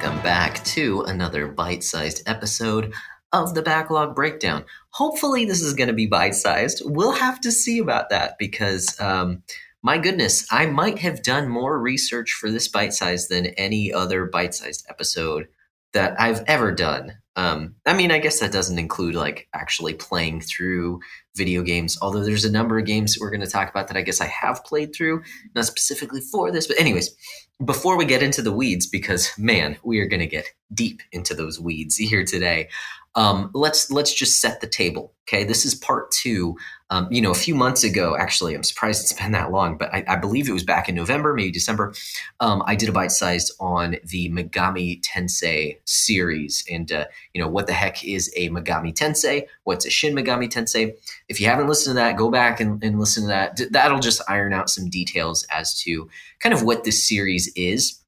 welcome 0.00 0.22
back 0.22 0.62
to 0.62 1.00
another 1.08 1.48
bite 1.48 1.82
sized 1.82 2.22
episode 2.26 2.94
of 3.32 3.56
the 3.56 3.62
Backlog 3.62 4.14
Breakdown. 4.14 4.64
Hopefully, 4.90 5.44
this 5.44 5.60
is 5.60 5.74
going 5.74 5.88
to 5.88 5.92
be 5.92 6.06
bite 6.06 6.36
sized. 6.36 6.82
We'll 6.84 7.10
have 7.10 7.40
to 7.40 7.50
see 7.50 7.80
about 7.80 8.08
that 8.10 8.38
because, 8.38 8.96
um, 9.00 9.42
my 9.82 9.98
goodness, 9.98 10.46
I 10.52 10.66
might 10.66 11.00
have 11.00 11.24
done 11.24 11.48
more 11.48 11.80
research 11.80 12.30
for 12.30 12.48
this 12.48 12.68
bite 12.68 12.92
size 12.92 13.26
than 13.26 13.46
any 13.46 13.92
other 13.92 14.26
bite 14.26 14.54
sized 14.54 14.86
episode 14.88 15.48
that 15.94 16.20
I've 16.20 16.44
ever 16.46 16.70
done. 16.70 17.14
Um, 17.34 17.74
I 17.84 17.92
mean, 17.92 18.12
I 18.12 18.18
guess 18.18 18.38
that 18.38 18.52
doesn't 18.52 18.78
include 18.78 19.16
like 19.16 19.48
actually 19.52 19.94
playing 19.94 20.42
through 20.42 21.00
video 21.34 21.62
games, 21.62 21.98
although 22.00 22.22
there's 22.22 22.44
a 22.44 22.52
number 22.52 22.78
of 22.78 22.86
games 22.86 23.18
we're 23.20 23.30
going 23.30 23.40
to 23.40 23.50
talk 23.50 23.68
about 23.68 23.88
that 23.88 23.96
I 23.96 24.02
guess 24.02 24.20
I 24.20 24.26
have 24.26 24.64
played 24.64 24.94
through, 24.94 25.22
not 25.56 25.64
specifically 25.64 26.20
for 26.20 26.52
this. 26.52 26.68
But, 26.68 26.78
anyways, 26.78 27.10
before 27.64 27.96
we 27.96 28.04
get 28.04 28.22
into 28.22 28.42
the 28.42 28.52
weeds, 28.52 28.86
because 28.86 29.30
man, 29.38 29.78
we 29.82 30.00
are 30.00 30.06
going 30.06 30.20
to 30.20 30.26
get 30.26 30.46
deep 30.72 31.02
into 31.12 31.34
those 31.34 31.60
weeds 31.60 31.96
here 31.96 32.24
today. 32.24 32.68
Um, 33.14 33.50
let's 33.52 33.90
let's 33.90 34.14
just 34.14 34.40
set 34.40 34.60
the 34.60 34.68
table. 34.68 35.12
Okay, 35.28 35.44
this 35.44 35.64
is 35.64 35.74
part 35.74 36.10
two 36.12 36.56
um, 36.90 37.06
you 37.10 37.20
know, 37.20 37.30
a 37.30 37.34
few 37.34 37.54
months 37.54 37.84
ago, 37.84 38.16
actually, 38.16 38.54
I'm 38.54 38.62
surprised 38.62 39.02
it's 39.02 39.12
been 39.12 39.32
that 39.32 39.50
long, 39.50 39.76
but 39.76 39.92
I, 39.92 40.04
I 40.08 40.16
believe 40.16 40.48
it 40.48 40.52
was 40.52 40.64
back 40.64 40.88
in 40.88 40.94
November, 40.94 41.34
maybe 41.34 41.50
December. 41.50 41.92
Um, 42.40 42.62
I 42.66 42.76
did 42.76 42.88
a 42.88 42.92
bite 42.92 43.12
sized 43.12 43.52
on 43.60 43.96
the 44.04 44.30
Megami 44.30 45.02
Tensei 45.02 45.78
series, 45.84 46.64
and 46.70 46.90
uh, 46.90 47.04
you 47.34 47.42
know 47.42 47.48
what 47.48 47.66
the 47.66 47.74
heck 47.74 48.02
is 48.04 48.32
a 48.36 48.48
Megami 48.48 48.94
Tensei? 48.94 49.46
What's 49.64 49.84
a 49.84 49.90
Shin 49.90 50.14
Megami 50.14 50.48
Tensei? 50.48 50.94
If 51.28 51.40
you 51.40 51.46
haven't 51.46 51.68
listened 51.68 51.94
to 51.94 52.00
that, 52.00 52.16
go 52.16 52.30
back 52.30 52.58
and, 52.58 52.82
and 52.82 52.98
listen 52.98 53.24
to 53.24 53.28
that. 53.28 53.60
That'll 53.70 54.00
just 54.00 54.22
iron 54.26 54.54
out 54.54 54.70
some 54.70 54.88
details 54.88 55.46
as 55.50 55.78
to 55.82 56.08
kind 56.40 56.54
of 56.54 56.62
what 56.62 56.84
this 56.84 57.06
series 57.06 57.52
is. 57.54 58.00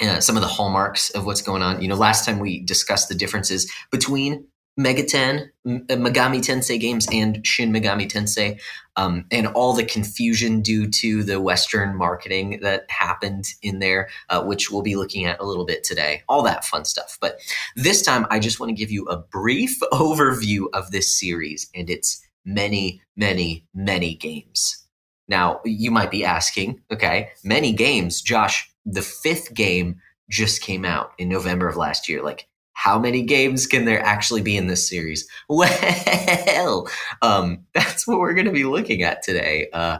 Uh, 0.00 0.20
some 0.20 0.36
of 0.36 0.42
the 0.42 0.48
hallmarks 0.48 1.10
of 1.10 1.26
what's 1.26 1.42
going 1.42 1.60
on. 1.60 1.82
You 1.82 1.88
know, 1.88 1.96
last 1.96 2.24
time 2.24 2.38
we 2.38 2.60
discussed 2.60 3.08
the 3.08 3.16
differences 3.16 3.68
between 3.90 4.46
Megaten, 4.78 5.48
uh, 5.66 5.96
Megami 5.96 6.38
Tensei 6.38 6.78
games, 6.78 7.08
and 7.12 7.44
Shin 7.44 7.72
Megami 7.72 8.08
Tensei, 8.08 8.60
um, 8.96 9.24
and 9.30 9.48
all 9.48 9.72
the 9.72 9.84
confusion 9.84 10.60
due 10.60 10.88
to 10.88 11.24
the 11.24 11.40
Western 11.40 11.96
marketing 11.96 12.60
that 12.62 12.88
happened 12.88 13.46
in 13.60 13.80
there, 13.80 14.08
uh, 14.28 14.42
which 14.42 14.70
we'll 14.70 14.82
be 14.82 14.96
looking 14.96 15.24
at 15.24 15.40
a 15.40 15.44
little 15.44 15.66
bit 15.66 15.84
today. 15.84 16.22
All 16.28 16.42
that 16.42 16.64
fun 16.64 16.84
stuff. 16.84 17.18
But 17.20 17.40
this 17.76 18.02
time, 18.02 18.26
I 18.30 18.38
just 18.38 18.60
want 18.60 18.70
to 18.70 18.74
give 18.74 18.90
you 18.90 19.04
a 19.06 19.16
brief 19.16 19.78
overview 19.92 20.66
of 20.72 20.90
this 20.90 21.18
series 21.18 21.68
and 21.74 21.90
its 21.90 22.24
many, 22.44 23.02
many, 23.16 23.66
many 23.74 24.14
games. 24.14 24.84
Now, 25.28 25.60
you 25.64 25.90
might 25.90 26.10
be 26.10 26.24
asking, 26.24 26.80
okay, 26.90 27.30
many 27.44 27.72
games, 27.72 28.22
Josh, 28.22 28.70
the 28.86 29.02
fifth 29.02 29.52
game 29.52 30.00
just 30.30 30.62
came 30.62 30.84
out 30.84 31.12
in 31.18 31.28
November 31.28 31.68
of 31.68 31.76
last 31.76 32.08
year. 32.08 32.22
Like, 32.22 32.47
how 32.78 32.96
many 32.96 33.22
games 33.22 33.66
can 33.66 33.86
there 33.86 34.00
actually 34.00 34.40
be 34.40 34.56
in 34.56 34.68
this 34.68 34.88
series? 34.88 35.28
Well, 35.48 36.88
um, 37.22 37.64
that's 37.74 38.06
what 38.06 38.20
we're 38.20 38.34
going 38.34 38.46
to 38.46 38.52
be 38.52 38.62
looking 38.64 39.02
at 39.02 39.24
today. 39.24 39.66
Uh, 39.72 39.98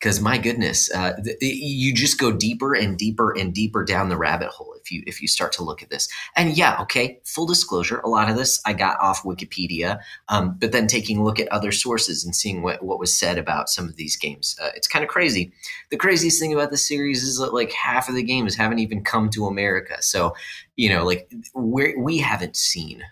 because 0.00 0.20
my 0.20 0.38
goodness, 0.38 0.90
uh, 0.92 1.12
th- 1.22 1.36
you 1.42 1.92
just 1.92 2.18
go 2.18 2.32
deeper 2.32 2.74
and 2.74 2.96
deeper 2.96 3.36
and 3.36 3.52
deeper 3.52 3.84
down 3.84 4.08
the 4.08 4.16
rabbit 4.16 4.48
hole 4.48 4.74
if 4.80 4.90
you 4.90 5.02
if 5.06 5.20
you 5.20 5.28
start 5.28 5.52
to 5.52 5.62
look 5.62 5.82
at 5.82 5.90
this. 5.90 6.08
And 6.36 6.56
yeah, 6.56 6.80
okay, 6.80 7.20
full 7.24 7.46
disclosure, 7.46 7.98
a 7.98 8.08
lot 8.08 8.30
of 8.30 8.36
this 8.36 8.62
I 8.64 8.72
got 8.72 8.98
off 8.98 9.22
Wikipedia, 9.24 10.00
um, 10.28 10.56
but 10.58 10.72
then 10.72 10.86
taking 10.86 11.18
a 11.18 11.24
look 11.24 11.38
at 11.38 11.48
other 11.48 11.70
sources 11.70 12.24
and 12.24 12.34
seeing 12.34 12.62
what 12.62 12.82
what 12.82 12.98
was 12.98 13.16
said 13.16 13.36
about 13.36 13.68
some 13.68 13.88
of 13.88 13.96
these 13.96 14.16
games, 14.16 14.56
uh, 14.62 14.70
it's 14.74 14.88
kind 14.88 15.04
of 15.04 15.10
crazy. 15.10 15.52
The 15.90 15.98
craziest 15.98 16.40
thing 16.40 16.54
about 16.54 16.70
this 16.70 16.86
series 16.86 17.22
is 17.22 17.38
that 17.38 17.52
like 17.52 17.72
half 17.72 18.08
of 18.08 18.14
the 18.14 18.22
games 18.22 18.56
haven't 18.56 18.78
even 18.78 19.04
come 19.04 19.28
to 19.30 19.46
America, 19.46 20.00
so 20.00 20.34
you 20.76 20.88
know, 20.88 21.04
like 21.04 21.30
we 21.54 21.94
we 21.96 22.18
haven't 22.18 22.56
seen 22.56 23.02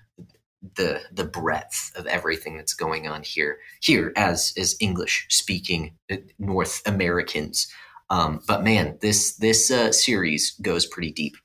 the 0.75 1.01
the 1.13 1.25
breadth 1.25 1.93
of 1.97 2.07
everything 2.07 2.57
that's 2.57 2.75
going 2.75 3.07
on 3.07 3.23
here 3.23 3.59
here 3.81 4.13
as 4.17 4.53
as 4.57 4.77
English 4.81 5.27
speaking 5.29 5.95
uh, 6.11 6.17
North 6.39 6.83
Americans. 6.87 7.69
Um, 8.11 8.41
but 8.47 8.65
man, 8.65 8.99
this 9.01 9.37
this 9.37 9.71
uh, 9.71 9.93
series 9.93 10.57
goes 10.63 10.87
pretty 10.87 11.13
deep. 11.13 11.37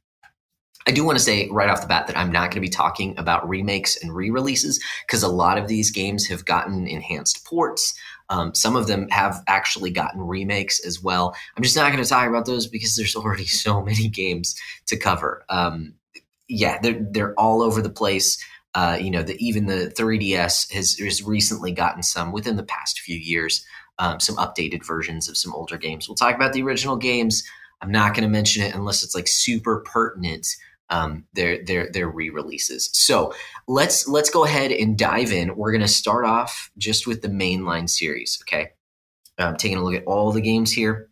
I 0.85 0.91
do 0.91 1.05
want 1.05 1.17
to 1.17 1.23
say 1.23 1.47
right 1.49 1.69
off 1.69 1.81
the 1.81 1.87
bat 1.87 2.07
that 2.07 2.17
I'm 2.17 2.31
not 2.31 2.51
going 2.51 2.55
to 2.55 2.59
be 2.59 2.69
talking 2.69 3.17
about 3.17 3.47
remakes 3.47 4.01
and 4.01 4.13
re-releases 4.13 4.83
because 5.07 5.23
a 5.23 5.29
lot 5.29 5.57
of 5.57 5.67
these 5.67 5.91
games 5.91 6.27
have 6.27 6.43
gotten 6.43 6.87
enhanced 6.87 7.45
ports. 7.45 7.93
Um, 8.29 8.53
some 8.53 8.75
of 8.75 8.87
them 8.87 9.07
have 9.09 9.41
actually 9.47 9.91
gotten 9.91 10.21
remakes 10.21 10.85
as 10.85 11.01
well. 11.01 11.35
I'm 11.55 11.63
just 11.63 11.75
not 11.75 11.91
going 11.91 12.03
to 12.03 12.09
talk 12.09 12.27
about 12.27 12.45
those 12.45 12.67
because 12.67 12.95
there's 12.95 13.15
already 13.15 13.45
so 13.45 13.81
many 13.81 14.09
games 14.09 14.55
to 14.87 14.97
cover. 14.97 15.45
Um, 15.49 15.93
yeah, 16.49 16.79
they're 16.81 17.07
they're 17.11 17.33
all 17.35 17.61
over 17.61 17.81
the 17.81 17.89
place. 17.89 18.37
Uh, 18.75 18.97
you 18.99 19.11
know, 19.11 19.21
the, 19.21 19.35
even 19.45 19.67
the 19.67 19.93
3DS 19.97 20.71
has, 20.71 20.97
has 20.97 21.23
recently 21.23 21.71
gotten 21.71 22.01
some 22.01 22.31
within 22.31 22.55
the 22.55 22.63
past 22.63 22.99
few 22.99 23.17
years, 23.17 23.63
um, 23.99 24.19
some 24.19 24.35
updated 24.37 24.85
versions 24.85 25.29
of 25.29 25.37
some 25.37 25.53
older 25.53 25.77
games. 25.77 26.07
We'll 26.07 26.15
talk 26.15 26.35
about 26.35 26.53
the 26.53 26.63
original 26.63 26.97
games. 26.97 27.43
I'm 27.81 27.91
not 27.91 28.13
going 28.13 28.23
to 28.23 28.29
mention 28.29 28.63
it 28.63 28.73
unless 28.73 29.03
it's 29.03 29.13
like 29.13 29.27
super 29.27 29.81
pertinent. 29.81 30.47
Um, 30.89 31.25
their 31.33 31.63
their 31.63 31.89
their 31.89 32.07
re-releases. 32.07 32.89
So 32.93 33.33
let's 33.67 34.07
let's 34.07 34.29
go 34.29 34.45
ahead 34.45 34.71
and 34.71 34.97
dive 34.97 35.31
in. 35.31 35.55
We're 35.55 35.71
going 35.71 35.81
to 35.81 35.87
start 35.87 36.25
off 36.25 36.69
just 36.77 37.07
with 37.07 37.21
the 37.21 37.29
mainline 37.29 37.89
series. 37.89 38.37
Okay, 38.43 38.71
um, 39.39 39.55
taking 39.55 39.77
a 39.77 39.83
look 39.83 39.95
at 39.95 40.03
all 40.05 40.31
the 40.31 40.41
games 40.41 40.71
here. 40.71 41.09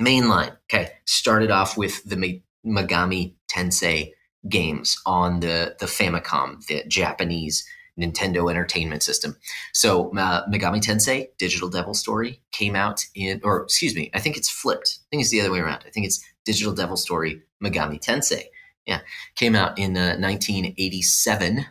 Mainline. 0.00 0.56
Okay, 0.64 0.92
started 1.06 1.50
off 1.50 1.78
with 1.78 2.04
the 2.04 2.42
Megami 2.66 3.34
Tensei 3.48 4.12
games 4.48 5.00
on 5.06 5.40
the 5.40 5.76
the 5.78 5.86
Famicom, 5.86 6.64
the 6.66 6.84
Japanese 6.88 7.66
Nintendo 7.98 8.50
Entertainment 8.50 9.02
System. 9.02 9.36
So 9.72 10.10
uh, 10.16 10.46
Megami 10.48 10.80
Tensei 10.80 11.28
Digital 11.38 11.68
Devil 11.68 11.94
Story 11.94 12.40
came 12.50 12.74
out 12.74 13.04
in, 13.14 13.40
or 13.44 13.62
excuse 13.62 13.94
me, 13.94 14.10
I 14.14 14.18
think 14.18 14.36
it's 14.36 14.50
flipped. 14.50 14.98
I 15.00 15.06
think 15.10 15.22
it's 15.22 15.30
the 15.30 15.40
other 15.40 15.52
way 15.52 15.60
around. 15.60 15.84
I 15.86 15.90
think 15.90 16.06
it's 16.06 16.24
Digital 16.44 16.74
Devil 16.74 16.96
Story 16.96 17.42
Megami 17.62 18.00
Tensei. 18.00 18.44
Yeah, 18.86 19.00
came 19.34 19.54
out 19.54 19.78
in 19.78 19.96
uh, 19.96 20.16
1987 20.18 21.64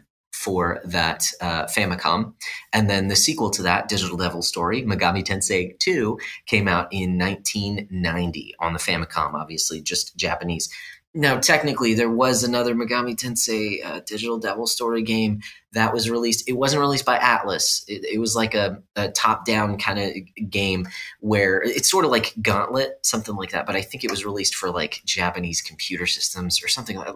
for 0.43 0.81
that 0.83 1.25
uh, 1.39 1.65
Famicom. 1.65 2.33
And 2.73 2.89
then 2.89 3.07
the 3.07 3.15
sequel 3.15 3.49
to 3.51 3.61
that, 3.61 3.87
Digital 3.87 4.17
Devil 4.17 4.41
Story, 4.41 4.81
Megami 4.81 5.23
Tensei 5.23 5.77
2, 5.79 6.17
came 6.47 6.67
out 6.67 6.87
in 6.91 7.17
1990 7.17 8.55
on 8.59 8.73
the 8.73 8.79
Famicom, 8.79 9.35
obviously, 9.35 9.81
just 9.81 10.17
Japanese. 10.17 10.69
Now, 11.15 11.39
technically, 11.39 11.93
there 11.93 12.09
was 12.09 12.43
another 12.43 12.73
Megami 12.73 13.15
Tensei 13.15 13.85
uh, 13.85 13.99
Digital 13.99 14.39
Devil 14.39 14.65
Story 14.65 15.03
game 15.03 15.41
that 15.73 15.93
was 15.93 16.09
released. 16.09 16.49
It 16.49 16.53
wasn't 16.53 16.81
released 16.81 17.05
by 17.05 17.19
Atlus. 17.19 17.83
It, 17.87 18.03
it 18.03 18.19
was 18.19 18.35
like 18.35 18.55
a, 18.55 18.81
a 18.95 19.09
top-down 19.11 19.77
kind 19.77 19.99
of 19.99 20.49
game 20.49 20.87
where 21.19 21.61
it's 21.61 21.89
sort 21.89 22.05
of 22.05 22.11
like 22.11 22.33
Gauntlet, 22.41 22.97
something 23.03 23.35
like 23.35 23.51
that. 23.51 23.67
But 23.67 23.75
I 23.75 23.81
think 23.81 24.03
it 24.03 24.09
was 24.09 24.25
released 24.25 24.55
for 24.55 24.71
like 24.71 25.03
Japanese 25.05 25.61
computer 25.61 26.07
systems 26.07 26.63
or 26.63 26.67
something. 26.67 26.97
Like, 26.97 27.15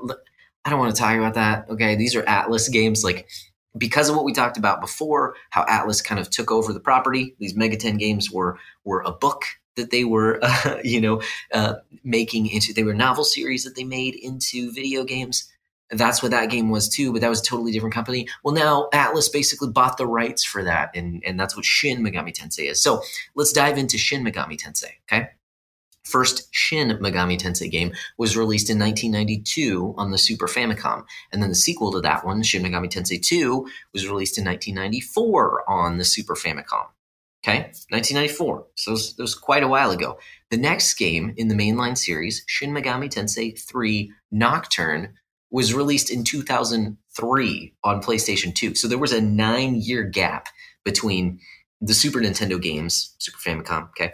I 0.63 0.69
don't 0.69 0.79
want 0.79 0.95
to 0.95 1.01
talk 1.01 1.17
about 1.17 1.33
that. 1.33 1.67
Okay, 1.69 1.95
these 1.95 2.15
are 2.15 2.23
Atlus 2.23 2.71
games. 2.71 3.03
Like 3.03 3.27
because 3.77 4.09
of 4.09 4.15
what 4.15 4.25
we 4.25 4.33
talked 4.33 4.57
about 4.57 4.81
before, 4.81 5.35
how 5.49 5.63
Atlus 5.65 6.03
kind 6.03 6.19
of 6.19 6.29
took 6.29 6.51
over 6.51 6.73
the 6.73 6.79
property. 6.79 7.35
These 7.39 7.55
Megaten 7.55 7.97
games 7.97 8.31
were 8.31 8.59
were 8.83 9.01
a 9.05 9.11
book 9.11 9.43
that 9.77 9.91
they 9.91 10.03
were, 10.03 10.39
uh, 10.43 10.77
you 10.83 10.99
know, 10.99 11.21
uh, 11.53 11.75
making 12.03 12.47
into. 12.47 12.73
They 12.73 12.83
were 12.83 12.93
novel 12.93 13.23
series 13.23 13.63
that 13.63 13.75
they 13.75 13.85
made 13.85 14.15
into 14.15 14.71
video 14.73 15.05
games. 15.05 15.49
That's 15.89 16.21
what 16.21 16.31
that 16.31 16.49
game 16.49 16.69
was 16.69 16.89
too, 16.89 17.13
but 17.13 17.21
that 17.21 17.29
was 17.29 17.39
a 17.39 17.43
totally 17.43 17.71
different 17.71 17.95
company. 17.95 18.27
Well, 18.43 18.53
now 18.53 18.89
Atlus 18.93 19.31
basically 19.31 19.69
bought 19.69 19.97
the 19.97 20.05
rights 20.05 20.43
for 20.43 20.61
that, 20.65 20.91
and 20.93 21.23
and 21.25 21.39
that's 21.39 21.55
what 21.55 21.63
Shin 21.63 22.03
Megami 22.03 22.33
Tensei 22.33 22.69
is. 22.69 22.81
So 22.81 23.01
let's 23.35 23.53
dive 23.53 23.77
into 23.77 23.97
Shin 23.97 24.25
Megami 24.25 24.59
Tensei. 24.59 24.91
Okay. 25.09 25.29
First 26.03 26.47
Shin 26.51 26.97
Megami 26.99 27.37
Tensei 27.37 27.69
game 27.69 27.93
was 28.17 28.37
released 28.37 28.69
in 28.69 28.79
1992 28.79 29.93
on 29.97 30.11
the 30.11 30.17
Super 30.17 30.47
Famicom, 30.47 31.03
and 31.33 31.41
then 31.41 31.49
the 31.49 31.55
sequel 31.55 31.91
to 31.91 32.01
that 32.01 32.25
one, 32.25 32.41
Shin 32.43 32.63
Megami 32.63 32.89
Tensei 32.89 33.21
2, 33.21 33.67
was 33.91 34.07
released 34.07 34.37
in 34.37 34.45
1994 34.45 35.69
on 35.69 35.97
the 35.97 36.05
Super 36.05 36.35
Famicom. 36.35 36.87
Okay, 37.43 37.59
1994. 37.89 38.65
So 38.75 38.95
that 38.95 39.19
was 39.19 39.35
quite 39.35 39.63
a 39.63 39.67
while 39.67 39.91
ago. 39.91 40.17
The 40.49 40.57
next 40.57 40.95
game 40.95 41.33
in 41.37 41.47
the 41.47 41.55
mainline 41.55 41.97
series, 41.97 42.43
Shin 42.47 42.71
Megami 42.71 43.09
Tensei 43.09 43.57
3 43.57 44.11
Nocturne, 44.31 45.13
was 45.51 45.73
released 45.73 46.11
in 46.11 46.23
2003 46.23 47.73
on 47.83 48.01
PlayStation 48.01 48.53
2. 48.53 48.75
So 48.75 48.87
there 48.87 48.97
was 48.97 49.13
a 49.13 49.21
nine 49.21 49.75
year 49.75 50.03
gap 50.03 50.49
between 50.83 51.39
the 51.79 51.93
Super 51.93 52.19
Nintendo 52.19 52.61
games, 52.61 53.15
Super 53.19 53.37
Famicom, 53.37 53.89
okay, 53.89 54.13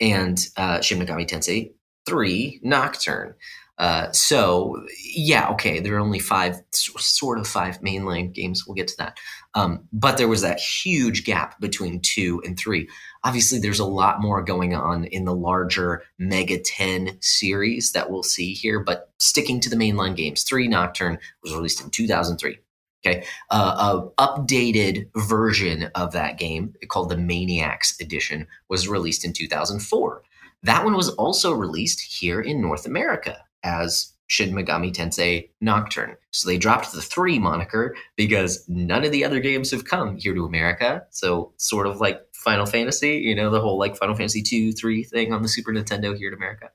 and 0.00 0.38
uh, 0.56 0.80
Shin 0.80 0.98
Megami 1.00 1.28
Tensei 1.28 1.72
3 2.06 2.60
Nocturne. 2.62 3.34
Uh, 3.80 4.12
so 4.12 4.84
yeah, 5.02 5.48
okay, 5.48 5.80
there 5.80 5.96
are 5.96 6.00
only 6.00 6.18
five, 6.18 6.60
sort 6.70 7.38
of 7.38 7.46
five 7.46 7.80
mainline 7.80 8.30
games. 8.30 8.66
We'll 8.66 8.74
get 8.74 8.88
to 8.88 8.96
that. 8.98 9.16
Um, 9.54 9.88
but 9.90 10.18
there 10.18 10.28
was 10.28 10.42
that 10.42 10.60
huge 10.60 11.24
gap 11.24 11.58
between 11.60 12.00
two 12.02 12.42
and 12.44 12.58
three. 12.58 12.90
Obviously, 13.24 13.58
there's 13.58 13.80
a 13.80 13.86
lot 13.86 14.20
more 14.20 14.42
going 14.42 14.74
on 14.74 15.04
in 15.04 15.24
the 15.24 15.34
larger 15.34 16.02
Megaten 16.20 17.16
series 17.24 17.92
that 17.92 18.10
we'll 18.10 18.22
see 18.22 18.52
here, 18.52 18.80
but 18.80 19.10
sticking 19.18 19.60
to 19.60 19.70
the 19.70 19.76
mainline 19.76 20.14
games, 20.14 20.42
3 20.42 20.68
Nocturne 20.68 21.18
was 21.42 21.54
released 21.54 21.82
in 21.82 21.88
2003. 21.88 22.58
Okay, 23.02 23.24
uh, 23.50 24.02
a 24.18 24.22
updated 24.22 25.08
version 25.16 25.84
of 25.94 26.12
that 26.12 26.36
game 26.36 26.74
called 26.88 27.08
the 27.08 27.16
Maniacs 27.16 27.98
Edition 27.98 28.46
was 28.68 28.88
released 28.88 29.24
in 29.24 29.32
2004. 29.32 30.22
That 30.64 30.84
one 30.84 30.94
was 30.94 31.08
also 31.08 31.54
released 31.54 32.02
here 32.02 32.42
in 32.42 32.60
North 32.60 32.84
America 32.84 33.42
as 33.62 34.12
Shin 34.30 34.52
Megami 34.52 34.92
Tensei 34.92 35.50
Nocturne. 35.60 36.16
So 36.30 36.48
they 36.48 36.56
dropped 36.56 36.92
the 36.92 37.02
three 37.02 37.40
moniker 37.40 37.96
because 38.16 38.64
none 38.68 39.04
of 39.04 39.10
the 39.10 39.24
other 39.24 39.40
games 39.40 39.72
have 39.72 39.84
come 39.84 40.16
here 40.18 40.34
to 40.34 40.44
America. 40.44 41.02
So 41.10 41.52
sort 41.56 41.88
of 41.88 42.00
like 42.00 42.20
Final 42.32 42.64
Fantasy, 42.64 43.16
you 43.16 43.34
know, 43.34 43.50
the 43.50 43.60
whole 43.60 43.76
like 43.76 43.96
Final 43.96 44.14
Fantasy 44.14 44.40
2, 44.40 44.72
3 44.72 45.02
thing 45.02 45.32
on 45.32 45.42
the 45.42 45.48
Super 45.48 45.72
Nintendo 45.72 46.16
here 46.16 46.28
in 46.28 46.34
America. 46.34 46.70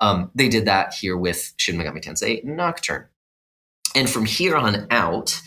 Um, 0.00 0.30
they 0.34 0.48
did 0.48 0.64
that 0.64 0.94
here 0.94 1.16
with 1.16 1.52
Shin 1.58 1.76
Megami 1.76 2.02
Tensei 2.02 2.42
Nocturne. 2.42 3.06
And 3.94 4.08
from 4.08 4.24
here 4.24 4.56
on 4.56 4.86
out, 4.90 5.40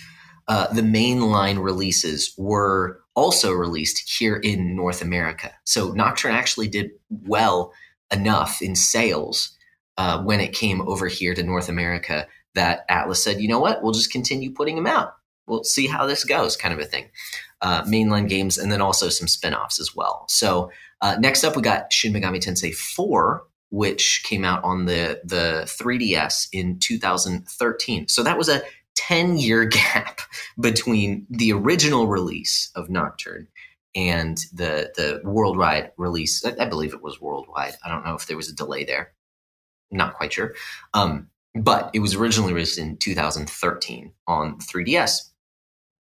uh, 0.47 0.71
the 0.71 0.81
mainline 0.81 1.61
releases 1.61 2.35
were 2.37 3.01
also 3.15 3.51
released 3.51 4.07
here 4.07 4.37
in 4.37 4.75
North 4.75 5.01
America. 5.01 5.51
So 5.63 5.91
Nocturne 5.91 6.33
actually 6.33 6.67
did 6.67 6.91
well 7.09 7.73
enough 8.11 8.61
in 8.61 8.75
sales 8.75 9.56
uh, 9.97 10.21
when 10.21 10.39
it 10.39 10.53
came 10.53 10.81
over 10.81 11.07
here 11.07 11.33
to 11.33 11.44
North 11.44 11.69
America 11.69 12.27
that 12.55 12.88
Atlus 12.89 13.17
said, 13.17 13.39
you 13.39 13.47
know 13.47 13.59
what, 13.59 13.81
we'll 13.81 13.94
just 13.94 14.11
continue 14.11 14.51
putting 14.51 14.75
them 14.75 14.88
out. 14.88 15.13
We'll 15.47 15.63
see 15.63 15.88
how 15.88 16.05
this 16.05 16.23
goes, 16.23 16.57
kind 16.57 16.73
of 16.73 16.79
a 16.79 16.85
thing. 16.85 17.09
Uh, 17.61 17.83
mainline 17.83 18.27
games, 18.27 18.57
and 18.57 18.71
then 18.71 18.81
also 18.81 19.09
some 19.09 19.27
spin 19.27 19.53
offs 19.53 19.79
as 19.79 19.95
well. 19.95 20.25
So, 20.27 20.71
uh, 21.01 21.15
next 21.19 21.44
up, 21.44 21.55
we 21.55 21.61
got 21.61 21.91
Shin 21.91 22.13
Megami 22.13 22.38
Tensei 22.38 22.73
4, 22.73 23.44
which 23.69 24.23
came 24.23 24.44
out 24.45 24.63
on 24.63 24.85
the, 24.85 25.21
the 25.23 25.63
3DS 25.65 26.49
in 26.51 26.77
2013. 26.79 28.07
So, 28.07 28.21
that 28.23 28.38
was 28.38 28.49
a 28.49 28.61
10 28.95 29.38
year 29.38 29.65
gap 29.94 30.21
between 30.59 31.25
the 31.29 31.53
original 31.53 32.07
release 32.07 32.71
of 32.75 32.89
Nocturne 32.89 33.47
and 33.95 34.38
the 34.53 34.91
the 34.95 35.21
worldwide 35.23 35.91
release. 35.97 36.45
I, 36.45 36.55
I, 36.59 36.65
believe 36.65 36.94
it 36.94 37.01
was 37.01 37.19
worldwide. 37.19 37.73
I 37.83 37.89
don't 37.89 38.05
know 38.05 38.15
if 38.15 38.27
there 38.27 38.38
was 38.38 38.49
a 38.49 38.55
delay 38.55 38.83
there. 38.83 39.13
Not 39.91 40.15
quite 40.15 40.33
sure. 40.33 40.53
Um, 40.93 41.29
but 41.55 41.89
it 41.93 41.99
was 41.99 42.15
originally 42.15 42.53
released 42.53 42.77
in 42.77 42.97
2013 42.97 44.13
on 44.27 44.59
3DS. 44.59 45.29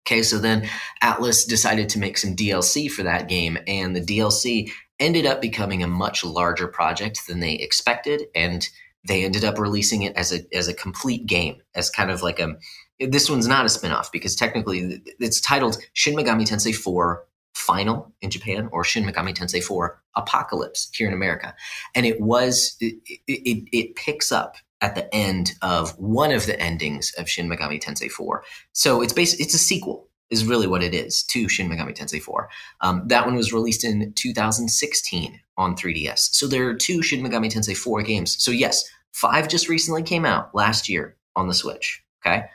Okay, 0.08 0.22
so 0.22 0.38
then 0.38 0.70
Atlus 1.04 1.48
decided 1.48 1.90
to 1.90 2.00
make 2.00 2.18
some 2.18 2.36
DLC 2.36 2.90
for 2.92 3.04
that 3.04 3.28
game, 3.28 3.58
and 3.68 3.96
the 3.96 4.02
DLC 4.02 4.72
ended 5.00 5.26
up 5.26 5.42
becoming 5.42 5.84
a 5.84 5.88
much 5.88 6.24
larger 6.24 6.68
project 6.68 7.28
than 7.28 7.40
they 7.40 7.54
expected, 7.54 8.24
and 8.36 8.70
they 9.08 9.24
ended 9.24 9.44
up 9.44 9.58
releasing 9.58 10.04
it 10.04 10.16
as 10.16 10.32
a 10.32 10.42
as 10.56 10.68
a 10.68 10.74
complete 10.74 11.26
game, 11.26 11.58
as 11.74 11.90
kind 11.90 12.12
of 12.12 12.22
like 12.22 12.40
a 12.40 12.56
this 13.00 13.30
one's 13.30 13.48
not 13.48 13.66
a 13.66 13.70
spin-off 13.70 14.12
because 14.12 14.36
technically 14.36 15.02
it's 15.20 15.42
titled 15.42 15.78
Shin 15.94 16.16
Megami 16.16 16.48
Tensei 16.48 16.74
4 16.74 17.24
Final 17.56 18.14
in 18.22 18.30
Japan 18.30 18.70
or 18.72 18.84
Shin 18.84 19.06
Megami 19.06 19.34
Tensei 19.34 19.64
4 19.64 20.02
Apocalypse 20.16 20.90
here 20.94 21.08
in 21.08 21.14
America. 21.14 21.56
And 21.96 22.06
it 22.06 22.20
was, 22.20 22.76
it, 22.80 22.96
it, 23.28 23.68
it, 23.72 23.96
picks 23.96 24.32
up 24.32 24.58
at 24.82 24.96
the 24.96 25.14
end 25.16 25.54
of 25.62 25.98
one 25.98 26.32
of 26.32 26.46
the 26.46 26.60
endings 26.60 27.14
of 27.18 27.30
Shin 27.30 27.50
Megami 27.50 27.82
Tensei 27.82 28.12
4. 28.12 28.44
So 28.74 29.02
it's 29.02 29.14
basically, 29.14 29.46
it's 29.46 29.56
a 29.56 29.60
sequel 29.60 30.10
is 30.30 30.46
really 30.46 30.68
what 30.68 30.84
it 30.84 30.94
is 30.94 31.24
to 31.24 31.48
Shin 31.48 31.70
Megami 31.70 31.96
Tensei 31.96 32.22
4. 32.22 32.50
Um, 32.82 33.04
that 33.08 33.26
one 33.26 33.36
was 33.36 33.54
released 33.54 33.84
in 33.84 34.12
2016 34.14 35.40
on 35.58 35.76
3DS. 35.76 36.34
So 36.34 36.48
there 36.48 36.68
are 36.68 36.74
two 36.74 37.02
Shin 37.02 37.24
Megami 37.24 37.50
Tensei 37.50 37.78
4 37.78 38.02
games. 38.04 38.42
So 38.44 38.52
yes, 38.52 38.84
five 39.14 39.48
just 39.48 39.70
recently 39.70 40.04
came 40.04 40.26
out 40.26 40.54
last 40.54 40.90
year 40.90 41.16
on 41.36 41.48
the 41.48 41.54
Switch. 41.54 42.04
Okay. 42.26 42.46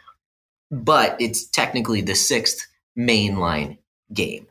But 0.70 1.16
it's 1.20 1.48
technically 1.48 2.02
the 2.02 2.14
sixth 2.14 2.66
mainline 2.98 3.78
game. 4.12 4.46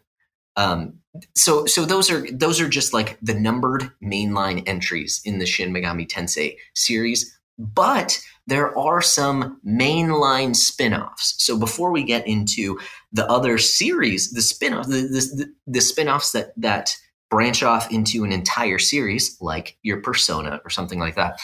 Um, 0.59 0.99
so 1.35 1.65
so 1.65 1.85
those 1.85 2.11
are 2.11 2.29
those 2.31 2.59
are 2.59 2.67
just 2.67 2.93
like 2.93 3.17
the 3.21 3.33
numbered 3.33 3.89
mainline 4.03 4.61
entries 4.67 5.21
in 5.23 5.39
the 5.39 5.45
Shin 5.45 5.73
Megami 5.73 6.05
Tensei 6.05 6.57
series, 6.75 7.39
but 7.57 8.21
there 8.45 8.77
are 8.77 9.01
some 9.01 9.59
mainline 9.65 10.55
spin-offs. 10.55 11.35
So 11.37 11.57
before 11.57 11.91
we 11.91 12.03
get 12.03 12.27
into 12.27 12.77
the 13.13 13.25
other 13.27 13.57
series, 13.57 14.31
the 14.31 14.41
spin-off 14.41 14.87
the, 14.87 15.01
the, 15.01 15.53
the 15.65 15.81
spin-offs 15.81 16.33
that 16.33 16.51
that 16.57 16.93
branch 17.29 17.63
off 17.63 17.89
into 17.91 18.23
an 18.25 18.33
entire 18.33 18.79
series 18.79 19.37
like 19.39 19.77
your 19.81 20.01
Persona 20.01 20.59
or 20.65 20.69
something 20.69 20.99
like 20.99 21.15
that. 21.15 21.39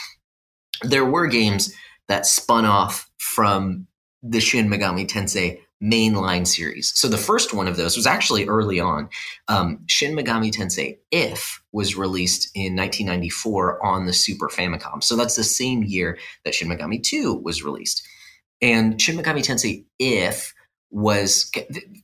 There 0.82 1.06
were 1.06 1.28
games 1.28 1.74
that 2.10 2.26
spun 2.26 2.66
off 2.66 3.10
from 3.18 3.88
the 4.22 4.42
Shin 4.42 4.68
Megami 4.68 5.08
Tensei 5.08 5.60
mainline 5.84 6.48
series. 6.48 6.98
So 7.00 7.08
the 7.08 7.18
first 7.18 7.54
one 7.54 7.68
of 7.68 7.78
those 7.78 7.96
was 7.96 8.08
actually 8.08 8.48
early 8.48 8.80
on. 8.80 9.10
Um, 9.48 9.80
Shin 9.88 10.16
Megami 10.16 10.52
Tensei 10.52 10.98
If 11.12 11.62
was 11.72 11.96
released 11.96 12.50
in 12.56 12.76
1994 12.76 13.86
on 13.86 14.06
the 14.06 14.14
Super 14.14 14.48
Famicom. 14.48 15.04
So 15.04 15.16
that's 15.16 15.36
the 15.36 15.44
same 15.44 15.84
year 15.84 16.18
that 16.44 16.56
Shin 16.56 16.70
Megami 16.70 17.04
2 17.04 17.36
was 17.36 17.64
released. 17.64 18.08
And 18.62 19.02
Shin 19.02 19.18
Megami 19.18 19.46
Tensei 19.46 19.86
If 20.00 20.54
was, 20.92 21.52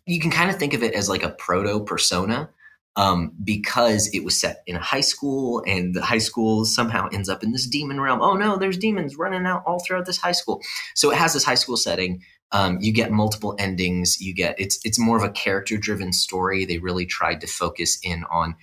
you 0.05 0.19
can 0.19 0.31
kind 0.31 0.49
of 0.49 0.57
think 0.57 0.73
of 0.73 0.83
it 0.83 0.93
as 0.93 1.07
like 1.07 1.23
a 1.23 1.29
proto 1.29 1.83
persona. 1.83 2.49
Um, 2.97 3.31
because 3.41 4.09
it 4.13 4.25
was 4.25 4.37
set 4.37 4.63
in 4.67 4.75
a 4.75 4.81
high 4.81 4.99
school 4.99 5.63
and 5.65 5.95
the 5.95 6.01
high 6.01 6.17
school 6.17 6.65
somehow 6.65 7.07
ends 7.13 7.29
up 7.29 7.41
in 7.41 7.53
this 7.53 7.65
demon 7.65 8.01
realm. 8.01 8.21
Oh 8.21 8.33
no, 8.33 8.57
there's 8.57 8.77
demons 8.77 9.15
running 9.15 9.45
out 9.45 9.63
all 9.65 9.79
throughout 9.79 10.05
this 10.05 10.17
high 10.17 10.33
school. 10.33 10.61
So 10.93 11.09
it 11.09 11.17
has 11.17 11.33
this 11.33 11.45
high 11.45 11.55
school 11.55 11.77
setting 11.77 12.21
um, 12.51 12.77
you 12.81 12.91
get 12.91 13.11
multiple 13.11 13.55
endings. 13.57 14.19
You 14.19 14.33
get 14.33 14.59
it's 14.59 14.79
it's 14.83 14.99
more 14.99 15.17
of 15.17 15.23
a 15.23 15.29
character 15.29 15.77
driven 15.77 16.13
story. 16.13 16.65
They 16.65 16.77
really 16.77 17.05
tried 17.05 17.41
to 17.41 17.47
focus 17.47 17.99
in 18.03 18.23
on 18.25 18.55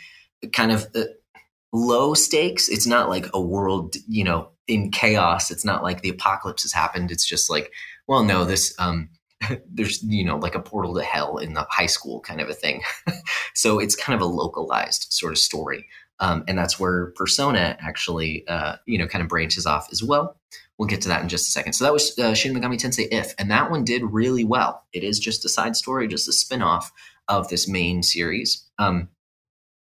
kind 0.53 0.73
of 0.73 0.87
low 1.73 2.15
stakes. 2.15 2.69
It's 2.69 2.87
not 2.87 3.09
like 3.09 3.27
a 3.33 3.41
world 3.41 3.97
you 4.07 4.25
know 4.25 4.51
in 4.67 4.91
chaos. 4.91 5.51
It's 5.51 5.65
not 5.65 5.83
like 5.83 6.03
the 6.03 6.11
apocalypse 6.11 6.63
has 6.63 6.73
happened. 6.73 7.11
It's 7.11 7.27
just 7.27 7.49
like 7.51 7.73
well, 8.07 8.25
no, 8.25 8.45
this 8.45 8.75
um, 8.79 9.11
there's 9.71 10.03
you 10.03 10.25
know 10.25 10.37
like 10.37 10.55
a 10.55 10.61
portal 10.61 10.95
to 10.95 11.03
hell 11.03 11.39
in 11.39 11.55
the 11.55 11.67
high 11.71 11.87
school 11.87 12.21
kind 12.21 12.41
of 12.41 12.49
a 12.49 12.55
thing. 12.55 12.83
so 13.55 13.79
it's 13.79 13.97
kind 13.97 14.15
of 14.15 14.23
a 14.23 14.31
localized 14.31 15.07
sort 15.11 15.33
of 15.33 15.39
story. 15.39 15.87
Um, 16.21 16.45
and 16.49 16.59
that's 16.59 16.81
where 16.81 17.13
Persona 17.13 17.77
actually, 17.81 18.47
uh, 18.49 18.77
you 18.87 18.99
know, 18.99 19.07
kind 19.07 19.23
of 19.23 19.29
branches 19.29 19.67
off 19.67 19.89
as 19.93 20.03
well. 20.03 20.37
We'll 20.79 20.89
get 20.89 21.01
to 21.03 21.09
that 21.09 21.23
in 21.23 21.29
just 21.29 21.49
a 21.49 21.51
second. 21.51 21.73
So 21.73 21.85
that 21.85 21.93
was 21.93 22.17
uh, 22.19 22.35
Shin 22.35 22.55
Megami 22.55 22.81
Tensei 22.81 23.09
If, 23.11 23.35
and 23.39 23.51
that 23.51 23.71
one 23.71 23.85
did 23.85 24.03
really 24.05 24.45
well. 24.45 24.85
It 24.93 25.03
is 25.03 25.19
just 25.19 25.45
a 25.45 25.49
side 25.49 25.75
story, 25.75 26.07
just 26.07 26.29
a 26.29 26.33
spin-off 26.33 26.93
of 27.27 27.49
this 27.49 27.69
main 27.69 28.03
series. 28.03 28.65
Um, 28.79 29.09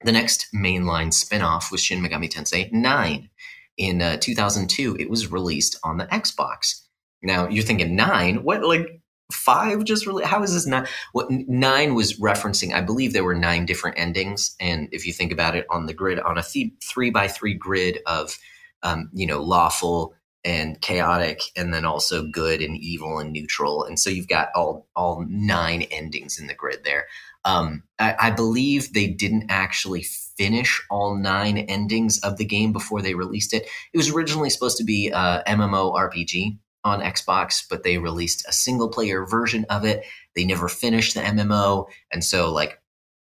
the 0.03 0.13
next 0.13 0.47
mainline 0.55 1.13
spin-off 1.13 1.71
was 1.71 1.83
Shin 1.83 2.03
Megami 2.03 2.31
Tensei 2.31 2.73
9. 2.73 3.31
In 3.77 4.01
uh, 4.01 4.17
2002, 4.19 4.97
it 4.99 5.11
was 5.11 5.31
released 5.31 5.79
on 5.85 5.99
the 5.99 6.07
Xbox. 6.07 6.81
Now, 7.23 7.47
you're 7.47 7.65
thinking 7.65 7.95
9? 7.95 8.43
What, 8.43 8.65
like, 8.65 9.03
five 9.33 9.83
just 9.83 10.07
really 10.07 10.25
how 10.25 10.43
is 10.43 10.55
this 10.55 10.69
not 10.69 10.89
what 11.11 11.27
nine 11.29 11.95
was 11.95 12.21
referencing 12.21 12.73
i 12.73 12.81
believe 12.81 13.13
there 13.13 13.25
were 13.25 13.35
nine 13.35 13.67
different 13.67 13.99
endings 13.99 14.55
and 14.61 14.89
if 14.93 15.05
you 15.05 15.13
think 15.13 15.33
about 15.33 15.57
it 15.57 15.67
on 15.69 15.87
the 15.87 15.93
grid 15.93 16.21
on 16.21 16.39
a 16.39 16.45
th- 16.45 16.73
three 16.85 17.11
by 17.11 17.27
three 17.27 17.53
grid 17.53 17.99
of 18.07 18.39
um, 18.85 19.11
you 19.13 19.27
know 19.27 19.43
lawful 19.43 20.15
and 20.47 20.81
chaotic 20.81 21.43
and 21.57 21.75
then 21.75 21.85
also 21.85 22.23
good 22.23 22.63
and 22.63 22.77
evil 22.77 23.19
and 23.19 23.33
neutral 23.33 23.85
and 23.85 23.99
so 23.99 24.09
you've 24.09 24.29
got 24.29 24.49
all 24.55 24.87
all 24.95 25.27
nine 25.29 25.83
endings 25.91 26.39
in 26.39 26.47
the 26.47 26.55
grid 26.55 26.85
there 26.85 27.07
um, 27.45 27.85
I, 28.01 28.17
I 28.19 28.31
believe 28.31 28.93
they 28.93 29.07
didn't 29.07 29.47
actually 29.51 30.03
finish 30.03 30.83
all 30.91 31.15
nine 31.15 31.59
endings 31.59 32.19
of 32.21 32.39
the 32.39 32.45
game 32.45 32.73
before 32.73 33.03
they 33.03 33.15
released 33.15 33.53
it 33.53 33.69
it 33.93 33.97
was 33.97 34.11
originally 34.11 34.51
supposed 34.51 34.79
to 34.79 34.85
be 34.85 35.09
a 35.09 35.43
mmo 35.47 35.95
rpg 35.95 36.59
on 36.85 37.01
Xbox, 37.01 37.65
but 37.69 37.83
they 37.83 37.99
released 37.99 38.47
a 38.49 38.53
single 38.53 38.89
player 38.89 39.27
version 39.27 39.67
of 39.69 39.85
it. 39.85 40.05
They 40.37 40.45
never 40.45 40.69
finished 40.69 41.15
the 41.15 41.21
MMO. 41.21 41.87
And 42.13 42.23
so, 42.23 42.53
like, 42.53 42.81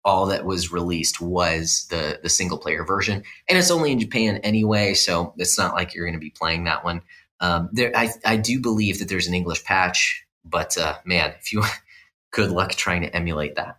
all 0.07 0.25
that 0.27 0.45
was 0.45 0.71
released 0.71 1.19
was 1.19 1.85
the 1.89 2.19
the 2.23 2.29
single 2.29 2.57
player 2.57 2.83
version, 2.85 3.21
and 3.47 3.57
it's 3.57 3.69
only 3.69 3.91
in 3.91 3.99
Japan 3.99 4.37
anyway, 4.37 4.93
so 4.93 5.33
it's 5.37 5.57
not 5.57 5.75
like 5.75 5.93
you're 5.93 6.05
going 6.05 6.13
to 6.13 6.19
be 6.19 6.31
playing 6.31 6.63
that 6.63 6.83
one. 6.83 7.01
Um, 7.41 7.69
there, 7.73 7.91
I 7.95 8.09
I 8.25 8.37
do 8.37 8.59
believe 8.59 8.99
that 8.99 9.09
there's 9.09 9.27
an 9.27 9.33
English 9.33 9.65
patch, 9.65 10.25
but 10.45 10.77
uh, 10.77 10.95
man, 11.05 11.33
if 11.39 11.51
you 11.51 11.63
good 12.31 12.51
luck 12.51 12.71
trying 12.71 13.01
to 13.01 13.15
emulate 13.15 13.55
that. 13.55 13.77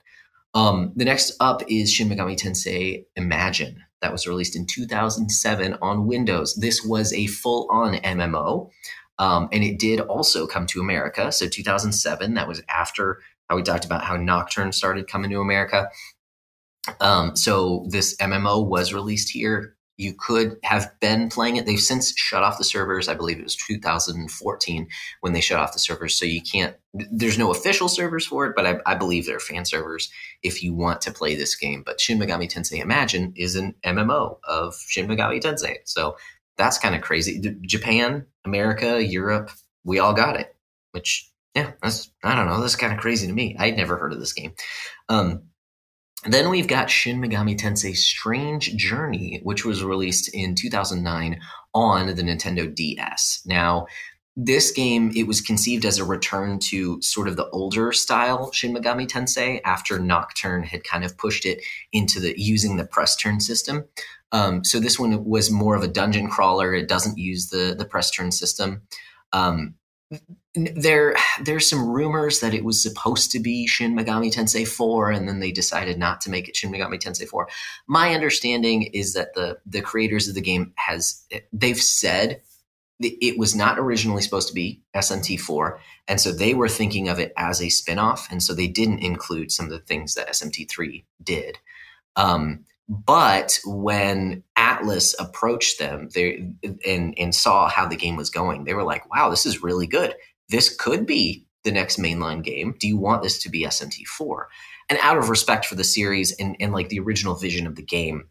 Um, 0.54 0.92
the 0.96 1.04
next 1.04 1.34
up 1.40 1.62
is 1.68 1.92
Shin 1.92 2.08
Megami 2.08 2.36
Tensei 2.36 3.04
Imagine. 3.16 3.84
that 4.00 4.12
was 4.12 4.26
released 4.26 4.56
in 4.56 4.66
2007 4.66 5.76
on 5.82 6.06
Windows. 6.06 6.54
This 6.54 6.84
was 6.84 7.12
a 7.12 7.26
full 7.26 7.66
on 7.70 7.94
MMO. 7.94 8.70
Um, 9.18 9.48
and 9.52 9.64
it 9.64 9.78
did 9.78 10.00
also 10.00 10.46
come 10.46 10.66
to 10.68 10.80
America. 10.80 11.32
So 11.32 11.48
2007, 11.48 12.34
that 12.34 12.48
was 12.48 12.62
after 12.68 13.20
how 13.48 13.56
we 13.56 13.62
talked 13.62 13.84
about 13.84 14.04
how 14.04 14.16
Nocturne 14.16 14.72
started 14.72 15.08
coming 15.08 15.30
to 15.30 15.40
America. 15.40 15.88
Um, 17.00 17.36
so 17.36 17.86
this 17.88 18.16
MMO 18.16 18.66
was 18.66 18.92
released 18.92 19.30
here. 19.30 19.76
You 19.96 20.14
could 20.14 20.58
have 20.62 20.88
been 21.00 21.28
playing 21.28 21.56
it. 21.56 21.66
They've 21.66 21.80
since 21.80 22.16
shut 22.16 22.44
off 22.44 22.56
the 22.56 22.64
servers. 22.64 23.08
I 23.08 23.14
believe 23.14 23.38
it 23.38 23.44
was 23.44 23.56
2014 23.56 24.88
when 25.22 25.32
they 25.32 25.40
shut 25.40 25.58
off 25.58 25.72
the 25.72 25.80
servers. 25.80 26.14
So 26.14 26.24
you 26.24 26.40
can't, 26.40 26.76
there's 26.94 27.36
no 27.36 27.50
official 27.50 27.88
servers 27.88 28.24
for 28.24 28.46
it, 28.46 28.54
but 28.54 28.64
I, 28.64 28.78
I 28.86 28.94
believe 28.94 29.26
there 29.26 29.36
are 29.36 29.40
fan 29.40 29.64
servers 29.64 30.08
if 30.44 30.62
you 30.62 30.72
want 30.72 31.00
to 31.00 31.10
play 31.10 31.34
this 31.34 31.56
game. 31.56 31.82
But 31.84 32.00
Shin 32.00 32.18
Megami 32.18 32.48
Tensei 32.48 32.80
Imagine 32.80 33.32
is 33.34 33.56
an 33.56 33.74
MMO 33.84 34.38
of 34.44 34.76
Shin 34.86 35.08
Megami 35.08 35.42
Tensei. 35.42 35.78
So 35.84 36.16
that's 36.56 36.78
kind 36.78 36.94
of 36.94 37.00
crazy. 37.00 37.56
Japan, 37.62 38.24
America, 38.44 39.02
Europe, 39.04 39.50
we 39.84 39.98
all 39.98 40.12
got 40.12 40.38
it, 40.38 40.54
which, 40.92 41.28
yeah, 41.56 41.72
that's, 41.82 42.10
I 42.22 42.36
don't 42.36 42.46
know, 42.46 42.60
that's 42.60 42.76
kind 42.76 42.92
of 42.92 43.00
crazy 43.00 43.26
to 43.26 43.32
me. 43.32 43.56
I'd 43.58 43.76
never 43.76 43.96
heard 43.96 44.12
of 44.12 44.20
this 44.20 44.32
game. 44.32 44.52
Um, 45.08 45.42
then 46.24 46.50
we've 46.50 46.66
got 46.66 46.90
Shin 46.90 47.20
Megami 47.20 47.56
Tensei 47.56 47.96
Strange 47.96 48.74
Journey, 48.76 49.40
which 49.44 49.64
was 49.64 49.84
released 49.84 50.28
in 50.34 50.54
2009 50.54 51.40
on 51.74 52.06
the 52.06 52.22
Nintendo 52.22 52.74
DS. 52.74 53.42
Now, 53.46 53.86
this 54.36 54.70
game, 54.70 55.12
it 55.16 55.26
was 55.26 55.40
conceived 55.40 55.84
as 55.84 55.98
a 55.98 56.04
return 56.04 56.60
to 56.70 57.02
sort 57.02 57.26
of 57.26 57.36
the 57.36 57.48
older 57.50 57.92
style 57.92 58.52
Shin 58.52 58.74
Megami 58.74 59.08
Tensei 59.08 59.60
after 59.64 59.98
Nocturne 59.98 60.62
had 60.62 60.84
kind 60.84 61.04
of 61.04 61.18
pushed 61.18 61.44
it 61.44 61.60
into 61.92 62.20
the 62.20 62.34
using 62.40 62.76
the 62.76 62.84
press 62.84 63.16
turn 63.16 63.40
system. 63.40 63.84
Um, 64.30 64.64
so 64.64 64.78
this 64.78 64.98
one 64.98 65.24
was 65.24 65.50
more 65.50 65.74
of 65.74 65.82
a 65.82 65.88
dungeon 65.88 66.28
crawler. 66.28 66.72
It 66.72 66.88
doesn't 66.88 67.18
use 67.18 67.48
the 67.48 67.74
the 67.76 67.84
press 67.84 68.10
turn 68.10 68.30
system. 68.30 68.82
Um, 69.32 69.74
there 70.54 71.14
there's 71.42 71.68
some 71.68 71.88
rumors 71.88 72.40
that 72.40 72.54
it 72.54 72.64
was 72.64 72.82
supposed 72.82 73.30
to 73.32 73.40
be 73.40 73.66
Shin 73.66 73.94
Megami 73.94 74.32
Tensei 74.32 74.66
4 74.66 75.10
and 75.10 75.28
then 75.28 75.40
they 75.40 75.52
decided 75.52 75.98
not 75.98 76.20
to 76.22 76.30
make 76.30 76.48
it 76.48 76.56
Shin 76.56 76.72
Megami 76.72 76.98
Tensei 76.98 77.26
4. 77.26 77.48
My 77.86 78.14
understanding 78.14 78.84
is 78.84 79.14
that 79.14 79.34
the 79.34 79.58
the 79.66 79.80
creators 79.80 80.28
of 80.28 80.34
the 80.34 80.40
game 80.40 80.72
has 80.76 81.24
they've 81.52 81.80
said 81.80 82.42
it 83.00 83.38
was 83.38 83.54
not 83.54 83.78
originally 83.78 84.22
supposed 84.22 84.48
to 84.48 84.54
be 84.54 84.82
SMT4 84.96 85.78
and 86.08 86.20
so 86.20 86.32
they 86.32 86.52
were 86.52 86.68
thinking 86.68 87.08
of 87.08 87.20
it 87.20 87.32
as 87.36 87.62
a 87.62 87.68
spin-off 87.68 88.26
and 88.28 88.42
so 88.42 88.54
they 88.54 88.66
didn't 88.66 88.98
include 88.98 89.52
some 89.52 89.66
of 89.66 89.70
the 89.70 89.78
things 89.78 90.14
that 90.14 90.28
SMT3 90.28 91.04
did. 91.22 91.58
Um, 92.16 92.64
but 92.88 93.58
when 93.66 94.42
Atlus 94.56 95.14
approached 95.18 95.78
them 95.78 96.08
they, 96.14 96.48
and, 96.86 97.14
and 97.18 97.34
saw 97.34 97.68
how 97.68 97.86
the 97.86 97.96
game 97.96 98.16
was 98.16 98.30
going, 98.30 98.64
they 98.64 98.74
were 98.74 98.84
like, 98.84 99.12
wow, 99.14 99.28
this 99.28 99.44
is 99.44 99.62
really 99.62 99.86
good. 99.86 100.14
This 100.48 100.74
could 100.74 101.04
be 101.06 101.46
the 101.64 101.72
next 101.72 101.98
mainline 101.98 102.42
game. 102.42 102.74
Do 102.78 102.88
you 102.88 102.96
want 102.96 103.22
this 103.22 103.42
to 103.42 103.50
be 103.50 103.64
SMT4? 103.64 104.44
And 104.88 104.98
out 105.02 105.18
of 105.18 105.28
respect 105.28 105.66
for 105.66 105.74
the 105.74 105.84
series 105.84 106.32
and, 106.38 106.56
and 106.60 106.72
like 106.72 106.88
the 106.88 107.00
original 107.00 107.34
vision 107.34 107.66
of 107.66 107.76
the 107.76 107.82
game, 107.82 108.28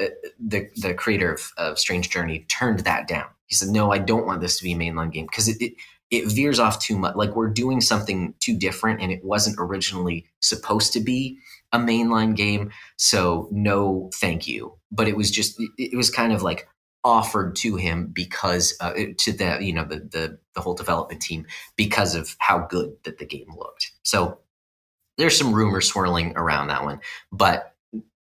uh, 0.00 0.06
the, 0.38 0.68
the 0.76 0.94
creator 0.94 1.32
of, 1.32 1.50
of 1.56 1.78
Strange 1.78 2.08
Journey 2.08 2.46
turned 2.48 2.80
that 2.80 3.08
down. 3.08 3.26
He 3.46 3.56
said, 3.56 3.68
no, 3.68 3.90
I 3.90 3.98
don't 3.98 4.26
want 4.26 4.40
this 4.40 4.58
to 4.58 4.64
be 4.64 4.74
a 4.74 4.76
mainline 4.76 5.10
game 5.10 5.26
because 5.26 5.48
it, 5.48 5.60
it 5.60 5.72
it 6.10 6.26
veers 6.26 6.58
off 6.58 6.80
too 6.80 6.98
much. 6.98 7.16
Like 7.16 7.36
we're 7.36 7.50
doing 7.50 7.80
something 7.80 8.34
too 8.40 8.56
different, 8.56 9.00
and 9.00 9.12
it 9.12 9.22
wasn't 9.24 9.56
originally 9.58 10.26
supposed 10.40 10.92
to 10.94 11.00
be 11.00 11.38
a 11.72 11.78
mainline 11.78 12.34
game. 12.34 12.70
So 12.96 13.48
no, 13.50 14.10
thank 14.14 14.48
you. 14.48 14.74
But 14.90 15.08
it 15.08 15.16
was 15.16 15.30
just 15.30 15.60
it 15.78 15.96
was 15.96 16.10
kind 16.10 16.32
of 16.32 16.42
like 16.42 16.68
offered 17.04 17.56
to 17.56 17.76
him 17.76 18.08
because 18.12 18.76
uh, 18.80 18.92
to 19.16 19.32
the 19.32 19.58
you 19.60 19.72
know 19.72 19.84
the, 19.84 19.96
the 19.96 20.38
the 20.54 20.60
whole 20.60 20.74
development 20.74 21.22
team 21.22 21.46
because 21.76 22.14
of 22.14 22.36
how 22.38 22.58
good 22.58 22.96
that 23.04 23.18
the 23.18 23.26
game 23.26 23.54
looked. 23.56 23.92
So 24.02 24.38
there's 25.16 25.36
some 25.36 25.52
rumors 25.52 25.88
swirling 25.88 26.32
around 26.36 26.68
that 26.68 26.84
one, 26.84 27.00
but 27.32 27.74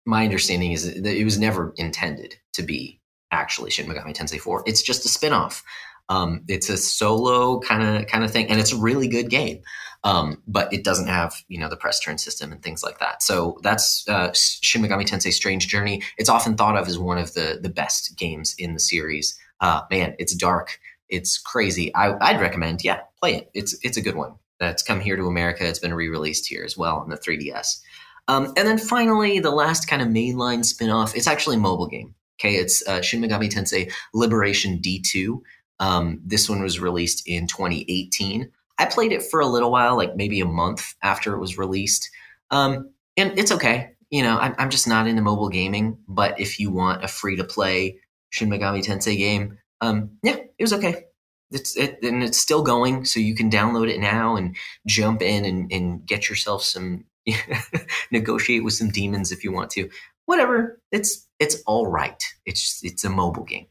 my 0.05 0.23
understanding 0.23 0.71
is 0.71 1.01
that 1.01 1.17
it 1.17 1.25
was 1.25 1.37
never 1.37 1.73
intended 1.77 2.35
to 2.53 2.63
be 2.63 2.99
actually 3.31 3.69
Shin 3.69 3.87
Megami 3.87 4.15
Tensei 4.15 4.39
4. 4.39 4.63
It's 4.65 4.81
just 4.81 5.05
a 5.05 5.09
spin-off. 5.09 5.63
Um, 6.09 6.43
it's 6.47 6.69
a 6.69 6.77
solo 6.77 7.59
kind 7.59 7.83
of 7.83 8.07
kind 8.07 8.23
of 8.23 8.31
thing, 8.31 8.47
and 8.47 8.59
it's 8.59 8.71
a 8.71 8.77
really 8.77 9.07
good 9.07 9.29
game. 9.29 9.61
Um, 10.03 10.41
but 10.47 10.71
it 10.71 10.83
doesn't 10.83 11.07
have 11.07 11.35
you 11.47 11.59
know 11.59 11.69
the 11.69 11.75
press 11.75 11.99
turn 11.99 12.17
system 12.17 12.51
and 12.51 12.61
things 12.61 12.83
like 12.83 12.99
that. 12.99 13.23
So 13.23 13.59
that's 13.63 14.07
uh, 14.07 14.31
Shin 14.33 14.81
Megami 14.81 15.05
Tensei 15.05 15.33
Strange 15.33 15.67
Journey. 15.67 16.01
It's 16.17 16.29
often 16.29 16.55
thought 16.55 16.77
of 16.77 16.87
as 16.87 16.97
one 16.97 17.17
of 17.17 17.33
the 17.33 17.59
the 17.61 17.69
best 17.69 18.17
games 18.17 18.55
in 18.57 18.73
the 18.73 18.79
series. 18.79 19.37
Uh, 19.59 19.81
man, 19.89 20.15
it's 20.19 20.35
dark, 20.35 20.79
it's 21.09 21.37
crazy. 21.37 21.93
I, 21.95 22.09
would 22.09 22.41
recommend, 22.41 22.83
yeah, 22.83 23.01
play 23.19 23.35
it. 23.35 23.49
It's 23.53 23.77
it's 23.83 23.97
a 23.97 24.01
good 24.01 24.15
one. 24.15 24.35
That's 24.59 24.83
come 24.83 24.99
here 24.99 25.15
to 25.15 25.25
America. 25.25 25.67
It's 25.67 25.79
been 25.79 25.93
re-released 25.93 26.47
here 26.47 26.63
as 26.63 26.77
well 26.77 26.97
on 26.97 27.09
the 27.09 27.17
3DS. 27.17 27.79
Um, 28.27 28.47
and 28.57 28.67
then 28.67 28.77
finally, 28.77 29.39
the 29.39 29.51
last 29.51 29.87
kind 29.87 30.01
of 30.01 30.07
mainline 30.09 30.65
spin-off, 30.65 31.15
it's 31.15 31.27
actually 31.27 31.57
a 31.57 31.59
mobile 31.59 31.87
game. 31.87 32.15
Okay, 32.39 32.55
it's 32.55 32.85
uh, 32.87 33.01
Shin 33.01 33.21
Megami 33.21 33.49
Tensei 33.49 33.91
Liberation 34.13 34.79
D2. 34.79 35.41
Um, 35.79 36.21
this 36.25 36.49
one 36.49 36.61
was 36.61 36.79
released 36.79 37.27
in 37.27 37.47
2018. 37.47 38.51
I 38.79 38.85
played 38.85 39.11
it 39.11 39.23
for 39.23 39.39
a 39.39 39.47
little 39.47 39.71
while, 39.71 39.95
like 39.95 40.15
maybe 40.15 40.39
a 40.39 40.45
month 40.45 40.93
after 41.01 41.33
it 41.33 41.39
was 41.39 41.57
released. 41.57 42.09
Um, 42.51 42.91
and 43.15 43.37
it's 43.37 43.51
okay. 43.51 43.91
You 44.09 44.23
know, 44.23 44.37
I'm, 44.37 44.55
I'm, 44.57 44.69
just 44.69 44.87
not 44.87 45.07
into 45.07 45.21
mobile 45.21 45.49
gaming. 45.49 45.97
But 46.07 46.39
if 46.39 46.59
you 46.59 46.71
want 46.71 47.03
a 47.03 47.07
free 47.07 47.35
to 47.35 47.43
play 47.43 47.99
Shin 48.29 48.49
Megami 48.49 48.83
Tensei 48.83 49.17
game, 49.17 49.57
um, 49.81 50.11
yeah, 50.23 50.37
it 50.57 50.63
was 50.63 50.73
okay. 50.73 51.05
It's 51.51 51.77
it, 51.77 51.99
and 52.03 52.23
it's 52.23 52.37
still 52.37 52.61
going, 52.61 53.05
so 53.05 53.19
you 53.19 53.33
can 53.33 53.49
download 53.49 53.89
it 53.89 53.99
now 53.99 54.35
and 54.35 54.55
jump 54.85 55.21
in 55.21 55.45
and, 55.45 55.71
and 55.71 56.05
get 56.05 56.29
yourself 56.29 56.63
some 56.63 57.05
negotiate 58.11 58.63
with 58.63 58.73
some 58.73 58.89
demons 58.89 59.31
if 59.31 59.43
you 59.43 59.51
want 59.51 59.71
to. 59.71 59.89
Whatever, 60.25 60.81
it's 60.91 61.25
it's 61.39 61.61
all 61.65 61.87
right. 61.87 62.21
It's 62.45 62.83
it's 62.83 63.03
a 63.03 63.09
mobile 63.09 63.45
game. 63.45 63.67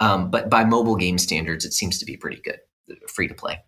Um, 0.00 0.30
but 0.30 0.50
by 0.50 0.64
mobile 0.64 0.96
game 0.96 1.18
standards, 1.18 1.64
it 1.64 1.72
seems 1.72 1.98
to 1.98 2.04
be 2.04 2.16
pretty 2.16 2.40
good, 2.42 2.58
free 3.08 3.28
to 3.28 3.34
play. 3.34 3.60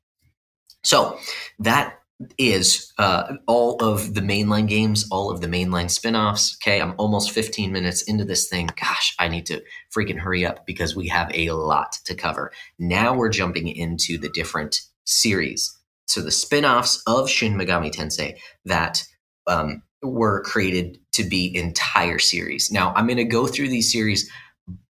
So 0.82 1.18
that 1.58 1.98
is 2.38 2.92
uh, 2.98 3.34
all 3.46 3.76
of 3.82 4.14
the 4.14 4.20
mainline 4.20 4.66
games, 4.66 5.06
all 5.10 5.30
of 5.30 5.40
the 5.40 5.46
mainline 5.46 5.90
spin-offs. 5.90 6.56
Okay, 6.62 6.80
I'm 6.80 6.94
almost 6.96 7.30
15 7.30 7.72
minutes 7.72 8.02
into 8.02 8.24
this 8.24 8.48
thing. 8.48 8.70
Gosh, 8.80 9.14
I 9.18 9.28
need 9.28 9.46
to 9.46 9.62
freaking 9.94 10.18
hurry 10.18 10.46
up 10.46 10.64
because 10.66 10.96
we 10.96 11.08
have 11.08 11.30
a 11.34 11.50
lot 11.50 11.98
to 12.04 12.14
cover. 12.14 12.52
Now 12.78 13.14
we're 13.14 13.28
jumping 13.28 13.68
into 13.68 14.16
the 14.18 14.30
different 14.30 14.80
series. 15.04 15.76
So 16.06 16.22
the 16.22 16.30
spin-offs 16.30 17.02
of 17.06 17.28
Shin 17.28 17.54
Megami 17.54 17.92
Tensei 17.92 18.36
that 18.64 19.02
um, 19.46 19.82
were 20.02 20.42
created 20.42 20.98
to 21.12 21.24
be 21.24 21.54
entire 21.54 22.18
series. 22.18 22.70
Now 22.70 22.92
I'm 22.94 23.06
going 23.06 23.16
to 23.18 23.24
go 23.24 23.46
through 23.46 23.68
these 23.68 23.92
series 23.92 24.30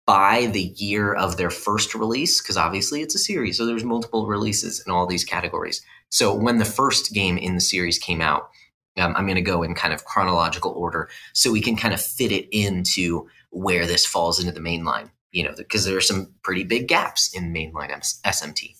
by 0.05 0.47
the 0.47 0.73
year 0.75 1.13
of 1.13 1.37
their 1.37 1.49
first 1.49 1.93
release 1.95 2.41
because 2.41 2.57
obviously 2.57 3.01
it's 3.01 3.15
a 3.15 3.19
series 3.19 3.57
so 3.57 3.65
there's 3.65 3.83
multiple 3.83 4.27
releases 4.27 4.83
in 4.85 4.91
all 4.91 5.07
these 5.07 5.23
categories. 5.23 5.81
So 6.09 6.35
when 6.35 6.57
the 6.57 6.65
first 6.65 7.13
game 7.13 7.37
in 7.37 7.55
the 7.55 7.61
series 7.61 7.97
came 7.97 8.21
out 8.21 8.49
um, 8.97 9.13
i'm 9.15 9.25
going 9.25 9.35
to 9.35 9.41
go 9.41 9.63
in 9.63 9.73
kind 9.73 9.93
of 9.93 10.05
chronological 10.05 10.71
order 10.71 11.09
so 11.33 11.51
we 11.51 11.61
can 11.61 11.75
kind 11.75 11.93
of 11.93 12.01
fit 12.01 12.31
it 12.31 12.47
into 12.51 13.27
where 13.49 13.85
this 13.85 14.05
falls 14.05 14.39
into 14.39 14.51
the 14.51 14.59
mainline, 14.59 15.09
you 15.31 15.43
know 15.43 15.53
because 15.57 15.85
there 15.85 15.97
are 15.97 16.01
some 16.01 16.33
pretty 16.43 16.63
big 16.63 16.87
gaps 16.87 17.33
in 17.35 17.53
mainline 17.53 17.91
smt 18.25 18.75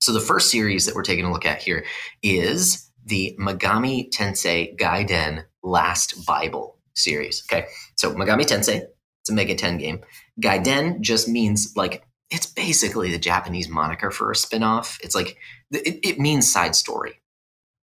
so 0.00 0.12
the 0.12 0.20
first 0.20 0.50
series 0.50 0.86
that 0.86 0.94
we're 0.94 1.02
taking 1.02 1.24
a 1.24 1.32
look 1.32 1.46
at 1.46 1.62
here 1.62 1.84
is 2.22 2.90
the 3.04 3.36
megami 3.40 4.10
tensei 4.10 4.76
gaiden 4.76 5.44
last 5.62 6.24
bible 6.26 6.78
series 6.94 7.42
okay? 7.50 7.66
So 7.96 8.14
megami 8.14 8.44
tensei 8.44 8.82
it's 9.22 9.30
a 9.30 9.32
megaten 9.32 9.78
game 9.78 10.00
Gaiden 10.40 11.00
just 11.00 11.28
means 11.28 11.72
like 11.76 12.04
it's 12.30 12.46
basically 12.46 13.10
the 13.10 13.18
Japanese 13.18 13.68
moniker 13.68 14.10
for 14.10 14.30
a 14.30 14.34
spinoff. 14.34 14.98
It's 15.02 15.14
like 15.14 15.36
it, 15.70 16.00
it 16.02 16.18
means 16.18 16.50
side 16.50 16.74
story. 16.74 17.20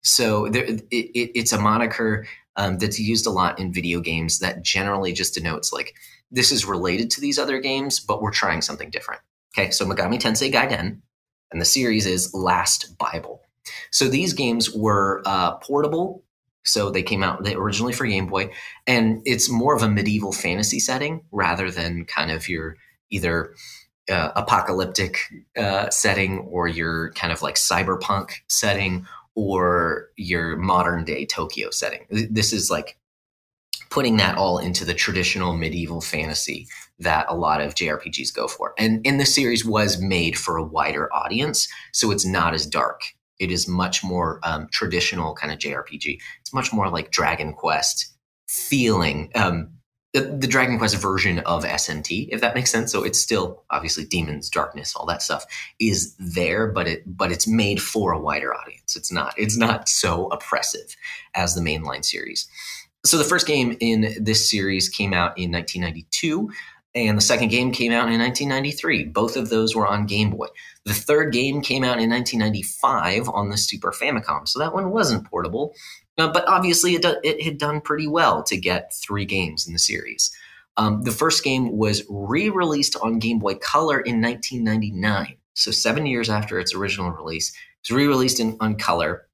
So 0.03 0.48
there, 0.48 0.63
it, 0.63 0.81
it, 0.91 1.31
it's 1.36 1.53
a 1.53 1.60
moniker 1.60 2.25
um, 2.55 2.77
that's 2.79 3.00
used 3.00 3.27
a 3.27 3.31
lot 3.31 3.60
in 3.60 3.72
video 3.72 4.00
games 4.00 4.39
that 4.39 4.63
generally 4.63 5.13
just 5.13 5.36
denotes 5.36 5.72
like 5.72 5.93
this 6.31 6.51
is 6.51 6.65
related 6.65 7.12
to 7.12 7.22
these 7.22 7.38
other 7.38 7.60
games, 7.60 8.00
but 8.00 8.22
we're 8.22 8.31
trying 8.31 8.62
something 8.62 8.89
different. 8.89 9.22
Okay, 9.58 9.72
so 9.72 9.86
Megami 9.86 10.20
Tensei 10.20 10.51
Gaiden, 10.51 11.01
and 11.51 11.62
the 11.62 11.65
series 11.65 12.05
is 12.05 12.34
Last 12.34 12.98
Bible. 12.98 13.41
So 13.91 14.08
these 14.08 14.34
games 14.34 14.72
were 14.72 15.22
uh, 15.25 15.58
portable 15.58 16.24
so 16.63 16.89
they 16.89 17.03
came 17.03 17.23
out 17.23 17.47
originally 17.47 17.93
for 17.93 18.05
Game 18.05 18.27
Boy, 18.27 18.51
and 18.87 19.21
it's 19.25 19.49
more 19.49 19.75
of 19.75 19.83
a 19.83 19.89
medieval 19.89 20.31
fantasy 20.31 20.79
setting 20.79 21.23
rather 21.31 21.71
than 21.71 22.05
kind 22.05 22.31
of 22.31 22.47
your 22.47 22.77
either 23.09 23.53
uh, 24.09 24.31
apocalyptic 24.35 25.19
uh, 25.57 25.89
setting 25.89 26.39
or 26.39 26.67
your 26.67 27.11
kind 27.13 27.31
of 27.31 27.41
like 27.41 27.55
cyberpunk 27.55 28.31
setting 28.47 29.05
or 29.35 30.09
your 30.17 30.57
modern 30.57 31.05
day 31.05 31.25
Tokyo 31.25 31.69
setting. 31.71 32.05
This 32.09 32.53
is 32.53 32.69
like 32.69 32.97
putting 33.89 34.17
that 34.17 34.37
all 34.37 34.57
into 34.57 34.85
the 34.85 34.93
traditional 34.93 35.55
medieval 35.55 36.01
fantasy 36.01 36.67
that 36.99 37.25
a 37.29 37.35
lot 37.35 37.61
of 37.61 37.75
JRPGs 37.75 38.33
go 38.33 38.47
for. 38.47 38.73
And 38.77 39.05
in 39.05 39.17
the 39.17 39.25
series 39.25 39.65
was 39.65 40.01
made 40.01 40.37
for 40.37 40.57
a 40.57 40.63
wider 40.63 41.13
audience, 41.13 41.67
so 41.91 42.11
it's 42.11 42.25
not 42.25 42.53
as 42.53 42.65
dark. 42.65 43.01
It 43.41 43.51
is 43.51 43.67
much 43.67 44.03
more 44.03 44.39
um, 44.43 44.67
traditional 44.71 45.33
kind 45.33 45.51
of 45.51 45.60
JRPG. 45.60 46.19
It's 46.39 46.53
much 46.53 46.71
more 46.71 46.89
like 46.89 47.12
Dragon 47.12 47.53
Quest 47.53 48.13
feeling. 48.48 49.31
Um, 49.36 49.71
the, 50.13 50.21
the, 50.21 50.48
Dragon 50.48 50.77
Quest 50.77 50.98
version 50.98 51.39
of 51.39 51.63
SMT, 51.63 52.27
if 52.31 52.41
that 52.41 52.53
makes 52.53 52.69
sense. 52.69 52.91
So 52.91 53.03
it's 53.03 53.19
still 53.19 53.63
obviously 53.69 54.05
demons, 54.05 54.50
darkness, 54.50 54.93
all 54.93 55.05
that 55.05 55.21
stuff 55.21 55.45
is 55.79 56.15
there, 56.19 56.67
but 56.67 56.88
it 56.88 57.03
but 57.05 57.31
it's 57.31 57.48
made 57.48 57.81
for 57.81 58.12
a 58.12 58.19
wider 58.19 58.53
audience. 58.53 58.95
It's 58.95 59.12
not 59.12 59.33
it's 59.38 59.57
not 59.57 59.88
so 59.88 60.27
oppressive 60.27 60.95
as 61.33 61.55
the 61.55 61.62
mainline 61.62 62.03
series. 62.03 62.48
So 63.05 63.17
the 63.17 63.24
first 63.24 63.48
game 63.48 63.77
in 63.79 64.15
this 64.19 64.50
series 64.50 64.89
came 64.89 65.13
out 65.13 65.38
in 65.38 65.51
1992 65.51 66.51
and 66.93 67.17
the 67.17 67.21
second 67.21 67.48
game 67.48 67.71
came 67.71 67.91
out 67.91 68.12
in 68.12 68.19
1993. 68.19 69.05
Both 69.05 69.38
of 69.38 69.50
those 69.50 69.75
were 69.75 69.88
on 69.88 70.05
Game 70.05 70.29
Boy. 70.29 70.48
The 70.85 70.93
third 70.93 71.31
game 71.31 71.61
came 71.61 71.83
out 71.83 72.00
in 72.00 72.09
1995 72.09 73.29
on 73.29 73.50
the 73.50 73.57
Super 73.57 73.91
Famicom, 73.91 74.47
so 74.47 74.59
that 74.59 74.73
one 74.73 74.89
wasn't 74.89 75.29
portable. 75.29 75.73
Uh, 76.17 76.31
but 76.31 76.47
obviously, 76.47 76.95
it, 76.95 77.03
do, 77.03 77.17
it 77.23 77.41
had 77.43 77.57
done 77.57 77.81
pretty 77.81 78.07
well 78.07 78.43
to 78.43 78.57
get 78.57 78.93
three 78.93 79.25
games 79.25 79.67
in 79.67 79.73
the 79.73 79.79
series. 79.79 80.35
Um, 80.77 81.03
the 81.03 81.11
first 81.11 81.43
game 81.43 81.77
was 81.77 82.03
re 82.09 82.50
released 82.50 82.95
on 83.01 83.19
Game 83.19 83.39
Boy 83.39 83.55
Color 83.55 84.00
in 84.00 84.21
1999, 84.21 85.38
so 85.53 85.71
seven 85.71 86.05
years 86.05 86.29
after 86.29 86.59
its 86.59 86.73
original 86.73 87.11
release. 87.11 87.50
It 87.50 87.91
was 87.91 87.97
re 87.97 88.07
released 88.07 88.41
on 88.59 88.75
Color 88.75 89.27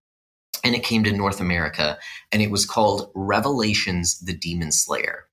and 0.63 0.75
it 0.75 0.83
came 0.83 1.03
to 1.03 1.11
North 1.11 1.39
America, 1.39 1.97
and 2.31 2.41
it 2.41 2.51
was 2.51 2.65
called 2.65 3.11
Revelations: 3.15 4.19
The 4.19 4.33
Demon 4.33 4.71
Slayer. 4.71 5.25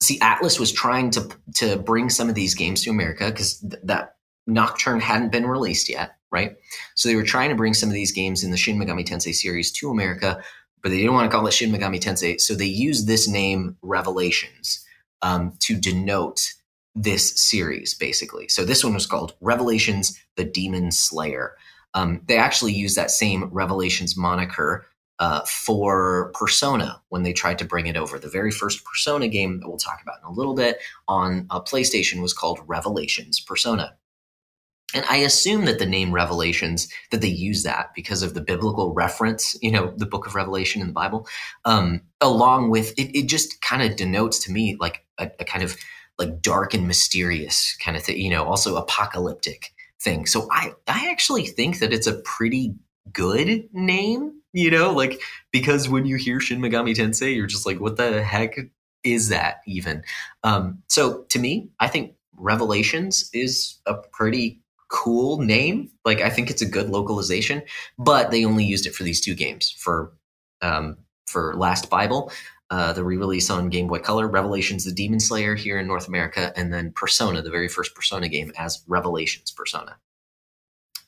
See, 0.00 0.18
Atlus 0.18 0.60
was 0.60 0.72
trying 0.72 1.10
to 1.10 1.28
to 1.56 1.76
bring 1.76 2.10
some 2.10 2.28
of 2.28 2.34
these 2.34 2.54
games 2.54 2.82
to 2.82 2.90
America 2.90 3.30
because 3.30 3.58
th- 3.58 3.82
that 3.84 4.13
Nocturne 4.46 5.00
hadn't 5.00 5.32
been 5.32 5.46
released 5.46 5.88
yet, 5.88 6.16
right? 6.30 6.56
So 6.94 7.08
they 7.08 7.16
were 7.16 7.22
trying 7.22 7.50
to 7.50 7.56
bring 7.56 7.74
some 7.74 7.88
of 7.88 7.94
these 7.94 8.12
games 8.12 8.44
in 8.44 8.50
the 8.50 8.56
Shin 8.56 8.78
Megami 8.78 9.06
Tensei 9.06 9.34
series 9.34 9.72
to 9.72 9.90
America, 9.90 10.42
but 10.82 10.90
they 10.90 10.98
didn't 10.98 11.14
want 11.14 11.30
to 11.30 11.34
call 11.34 11.46
it 11.46 11.52
Shin 11.52 11.72
Megami 11.72 12.00
Tensei, 12.00 12.40
so 12.40 12.54
they 12.54 12.66
used 12.66 13.06
this 13.06 13.26
name 13.26 13.76
Revelations 13.82 14.84
um, 15.22 15.54
to 15.60 15.76
denote 15.76 16.52
this 16.94 17.40
series, 17.40 17.94
basically. 17.94 18.48
So 18.48 18.64
this 18.64 18.84
one 18.84 18.94
was 18.94 19.06
called 19.06 19.34
Revelations: 19.40 20.20
The 20.36 20.44
Demon 20.44 20.92
Slayer. 20.92 21.56
Um, 21.94 22.20
they 22.26 22.36
actually 22.36 22.72
used 22.72 22.96
that 22.96 23.10
same 23.10 23.44
Revelations 23.52 24.16
moniker 24.16 24.86
uh, 25.18 25.42
for 25.42 26.32
Persona 26.34 27.00
when 27.08 27.22
they 27.22 27.32
tried 27.32 27.58
to 27.60 27.64
bring 27.64 27.86
it 27.86 27.96
over. 27.96 28.18
The 28.18 28.28
very 28.28 28.50
first 28.50 28.84
Persona 28.84 29.28
game 29.28 29.60
that 29.60 29.68
we'll 29.68 29.78
talk 29.78 30.00
about 30.02 30.18
in 30.18 30.26
a 30.26 30.32
little 30.32 30.54
bit 30.54 30.78
on 31.08 31.46
a 31.50 31.60
PlayStation 31.60 32.20
was 32.20 32.32
called 32.32 32.60
Revelations 32.66 33.40
Persona. 33.40 33.96
And 34.94 35.04
I 35.10 35.16
assume 35.16 35.64
that 35.64 35.78
the 35.78 35.86
name 35.86 36.12
Revelations, 36.12 36.88
that 37.10 37.20
they 37.20 37.28
use 37.28 37.64
that 37.64 37.92
because 37.94 38.22
of 38.22 38.34
the 38.34 38.40
biblical 38.40 38.94
reference, 38.94 39.56
you 39.60 39.70
know, 39.70 39.92
the 39.96 40.06
book 40.06 40.26
of 40.26 40.34
Revelation 40.34 40.80
in 40.80 40.86
the 40.86 40.92
Bible, 40.92 41.26
um, 41.64 42.00
along 42.20 42.70
with 42.70 42.92
it, 42.98 43.16
it 43.16 43.26
just 43.26 43.60
kind 43.60 43.82
of 43.82 43.96
denotes 43.96 44.38
to 44.44 44.52
me 44.52 44.76
like 44.80 45.04
a, 45.18 45.30
a 45.40 45.44
kind 45.44 45.64
of 45.64 45.76
like 46.18 46.40
dark 46.40 46.74
and 46.74 46.86
mysterious 46.86 47.76
kind 47.84 47.96
of 47.96 48.04
thing, 48.04 48.18
you 48.18 48.30
know, 48.30 48.44
also 48.44 48.76
apocalyptic 48.76 49.72
thing. 50.00 50.26
So 50.26 50.46
I 50.50 50.72
I 50.86 51.08
actually 51.10 51.46
think 51.46 51.80
that 51.80 51.92
it's 51.92 52.06
a 52.06 52.20
pretty 52.20 52.74
good 53.12 53.68
name, 53.72 54.40
you 54.52 54.70
know, 54.70 54.92
like 54.92 55.20
because 55.50 55.88
when 55.88 56.06
you 56.06 56.16
hear 56.16 56.40
Shin 56.40 56.60
Megami 56.60 56.94
Tensei, 56.94 57.34
you're 57.34 57.46
just 57.46 57.66
like, 57.66 57.80
what 57.80 57.96
the 57.96 58.22
heck 58.22 58.56
is 59.02 59.28
that 59.28 59.60
even? 59.66 60.02
Um, 60.44 60.82
so 60.88 61.24
to 61.30 61.38
me, 61.38 61.68
I 61.80 61.88
think 61.88 62.14
Revelations 62.36 63.28
is 63.32 63.78
a 63.86 63.94
pretty 63.94 64.60
cool 64.88 65.40
name. 65.40 65.90
Like 66.04 66.20
I 66.20 66.30
think 66.30 66.50
it's 66.50 66.62
a 66.62 66.68
good 66.68 66.90
localization, 66.90 67.62
but 67.98 68.30
they 68.30 68.44
only 68.44 68.64
used 68.64 68.86
it 68.86 68.94
for 68.94 69.02
these 69.02 69.20
two 69.20 69.34
games 69.34 69.74
for 69.78 70.12
um, 70.62 70.98
for 71.26 71.54
Last 71.56 71.90
Bible 71.90 72.30
uh, 72.70 72.92
the 72.92 73.04
re-release 73.04 73.50
on 73.50 73.68
Game 73.68 73.86
Boy 73.86 73.98
Color, 73.98 74.26
Revelations: 74.28 74.84
The 74.84 74.92
Demon 74.92 75.20
Slayer 75.20 75.54
here 75.54 75.78
in 75.78 75.86
North 75.86 76.08
America, 76.08 76.52
and 76.56 76.72
then 76.72 76.92
Persona, 76.92 77.42
the 77.42 77.50
very 77.50 77.68
first 77.68 77.94
Persona 77.94 78.28
game, 78.28 78.52
as 78.56 78.82
Revelations 78.88 79.50
Persona. 79.50 79.96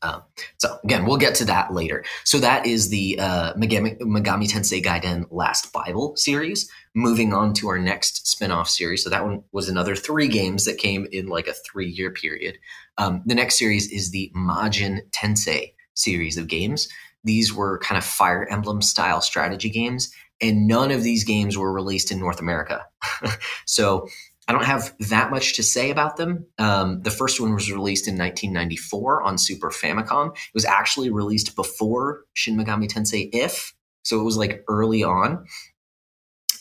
Um, 0.03 0.23
so 0.59 0.79
again, 0.85 1.07
we'll 1.07 1.17
get 1.17 1.35
to 1.37 1.45
that 1.47 1.73
later. 1.73 2.05
So 2.25 2.39
that 2.39 2.67
is 2.67 2.91
the 2.91 3.19
uh, 3.19 3.55
Megami, 3.55 3.99
Megami 4.01 4.49
Tensei 4.49 4.83
Gaiden 4.83 5.27
Last 5.31 5.73
Bible 5.73 6.17
series. 6.17 6.71
Moving 6.95 7.33
on 7.33 7.53
to 7.55 7.69
our 7.69 7.79
next 7.79 8.27
spin-off 8.27 8.69
series. 8.69 9.05
So 9.05 9.11
that 9.11 9.25
one 9.25 9.43
was 9.53 9.69
another 9.69 9.97
three 9.97 10.29
games 10.29 10.65
that 10.65 10.79
came 10.79 11.07
in 11.13 11.27
like 11.27 11.47
a 11.47 11.53
three-year 11.53 12.11
period. 12.11 12.59
Um, 12.99 13.23
the 13.27 13.35
next 13.35 13.59
series 13.59 13.91
is 13.91 14.11
the 14.11 14.33
Majin 14.35 15.01
Tensei 15.11 15.73
series 15.95 16.37
of 16.37 16.49
games. 16.49 16.89
These 17.25 17.53
were 17.53 17.79
kind 17.79 17.99
of 17.99 18.05
Fire 18.05 18.47
Emblem 18.51 18.81
style 18.81 19.21
strategy 19.21 19.69
games, 19.69 20.13
and 20.41 20.69
none 20.69 20.91
of 20.91 21.03
these 21.03 21.25
games 21.25 21.59
were 21.59 21.73
released 21.73 22.13
in 22.13 22.21
North 22.21 22.41
America. 22.41 22.87
so 23.65 24.09
I 24.49 24.53
don't 24.53 24.65
have 24.65 24.95
that 25.09 25.31
much 25.31 25.55
to 25.55 25.63
say 25.63 25.91
about 25.91 26.17
them. 26.17 26.47
Um, 26.59 27.03
the 27.03 27.11
first 27.11 27.41
one 27.41 27.55
was 27.55 27.71
released 27.71 28.07
in 28.07 28.17
1994 28.17 29.23
on 29.23 29.39
Super 29.39 29.71
Famicom. 29.71 30.37
It 30.37 30.55
was 30.55 30.65
actually 30.65 31.11
released 31.11 31.57
before 31.57 32.25
Shin 32.35 32.57
Megami 32.57 32.87
Tensei 32.89 33.29
If, 33.33 33.75
so 34.05 34.21
it 34.21 34.25
was 34.25 34.37
like 34.37 34.63
early 34.69 35.03
on. 35.03 35.47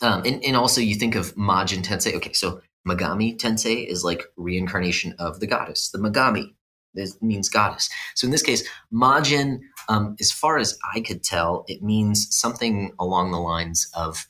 Um, 0.02 0.22
and, 0.26 0.44
and 0.44 0.56
also, 0.56 0.80
you 0.80 0.96
think 0.96 1.14
of 1.14 1.34
Majin 1.36 1.82
Tensei. 1.84 2.14
Okay, 2.14 2.32
so 2.32 2.60
Megami 2.86 3.38
Tensei 3.38 3.86
is 3.86 4.02
like 4.04 4.24
reincarnation 4.36 5.14
of 5.18 5.40
the 5.40 5.46
goddess, 5.46 5.90
the 5.90 5.98
Megami. 5.98 6.54
Means 7.20 7.50
goddess. 7.50 7.90
So 8.14 8.24
in 8.24 8.30
this 8.30 8.42
case, 8.42 8.66
Majin 8.90 9.60
um, 9.88 10.16
as 10.18 10.32
far 10.32 10.58
as 10.58 10.78
I 10.94 11.00
could 11.00 11.22
tell, 11.22 11.64
it 11.68 11.82
means 11.82 12.26
something 12.34 12.92
along 12.98 13.30
the 13.30 13.38
lines 13.38 13.90
of 13.94 14.26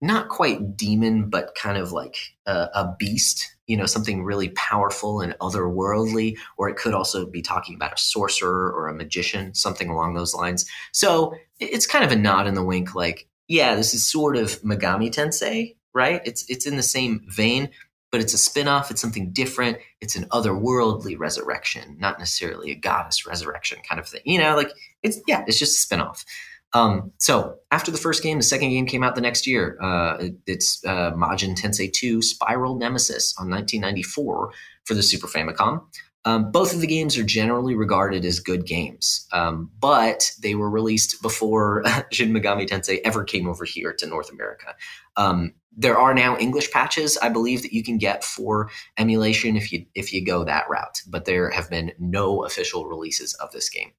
not 0.00 0.28
quite 0.28 0.76
demon, 0.76 1.28
but 1.28 1.54
kind 1.54 1.76
of 1.76 1.92
like 1.92 2.16
a, 2.46 2.68
a 2.74 2.94
beast, 2.98 3.54
you 3.66 3.76
know, 3.76 3.86
something 3.86 4.24
really 4.24 4.48
powerful 4.50 5.20
and 5.20 5.36
otherworldly, 5.40 6.36
or 6.56 6.68
it 6.68 6.76
could 6.76 6.94
also 6.94 7.26
be 7.26 7.42
talking 7.42 7.74
about 7.74 7.92
a 7.92 8.02
sorcerer 8.02 8.72
or 8.72 8.88
a 8.88 8.94
magician, 8.94 9.54
something 9.54 9.90
along 9.90 10.14
those 10.14 10.34
lines. 10.34 10.64
So 10.92 11.34
it's 11.58 11.86
kind 11.86 12.04
of 12.04 12.12
a 12.12 12.16
nod 12.16 12.46
in 12.46 12.54
the 12.54 12.64
wink, 12.64 12.94
like, 12.94 13.28
yeah, 13.46 13.74
this 13.74 13.94
is 13.94 14.06
sort 14.06 14.36
of 14.36 14.60
Megami 14.62 15.10
Tensei, 15.10 15.76
right? 15.92 16.22
It's 16.24 16.48
it's 16.48 16.66
in 16.66 16.76
the 16.76 16.82
same 16.82 17.24
vein, 17.28 17.68
but 18.10 18.20
it's 18.20 18.34
a 18.34 18.38
spin-off 18.38 18.90
it's 18.90 19.00
something 19.00 19.30
different 19.32 19.78
it's 20.00 20.16
an 20.16 20.24
otherworldly 20.30 21.18
resurrection 21.18 21.96
not 21.98 22.18
necessarily 22.18 22.70
a 22.70 22.74
goddess 22.74 23.26
resurrection 23.26 23.78
kind 23.88 24.00
of 24.00 24.08
thing 24.08 24.20
you 24.24 24.38
know 24.38 24.56
like 24.56 24.70
it's 25.02 25.20
yeah 25.26 25.44
it's 25.46 25.58
just 25.58 25.76
a 25.76 25.80
spin-off 25.80 26.24
um, 26.72 27.12
so 27.18 27.56
after 27.70 27.90
the 27.90 27.98
first 27.98 28.22
game 28.22 28.38
the 28.38 28.44
second 28.44 28.70
game 28.70 28.86
came 28.86 29.02
out 29.02 29.14
the 29.14 29.20
next 29.20 29.46
year 29.46 29.78
uh, 29.82 30.16
it, 30.18 30.34
it's 30.46 30.84
uh, 30.84 31.12
majin 31.12 31.54
tensei 31.54 31.92
2 31.92 32.22
spiral 32.22 32.76
nemesis 32.76 33.34
on 33.38 33.50
1994 33.50 34.52
for 34.84 34.94
the 34.94 35.02
super 35.02 35.26
famicom 35.26 35.82
um, 36.24 36.50
both 36.50 36.74
of 36.74 36.80
the 36.80 36.86
games 36.86 37.16
are 37.16 37.24
generally 37.24 37.74
regarded 37.74 38.24
as 38.26 38.40
good 38.40 38.66
games, 38.66 39.26
um, 39.32 39.70
but 39.80 40.32
they 40.42 40.54
were 40.54 40.68
released 40.68 41.22
before 41.22 41.82
Shin 42.12 42.32
Megami 42.32 42.68
Tensei 42.68 43.00
ever 43.04 43.24
came 43.24 43.48
over 43.48 43.64
here 43.64 43.94
to 43.94 44.06
North 44.06 44.30
America. 44.30 44.74
Um, 45.16 45.54
there 45.74 45.96
are 45.96 46.12
now 46.12 46.36
English 46.36 46.70
patches, 46.72 47.16
I 47.18 47.30
believe, 47.30 47.62
that 47.62 47.72
you 47.72 47.82
can 47.82 47.96
get 47.96 48.22
for 48.22 48.70
emulation 48.98 49.56
if 49.56 49.72
you 49.72 49.86
if 49.94 50.12
you 50.12 50.24
go 50.24 50.44
that 50.44 50.68
route. 50.68 51.00
But 51.06 51.24
there 51.24 51.48
have 51.50 51.70
been 51.70 51.92
no 51.98 52.44
official 52.44 52.86
releases 52.86 53.32
of 53.34 53.52
this 53.52 53.70
game, 53.70 53.92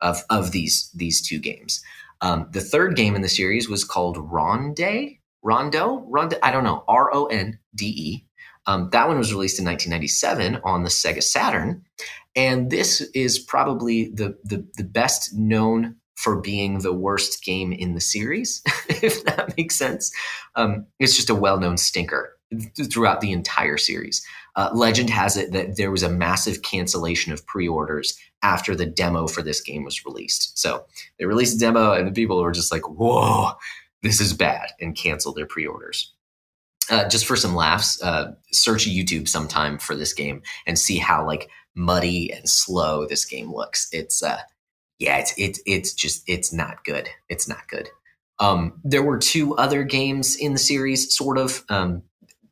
of 0.00 0.22
of 0.30 0.52
these 0.52 0.90
these 0.94 1.26
two 1.26 1.40
games. 1.40 1.82
Um, 2.20 2.48
the 2.52 2.60
third 2.60 2.96
game 2.96 3.14
in 3.14 3.22
the 3.22 3.28
series 3.28 3.68
was 3.68 3.84
called 3.84 4.16
Ronde, 4.18 5.18
Rondo, 5.42 6.04
Rondo. 6.08 6.38
I 6.42 6.50
don't 6.50 6.64
know, 6.64 6.84
R 6.88 7.14
O 7.14 7.26
N 7.26 7.58
D 7.74 7.86
E. 7.86 8.26
Um, 8.66 8.88
that 8.92 9.08
one 9.08 9.18
was 9.18 9.32
released 9.32 9.58
in 9.58 9.66
1997 9.66 10.60
on 10.64 10.84
the 10.84 10.88
Sega 10.88 11.22
Saturn, 11.22 11.84
and 12.34 12.70
this 12.70 13.00
is 13.14 13.38
probably 13.38 14.08
the 14.10 14.36
the, 14.44 14.66
the 14.76 14.84
best 14.84 15.34
known 15.34 15.96
for 16.14 16.40
being 16.40 16.78
the 16.78 16.92
worst 16.92 17.42
game 17.44 17.72
in 17.72 17.94
the 17.94 18.00
series, 18.00 18.62
if 18.88 19.24
that 19.24 19.56
makes 19.56 19.76
sense. 19.76 20.12
Um, 20.54 20.86
it's 20.98 21.16
just 21.16 21.30
a 21.30 21.34
well 21.34 21.58
known 21.58 21.76
stinker 21.76 22.36
throughout 22.90 23.20
the 23.20 23.32
entire 23.32 23.76
series. 23.76 24.24
Uh, 24.56 24.70
legend 24.72 25.10
has 25.10 25.36
it 25.36 25.52
that 25.52 25.76
there 25.76 25.90
was 25.90 26.02
a 26.02 26.08
massive 26.08 26.62
cancellation 26.62 27.32
of 27.32 27.44
pre 27.46 27.66
orders 27.66 28.16
after 28.42 28.76
the 28.76 28.86
demo 28.86 29.26
for 29.26 29.42
this 29.42 29.60
game 29.60 29.84
was 29.84 30.04
released. 30.04 30.56
So 30.58 30.84
they 31.18 31.26
released 31.26 31.56
a 31.56 31.60
demo, 31.60 31.92
and 31.92 32.06
the 32.06 32.12
people 32.12 32.40
were 32.40 32.52
just 32.52 32.70
like, 32.70 32.88
whoa, 32.88 33.52
this 34.02 34.20
is 34.20 34.32
bad, 34.32 34.68
and 34.80 34.96
canceled 34.96 35.36
their 35.36 35.46
pre 35.46 35.66
orders. 35.66 36.12
Uh, 36.90 37.08
just 37.08 37.24
for 37.24 37.34
some 37.34 37.54
laughs, 37.54 38.00
uh, 38.02 38.32
search 38.52 38.86
YouTube 38.86 39.26
sometime 39.26 39.78
for 39.78 39.96
this 39.96 40.12
game 40.12 40.42
and 40.66 40.78
see 40.78 40.98
how 40.98 41.26
like 41.26 41.48
muddy 41.74 42.30
and 42.32 42.48
slow 42.48 43.06
this 43.06 43.24
game 43.24 43.52
looks. 43.52 43.88
It's 43.90 44.22
uh, 44.22 44.38
yeah, 44.98 45.18
it's 45.18 45.34
it's 45.36 45.60
it's 45.66 45.94
just 45.94 46.22
it's 46.28 46.52
not 46.52 46.84
good. 46.84 47.08
It's 47.28 47.48
not 47.48 47.66
good. 47.68 47.88
Um, 48.38 48.80
there 48.84 49.02
were 49.02 49.18
two 49.18 49.56
other 49.56 49.82
games 49.84 50.36
in 50.36 50.52
the 50.52 50.58
series, 50.58 51.14
sort 51.14 51.38
of. 51.38 51.64
Um, 51.68 52.02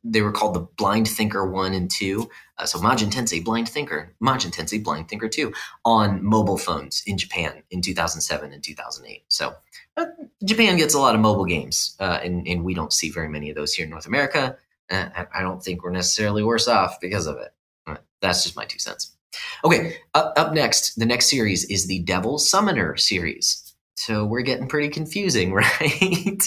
they 0.03 0.21
were 0.21 0.31
called 0.31 0.53
the 0.53 0.67
Blind 0.77 1.07
Thinker 1.07 1.49
1 1.49 1.73
and 1.73 1.89
2. 1.89 2.29
Uh, 2.57 2.65
so 2.65 2.79
Majin 2.79 3.09
Tensei 3.09 3.43
Blind 3.43 3.69
Thinker, 3.69 4.13
Majin 4.21 4.53
Tensei 4.53 4.83
Blind 4.83 5.07
Thinker 5.07 5.29
2 5.29 5.53
on 5.85 6.23
mobile 6.23 6.57
phones 6.57 7.03
in 7.07 7.17
Japan 7.17 7.63
in 7.71 7.81
2007 7.81 8.51
and 8.51 8.63
2008. 8.63 9.23
So 9.29 9.55
uh, 9.95 10.05
Japan 10.43 10.77
gets 10.77 10.93
a 10.93 10.99
lot 10.99 11.15
of 11.15 11.21
mobile 11.21 11.45
games, 11.45 11.95
uh, 11.99 12.19
and, 12.23 12.47
and, 12.47 12.63
we 12.63 12.73
don't 12.73 12.91
see 12.91 13.09
very 13.09 13.29
many 13.29 13.49
of 13.49 13.55
those 13.55 13.73
here 13.73 13.85
in 13.85 13.91
North 13.91 14.07
America. 14.07 14.57
Uh, 14.89 15.07
I 15.33 15.41
don't 15.41 15.63
think 15.63 15.83
we're 15.83 15.91
necessarily 15.91 16.43
worse 16.43 16.67
off 16.67 16.99
because 16.99 17.27
of 17.27 17.37
it. 17.37 17.53
Uh, 17.85 17.97
that's 18.21 18.43
just 18.43 18.55
my 18.55 18.65
two 18.65 18.79
cents. 18.79 19.15
Okay, 19.63 19.97
up, 20.13 20.33
up 20.35 20.53
next, 20.53 20.95
the 20.95 21.05
next 21.05 21.29
series 21.29 21.65
is 21.65 21.87
the 21.87 21.99
Devil 21.99 22.37
Summoner 22.39 22.97
series. 22.97 23.73
So 23.95 24.25
we're 24.25 24.41
getting 24.41 24.67
pretty 24.67 24.89
confusing, 24.89 25.53
right? 25.53 26.43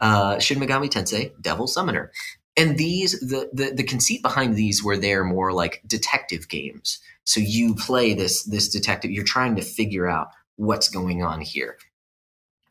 uh, 0.00 0.38
Shin 0.38 0.58
Megami 0.58 0.88
Tensei 0.88 1.32
Devil 1.40 1.66
Summoner 1.66 2.10
and 2.58 2.76
these 2.76 3.18
the, 3.20 3.48
the 3.52 3.72
the 3.74 3.84
conceit 3.84 4.20
behind 4.20 4.56
these 4.56 4.82
were 4.82 4.96
they're 4.96 5.24
more 5.24 5.52
like 5.52 5.80
detective 5.86 6.48
games. 6.48 6.98
So 7.24 7.40
you 7.40 7.74
play 7.74 8.14
this 8.14 8.42
this 8.42 8.68
detective 8.68 9.12
you're 9.12 9.24
trying 9.24 9.56
to 9.56 9.62
figure 9.62 10.08
out 10.08 10.28
what's 10.56 10.88
going 10.88 11.22
on 11.22 11.40
here. 11.40 11.78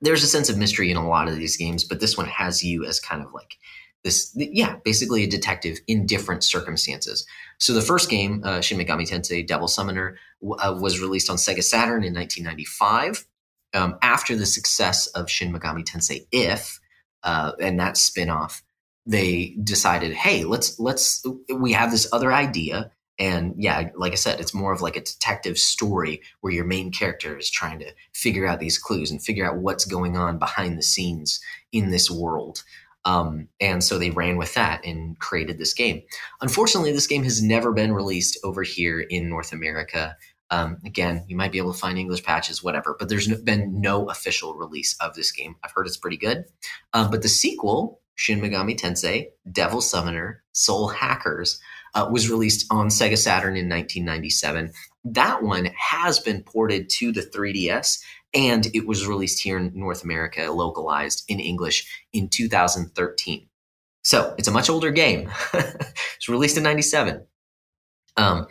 There's 0.01 0.23
a 0.23 0.27
sense 0.27 0.49
of 0.49 0.57
mystery 0.57 0.91
in 0.91 0.97
a 0.97 1.07
lot 1.07 1.29
of 1.29 1.37
these 1.37 1.57
games 1.57 1.83
but 1.83 2.01
this 2.01 2.17
one 2.17 2.27
has 2.27 2.63
you 2.63 2.85
as 2.85 2.99
kind 2.99 3.23
of 3.23 3.33
like 3.33 3.57
this 4.03 4.31
yeah 4.35 4.75
basically 4.83 5.23
a 5.23 5.27
detective 5.27 5.79
in 5.87 6.05
different 6.05 6.43
circumstances. 6.43 7.25
So 7.57 7.73
the 7.73 7.81
first 7.81 8.09
game 8.09 8.41
uh, 8.43 8.59
shin 8.59 8.77
megami 8.77 9.09
tensei 9.09 9.47
devil 9.47 9.69
summoner 9.69 10.17
uh, 10.59 10.77
was 10.79 10.99
released 10.99 11.29
on 11.29 11.37
sega 11.37 11.63
saturn 11.63 12.03
in 12.03 12.13
1995 12.13 13.25
um, 13.73 13.97
after 14.01 14.35
the 14.35 14.45
success 14.45 15.07
of 15.07 15.29
shin 15.29 15.53
megami 15.53 15.85
tensei 15.85 16.27
if 16.31 16.81
uh, 17.23 17.53
and 17.59 17.79
that 17.79 17.97
spin-off 17.97 18.63
they 19.07 19.55
decided, 19.63 20.13
hey, 20.13 20.43
let's 20.43 20.77
let's 20.79 21.25
we 21.55 21.71
have 21.71 21.91
this 21.91 22.07
other 22.11 22.33
idea. 22.33 22.91
And 23.19 23.55
yeah, 23.57 23.89
like 23.95 24.11
I 24.11 24.15
said, 24.15 24.39
it's 24.39 24.53
more 24.53 24.71
of 24.71 24.81
like 24.81 24.95
a 24.95 25.01
detective 25.01 25.57
story 25.57 26.21
where 26.41 26.53
your 26.53 26.65
main 26.65 26.91
character 26.91 27.35
is 27.35 27.49
trying 27.49 27.79
to 27.79 27.91
figure 28.13 28.45
out 28.45 28.59
these 28.59 28.77
clues 28.77 29.09
and 29.09 29.23
figure 29.23 29.49
out 29.49 29.57
what's 29.57 29.85
going 29.85 30.15
on 30.15 30.37
behind 30.37 30.77
the 30.77 30.83
scenes 30.83 31.39
in 31.71 31.89
this 31.89 32.11
world. 32.11 32.63
Um, 33.05 33.47
and 33.59 33.83
so 33.83 33.97
they 33.97 34.11
ran 34.11 34.37
with 34.37 34.53
that 34.53 34.85
and 34.85 35.17
created 35.17 35.57
this 35.57 35.73
game. 35.73 36.03
Unfortunately, 36.41 36.91
this 36.91 37.07
game 37.07 37.23
has 37.23 37.41
never 37.41 37.71
been 37.71 37.93
released 37.93 38.37
over 38.43 38.61
here 38.61 38.99
in 38.99 39.29
North 39.29 39.53
America. 39.53 40.15
Um, 40.51 40.77
again, 40.85 41.23
you 41.27 41.35
might 41.35 41.51
be 41.51 41.57
able 41.57 41.73
to 41.73 41.79
find 41.79 41.97
English 41.97 42.23
patches, 42.23 42.61
whatever, 42.61 42.95
but 42.99 43.09
there's 43.09 43.33
been 43.41 43.81
no 43.81 44.09
official 44.09 44.55
release 44.55 44.95
of 44.99 45.15
this 45.15 45.31
game. 45.31 45.55
I've 45.63 45.71
heard 45.71 45.87
it's 45.87 45.97
pretty 45.97 46.17
good. 46.17 46.45
Um, 46.93 47.09
but 47.09 47.21
the 47.21 47.29
sequel 47.29 48.01
Shin 48.17 48.41
Megami 48.41 48.77
Tensei, 48.77 49.27
Devil 49.49 49.79
Summoner, 49.79 50.43
Soul 50.51 50.89
Hackers 50.89 51.59
uh, 51.93 52.09
was 52.11 52.29
released 52.29 52.65
on 52.71 52.87
Sega 52.87 53.17
Saturn 53.17 53.55
in 53.55 53.69
1997. 53.69 54.73
That 55.05 55.43
one 55.43 55.69
has 55.77 56.19
been 56.19 56.43
ported 56.43 56.89
to 56.97 57.11
the 57.11 57.21
3DS 57.21 57.99
and 58.33 58.67
it 58.73 58.85
was 58.85 59.07
released 59.07 59.41
here 59.41 59.57
in 59.57 59.71
North 59.73 60.03
America, 60.03 60.51
localized 60.51 61.23
in 61.27 61.39
English 61.39 61.87
in 62.11 62.27
2013. 62.27 63.47
So 64.03 64.33
it's 64.37 64.47
a 64.47 64.51
much 64.51 64.69
older 64.69 64.91
game. 64.91 65.31
it's 65.53 66.27
released 66.27 66.57
in 66.57 66.63
97. 66.63 67.25
Um, 68.17 68.47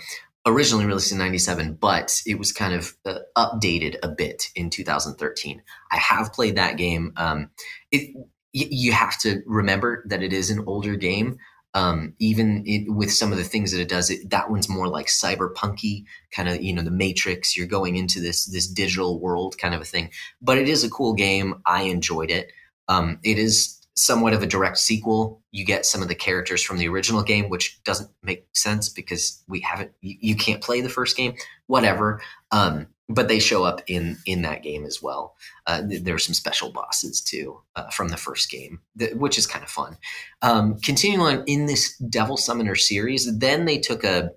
originally 0.47 0.87
released 0.87 1.11
in 1.11 1.19
97 1.19 1.75
but 1.81 2.23
it 2.25 2.39
was 2.39 2.53
kind 2.53 2.73
of 2.73 2.97
uh, 3.05 3.19
updated 3.37 3.97
a 4.05 4.09
bit 4.09 4.49
in 4.55 4.71
2013 4.71 5.61
i 5.91 5.97
have 5.97 6.33
played 6.33 6.55
that 6.55 6.77
game 6.77 7.13
um, 7.17 7.51
it, 7.91 8.15
you 8.53 8.93
have 8.93 9.19
to 9.21 9.43
remember 9.47 10.05
that 10.09 10.23
it 10.23 10.33
is 10.33 10.51
an 10.51 10.65
older 10.67 10.97
game. 10.97 11.39
Um, 11.75 12.15
even 12.19 12.63
it, 12.65 12.91
with 12.91 13.13
some 13.13 13.33
of 13.33 13.39
the 13.39 13.45
things 13.45 13.71
that 13.73 13.81
it 13.83 13.89
does, 13.89 14.09
it, 14.09 14.31
that 14.31 14.51
one's 14.51 14.69
more 14.69 14.89
like 14.89 15.09
cyberpunky 15.09 16.05
kind 16.31 16.49
of, 16.49 16.63
you 16.63 16.73
know, 16.73 16.81
the 16.81 16.91
Matrix. 16.91 17.55
You're 17.55 17.67
going 17.67 17.97
into 17.97 18.19
this 18.19 18.47
this 18.47 18.67
digital 18.67 19.21
world 19.21 19.59
kind 19.59 19.75
of 19.75 19.83
a 19.83 19.85
thing. 19.85 20.11
But 20.41 20.57
it 20.57 20.69
is 20.69 20.85
a 20.85 20.91
cool 20.91 21.13
game. 21.13 21.61
I 21.67 21.83
enjoyed 21.83 22.31
it. 22.31 22.51
Um, 22.89 23.19
it 23.23 23.39
is 23.39 23.76
somewhat 23.97 24.35
of 24.35 24.43
a 24.43 24.47
direct 24.47 24.79
sequel. 24.79 25.43
You 25.53 25.65
get 25.65 25.87
some 25.87 26.03
of 26.03 26.09
the 26.09 26.15
characters 26.15 26.63
from 26.63 26.79
the 26.79 26.89
original 26.89 27.23
game, 27.23 27.49
which 27.49 27.83
doesn't 27.85 28.11
make 28.23 28.47
sense 28.55 28.89
because 28.89 29.43
we 29.49 29.61
haven't. 29.61 29.93
You, 30.01 30.17
you 30.21 30.37
can't 30.37 30.63
play 30.63 30.81
the 30.81 30.89
first 30.89 31.17
game. 31.17 31.35
Whatever. 31.67 32.21
Um, 32.53 32.89
but 33.09 33.29
they 33.29 33.39
show 33.39 33.65
up 33.65 33.83
in 33.87 34.19
in 34.27 34.43
that 34.43 34.63
game 34.63 34.85
as 34.85 35.01
well. 35.03 35.37
Uh, 35.67 35.83
there 35.85 36.15
are 36.15 36.19
some 36.19 36.35
special 36.35 36.73
bosses 36.73 37.21
too 37.21 37.61
uh, 37.77 37.89
from 37.91 38.09
the 38.09 38.17
first 38.17 38.51
game, 38.51 38.81
which 39.15 39.39
is 39.39 39.47
kind 39.47 39.65
of 39.65 39.71
fun. 39.71 39.97
Um, 40.43 40.79
continuing 40.81 41.21
on 41.21 41.45
in 41.47 41.67
this 41.67 41.97
Devil 41.99 42.37
Summoner 42.37 42.75
series, 42.75 43.39
then 43.39 43.65
they 43.65 43.79
took 43.79 44.05
a 44.05 44.31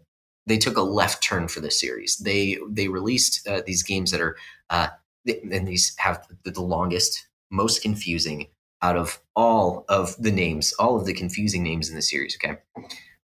they 0.46 0.58
took 0.58 0.78
a 0.78 0.82
left 0.82 1.24
turn 1.24 1.48
for 1.48 1.60
the 1.62 1.72
series. 1.72 2.18
They 2.18 2.58
they 2.70 2.88
released 2.88 3.48
uh, 3.48 3.62
these 3.66 3.84
games 3.84 4.12
that 4.12 4.22
are 4.22 4.38
uh, 4.70 4.90
and 5.26 5.68
these 5.68 5.96
have 5.98 6.26
the, 6.44 6.52
the 6.52 6.62
longest, 6.62 7.28
most 7.52 7.82
confusing 7.82 8.48
out 8.82 8.96
of 8.96 9.20
all 9.36 9.86
of 9.90 10.16
the 10.18 10.32
names, 10.32 10.74
all 10.80 10.96
of 10.96 11.06
the 11.06 11.14
confusing 11.14 11.64
names 11.64 11.90
in 11.90 11.96
the 11.96 12.02
series. 12.02 12.38
Okay, 12.38 12.58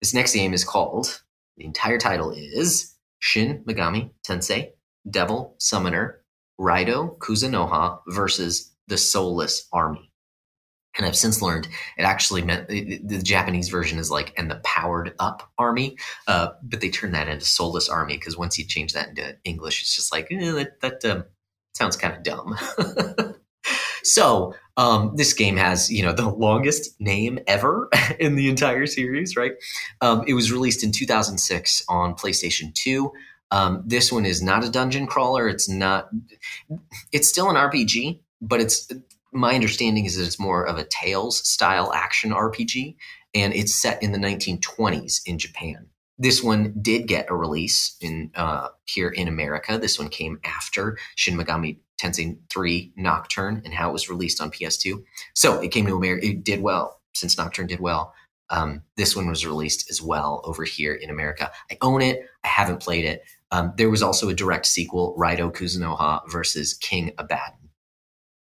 this 0.01 0.13
next 0.13 0.33
game 0.33 0.53
is 0.53 0.63
called. 0.63 1.23
The 1.57 1.65
entire 1.65 1.99
title 1.99 2.31
is 2.31 2.95
Shin 3.19 3.63
Megami 3.65 4.11
Tensei 4.27 4.71
Devil 5.09 5.55
Summoner, 5.59 6.21
Raidou 6.59 7.17
Kuzunoha 7.19 7.99
versus 8.07 8.71
the 8.87 8.97
Soulless 8.97 9.67
Army. 9.71 10.11
And 10.95 11.07
I've 11.07 11.15
since 11.15 11.41
learned 11.41 11.67
it 11.97 12.03
actually 12.03 12.43
meant 12.43 12.67
the 12.67 13.21
Japanese 13.23 13.69
version 13.69 13.97
is 13.97 14.11
like 14.11 14.31
and 14.37 14.49
the 14.49 14.61
powered 14.63 15.13
up 15.17 15.51
army, 15.57 15.97
uh, 16.27 16.49
but 16.61 16.81
they 16.81 16.89
turned 16.89 17.15
that 17.15 17.27
into 17.27 17.45
soulless 17.45 17.89
army 17.89 18.15
because 18.15 18.37
once 18.37 18.59
you 18.59 18.65
change 18.65 18.93
that 18.93 19.09
into 19.09 19.35
English, 19.43 19.81
it's 19.81 19.95
just 19.95 20.11
like 20.11 20.27
eh, 20.31 20.51
that, 20.51 20.81
that 20.81 21.05
um, 21.05 21.23
sounds 21.73 21.97
kind 21.97 22.15
of 22.15 22.21
dumb. 22.21 22.55
so 24.03 24.53
um, 24.77 25.13
this 25.15 25.33
game 25.33 25.57
has 25.57 25.91
you 25.91 26.03
know 26.03 26.13
the 26.13 26.29
longest 26.29 26.99
name 26.99 27.39
ever 27.47 27.89
in 28.19 28.35
the 28.35 28.49
entire 28.49 28.85
series, 28.85 29.35
right? 29.35 29.53
Um, 30.01 30.23
it 30.27 30.33
was 30.33 30.51
released 30.51 30.83
in 30.83 30.91
2006 30.91 31.83
on 31.89 32.15
PlayStation 32.15 32.73
2. 32.73 33.11
Um, 33.51 33.83
this 33.85 34.11
one 34.11 34.25
is 34.25 34.41
not 34.41 34.63
a 34.63 34.69
dungeon 34.69 35.05
crawler. 35.05 35.47
It's 35.47 35.69
not. 35.69 36.09
It's 37.11 37.27
still 37.27 37.49
an 37.49 37.55
RPG, 37.55 38.19
but 38.41 38.61
it's 38.61 38.91
my 39.31 39.53
understanding 39.53 40.05
is 40.05 40.17
that 40.17 40.25
it's 40.25 40.39
more 40.39 40.65
of 40.65 40.77
a 40.77 40.85
Tales 40.85 41.47
style 41.47 41.91
action 41.93 42.31
RPG, 42.31 42.95
and 43.35 43.53
it's 43.53 43.75
set 43.75 44.01
in 44.01 44.11
the 44.11 44.17
1920s 44.17 45.21
in 45.25 45.37
Japan. 45.37 45.87
This 46.17 46.43
one 46.43 46.73
did 46.81 47.07
get 47.07 47.29
a 47.29 47.35
release 47.35 47.97
in 47.99 48.31
uh, 48.35 48.69
here 48.85 49.09
in 49.09 49.27
America. 49.27 49.77
This 49.77 49.97
one 49.97 50.09
came 50.09 50.39
after 50.43 50.97
Shin 51.15 51.37
Megami 51.37 51.77
Tensei 51.99 52.37
3 52.51 52.93
Nocturne 52.95 53.61
and 53.65 53.73
how 53.73 53.89
it 53.89 53.93
was 53.93 54.09
released 54.09 54.41
on 54.41 54.51
PS2. 54.51 55.03
So 55.33 55.59
it 55.61 55.69
came 55.69 55.85
to 55.87 55.95
America. 55.95 56.27
It 56.27 56.43
did 56.43 56.61
well 56.61 57.01
since 57.13 57.37
Nocturne 57.37 57.67
did 57.67 57.79
well. 57.79 58.13
Um, 58.49 58.83
this 58.97 59.15
one 59.15 59.27
was 59.27 59.45
released 59.45 59.89
as 59.89 60.01
well 60.01 60.41
over 60.43 60.63
here 60.63 60.93
in 60.93 61.09
America. 61.09 61.51
I 61.71 61.77
own 61.81 62.01
it. 62.01 62.21
I 62.43 62.47
haven't 62.47 62.81
played 62.81 63.05
it. 63.05 63.23
Um, 63.51 63.73
there 63.77 63.89
was 63.89 64.03
also 64.03 64.29
a 64.29 64.33
direct 64.33 64.65
sequel, 64.65 65.15
Raidou 65.17 65.53
Kuzunoha 65.53 66.21
versus 66.29 66.73
King 66.73 67.11
Abaddon. 67.17 67.62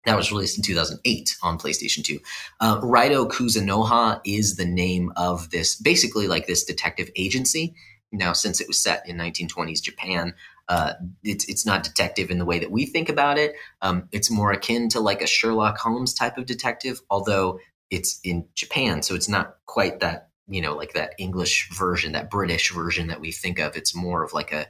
That 0.07 0.17
was 0.17 0.33
released 0.33 0.57
in 0.57 0.63
2008 0.65 1.37
on 1.43 1.59
PlayStation 1.59 2.03
2. 2.03 2.19
Uh, 2.61 2.81
Raidou 2.81 3.31
Kuzunoha 3.31 4.21
is 4.25 4.57
the 4.57 4.65
name 4.65 5.13
of 5.17 5.51
this, 5.51 5.77
basically 5.77 6.27
like 6.27 6.47
this 6.47 6.65
detective 6.65 7.11
agency. 7.17 7.75
Now, 8.13 8.33
since 8.33 8.61
it 8.61 8.67
was 8.67 8.79
set 8.79 9.07
in 9.07 9.19
1920s 9.19 9.83
Japan, 9.83 10.35
uh, 10.69 10.95
it's 11.23 11.45
it's 11.49 11.67
not 11.67 11.83
detective 11.83 12.31
in 12.31 12.39
the 12.39 12.45
way 12.45 12.59
that 12.59 12.71
we 12.71 12.87
think 12.87 13.09
about 13.09 13.39
it. 13.39 13.55
Um, 13.83 14.09
it's 14.13 14.31
more 14.31 14.53
akin 14.53 14.89
to 14.91 15.01
like 15.01 15.21
a 15.21 15.27
Sherlock 15.27 15.79
Holmes 15.79 16.15
type 16.15 16.39
of 16.39 16.47
detective, 16.47 17.01
although 17.11 17.59
it's 17.91 18.21
in 18.25 18.47
Japan, 18.55 19.03
so 19.03 19.15
it's 19.15 19.29
not 19.29 19.57
quite 19.67 20.01
that 20.01 20.29
you 20.49 20.61
know 20.61 20.77
like 20.77 20.93
that 20.95 21.15
English 21.19 21.69
version, 21.73 22.13
that 22.13 22.31
British 22.31 22.73
version 22.73 23.09
that 23.09 23.21
we 23.21 23.33
think 23.33 23.59
of. 23.59 23.77
It's 23.77 23.95
more 23.95 24.23
of 24.25 24.33
like 24.33 24.53
a 24.53 24.67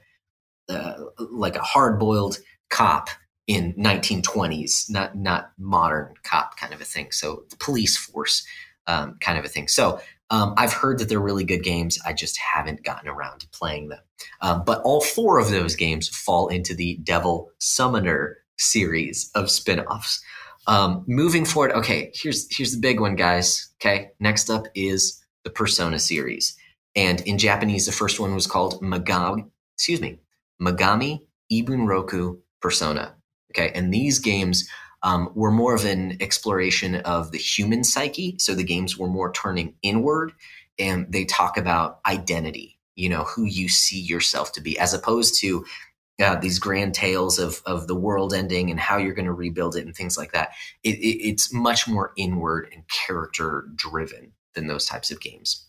uh, 0.71 1.05
like 1.19 1.57
a 1.57 1.63
hard 1.63 1.99
boiled 1.99 2.39
cop 2.71 3.09
in 3.47 3.75
1920s, 3.75 4.91
not 4.91 5.17
not 5.17 5.53
modern 5.59 6.15
cop 6.23 6.57
kind 6.57 6.73
of 6.73 6.81
a 6.81 6.85
thing. 6.85 7.11
So 7.11 7.45
police 7.59 7.97
force 7.97 8.45
um, 8.87 9.17
kind 9.21 9.39
of 9.39 9.45
a 9.45 9.49
thing. 9.49 9.69
So 9.69 10.01
um, 10.31 10.55
I've 10.57 10.73
heard 10.73 10.99
that 10.99 11.09
they're 11.09 11.21
really 11.21 11.45
good 11.45 11.65
games. 11.65 11.99
I 12.07 12.13
just 12.13 12.39
haven't 12.39 12.85
gotten 12.85 13.09
around 13.09 13.41
to 13.41 13.49
playing 13.49 13.89
them. 13.89 14.01
Um, 14.41 14.63
but 14.65 14.81
all 14.83 15.01
four 15.01 15.39
of 15.39 15.51
those 15.51 15.75
games 15.75 16.09
fall 16.09 16.49
into 16.49 16.75
the 16.75 16.99
Devil 17.03 17.51
Summoner 17.59 18.39
series 18.59 19.31
of 19.35 19.51
spin-offs. 19.51 20.23
Um, 20.67 21.05
moving 21.09 21.45
forward, 21.45 21.73
okay, 21.73 22.13
here's 22.15 22.55
here's 22.55 22.73
the 22.73 22.81
big 22.81 23.01
one, 23.01 23.17
guys. 23.17 23.71
Okay, 23.81 24.11
next 24.21 24.51
up 24.51 24.67
is 24.75 25.21
the 25.43 25.51
Persona 25.51 25.99
series, 25.99 26.55
and 26.95 27.23
in 27.23 27.39
Japanese, 27.39 27.87
the 27.87 27.93
first 27.93 28.21
one 28.21 28.35
was 28.35 28.47
called 28.47 28.81
Magami. 28.83 29.51
Excuse 29.75 30.01
me, 30.01 30.19
Megami 30.61 31.21
Ibunroku 31.51 32.39
Persona. 32.61 33.17
Okay, 33.51 33.73
and 33.75 33.93
these 33.93 34.19
games 34.19 34.69
um, 35.03 35.31
were 35.35 35.51
more 35.51 35.75
of 35.75 35.85
an 35.85 36.17
exploration 36.21 36.97
of 36.97 37.33
the 37.33 37.39
human 37.39 37.85
psyche. 37.85 38.37
So 38.39 38.55
the 38.55 38.65
games 38.65 38.99
were 38.99 39.09
more 39.09 39.33
turning 39.33 39.75
inward 39.83 40.33
and 40.79 41.11
they 41.11 41.25
talk 41.25 41.57
about 41.57 42.01
identity, 42.07 42.79
you 42.97 43.09
know, 43.09 43.25
who 43.25 43.45
you 43.45 43.69
see 43.69 44.01
yourself 44.01 44.53
to 44.53 44.61
be, 44.61 44.79
as 44.79 44.95
opposed 44.95 45.41
to 45.41 45.65
uh, 46.23 46.37
these 46.37 46.59
grand 46.59 46.95
tales 46.95 47.39
of, 47.39 47.63
of 47.65 47.87
the 47.87 47.95
world 47.95 48.35
ending 48.35 48.71
and 48.71 48.79
how 48.79 48.99
you're 48.99 49.15
going 49.15 49.25
to 49.27 49.33
rebuild 49.33 49.75
it 49.75 49.87
and 49.87 49.95
things 49.95 50.19
like 50.19 50.33
that. 50.33 50.51
It, 50.83 50.97
it, 50.99 51.27
it's 51.27 51.53
much 51.53 51.89
more 51.89 52.13
inward 52.17 52.69
and 52.75 52.85
character 52.89 53.69
driven 53.75 54.33
than 54.55 54.67
those 54.67 54.85
types 54.85 55.11
of 55.11 55.21
games. 55.21 55.67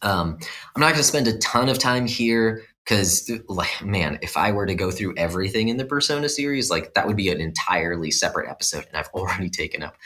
Um, 0.00 0.38
I'm 0.76 0.80
not 0.80 0.90
going 0.90 0.98
to 0.98 1.02
spend 1.02 1.26
a 1.26 1.38
ton 1.38 1.68
of 1.68 1.78
time 1.80 2.06
here 2.06 2.62
because 2.88 3.30
like 3.48 3.82
man 3.84 4.18
if 4.22 4.36
i 4.36 4.50
were 4.50 4.66
to 4.66 4.74
go 4.74 4.90
through 4.90 5.14
everything 5.16 5.68
in 5.68 5.76
the 5.76 5.84
persona 5.84 6.28
series 6.28 6.70
like 6.70 6.94
that 6.94 7.06
would 7.06 7.16
be 7.16 7.28
an 7.28 7.40
entirely 7.40 8.10
separate 8.10 8.48
episode 8.48 8.86
and 8.88 8.96
i've 8.96 9.08
already 9.14 9.50
taken 9.50 9.82
up 9.82 9.96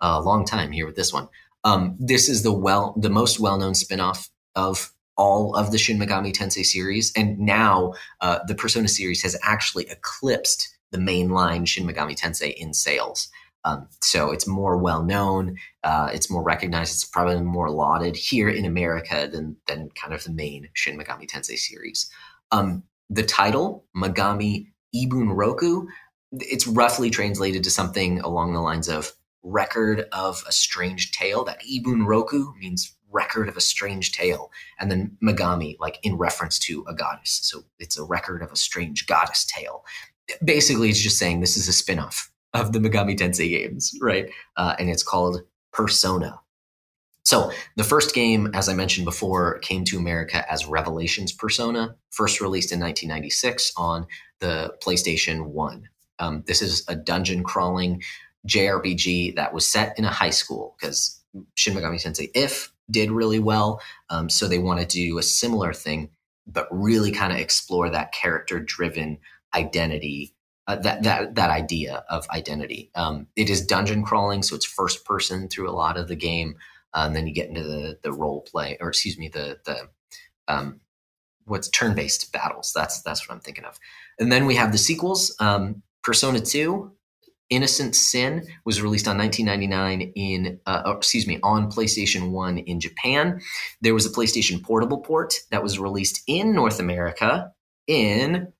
a 0.00 0.20
long 0.20 0.44
time 0.44 0.72
here 0.72 0.86
with 0.86 0.96
this 0.96 1.12
one 1.12 1.28
um, 1.64 1.96
this 2.00 2.28
is 2.28 2.42
the 2.42 2.52
well 2.52 2.92
the 2.98 3.10
most 3.10 3.38
well-known 3.38 3.74
spin-off 3.74 4.28
of 4.56 4.92
all 5.16 5.54
of 5.54 5.70
the 5.70 5.78
shin 5.78 5.98
megami 5.98 6.32
tensei 6.32 6.64
series 6.64 7.12
and 7.16 7.38
now 7.38 7.92
uh, 8.20 8.40
the 8.48 8.54
persona 8.54 8.88
series 8.88 9.22
has 9.22 9.38
actually 9.44 9.88
eclipsed 9.88 10.76
the 10.90 10.98
mainline 10.98 11.66
shin 11.66 11.86
megami 11.86 12.16
tensei 12.16 12.52
in 12.54 12.74
sales 12.74 13.28
um, 13.64 13.88
so 14.00 14.32
it's 14.32 14.46
more 14.46 14.76
well 14.76 15.04
known, 15.04 15.56
uh, 15.84 16.10
it's 16.12 16.30
more 16.30 16.42
recognized, 16.42 16.94
it's 16.94 17.04
probably 17.04 17.40
more 17.42 17.70
lauded 17.70 18.16
here 18.16 18.48
in 18.48 18.64
America 18.64 19.28
than 19.30 19.56
than 19.68 19.90
kind 19.90 20.12
of 20.12 20.24
the 20.24 20.32
main 20.32 20.68
Shin 20.72 20.98
Megami 20.98 21.28
Tensei 21.28 21.56
series. 21.56 22.10
Um, 22.52 22.84
the 23.10 23.22
title, 23.24 23.84
Megami 23.96 24.68
Ibun 24.94 25.34
Roku, 25.34 25.86
it's 26.32 26.66
roughly 26.66 27.10
translated 27.10 27.64
to 27.64 27.70
something 27.70 28.20
along 28.20 28.52
the 28.52 28.60
lines 28.60 28.88
of 28.88 29.12
record 29.42 30.06
of 30.12 30.44
a 30.46 30.52
strange 30.52 31.12
tale. 31.12 31.44
That 31.44 31.60
Ibun 31.62 32.06
Roku 32.06 32.52
means 32.58 32.94
record 33.10 33.48
of 33.48 33.56
a 33.56 33.60
strange 33.60 34.12
tale. 34.12 34.50
And 34.78 34.90
then 34.90 35.16
Megami, 35.22 35.76
like 35.78 35.98
in 36.02 36.16
reference 36.16 36.58
to 36.60 36.84
a 36.88 36.94
goddess. 36.94 37.40
So 37.42 37.64
it's 37.78 37.98
a 37.98 38.04
record 38.04 38.42
of 38.42 38.52
a 38.52 38.56
strange 38.56 39.06
goddess 39.06 39.44
tale. 39.44 39.84
Basically, 40.44 40.88
it's 40.88 41.02
just 41.02 41.18
saying 41.18 41.40
this 41.40 41.56
is 41.56 41.68
a 41.68 41.72
spin 41.72 41.98
off 41.98 42.30
of 42.54 42.72
the 42.72 42.78
Megami 42.78 43.16
Tensei 43.16 43.48
games, 43.48 43.92
right? 44.00 44.30
Uh, 44.56 44.74
and 44.78 44.88
it's 44.88 45.02
called 45.02 45.42
Persona. 45.72 46.40
So 47.24 47.52
the 47.76 47.84
first 47.84 48.14
game, 48.14 48.50
as 48.52 48.68
I 48.68 48.74
mentioned 48.74 49.04
before, 49.04 49.58
came 49.60 49.84
to 49.84 49.98
America 49.98 50.44
as 50.50 50.66
Revelations 50.66 51.32
Persona, 51.32 51.94
first 52.10 52.40
released 52.40 52.72
in 52.72 52.80
1996 52.80 53.72
on 53.76 54.06
the 54.40 54.74
PlayStation 54.84 55.46
1. 55.46 55.88
Um, 56.18 56.44
this 56.46 56.62
is 56.62 56.84
a 56.88 56.96
dungeon 56.96 57.42
crawling 57.42 58.02
JRPG 58.46 59.36
that 59.36 59.54
was 59.54 59.66
set 59.66 59.98
in 59.98 60.04
a 60.04 60.10
high 60.10 60.30
school 60.30 60.76
because 60.78 61.20
Shin 61.54 61.74
Megami 61.74 62.02
Tensei 62.02 62.30
If 62.34 62.72
did 62.90 63.10
really 63.10 63.38
well. 63.38 63.80
Um, 64.10 64.28
so 64.28 64.48
they 64.48 64.58
wanted 64.58 64.90
to 64.90 64.98
do 64.98 65.18
a 65.18 65.22
similar 65.22 65.72
thing, 65.72 66.10
but 66.46 66.66
really 66.70 67.12
kind 67.12 67.32
of 67.32 67.38
explore 67.38 67.88
that 67.90 68.12
character 68.12 68.60
driven 68.60 69.18
identity. 69.54 70.34
Uh, 70.68 70.76
that 70.76 71.02
that 71.02 71.34
that 71.34 71.50
idea 71.50 72.04
of 72.08 72.28
identity. 72.30 72.90
Um, 72.94 73.26
it 73.34 73.50
is 73.50 73.66
dungeon 73.66 74.04
crawling, 74.04 74.44
so 74.44 74.54
it's 74.54 74.64
first 74.64 75.04
person 75.04 75.48
through 75.48 75.68
a 75.68 75.74
lot 75.74 75.96
of 75.96 76.06
the 76.06 76.14
game. 76.14 76.54
Uh, 76.94 77.04
and 77.06 77.16
then 77.16 77.26
you 77.26 77.34
get 77.34 77.48
into 77.48 77.62
the 77.62 77.98
the 78.02 78.12
role 78.12 78.42
play, 78.42 78.76
or 78.80 78.88
excuse 78.88 79.18
me, 79.18 79.28
the 79.28 79.58
the 79.64 79.88
um, 80.48 80.80
what's 81.44 81.68
turn 81.68 81.94
based 81.94 82.32
battles. 82.32 82.72
That's 82.74 83.02
that's 83.02 83.26
what 83.28 83.34
I'm 83.34 83.40
thinking 83.40 83.64
of. 83.64 83.78
And 84.18 84.30
then 84.30 84.46
we 84.46 84.56
have 84.56 84.72
the 84.72 84.78
sequels. 84.78 85.34
Um, 85.38 85.82
Persona 86.02 86.40
Two, 86.40 86.92
Innocent 87.52 87.94
Sin 87.94 88.46
was 88.64 88.80
released 88.80 89.06
on 89.06 89.18
1999 89.18 90.12
in, 90.16 90.60
uh, 90.66 90.94
excuse 90.96 91.26
me, 91.26 91.38
on 91.42 91.70
PlayStation 91.70 92.30
One 92.30 92.58
in 92.58 92.80
Japan. 92.80 93.40
There 93.82 93.94
was 93.94 94.06
a 94.06 94.10
PlayStation 94.10 94.62
Portable 94.62 95.00
port 95.00 95.34
that 95.50 95.62
was 95.62 95.78
released 95.78 96.22
in 96.26 96.54
North 96.54 96.80
America 96.80 97.52
in 97.86 98.52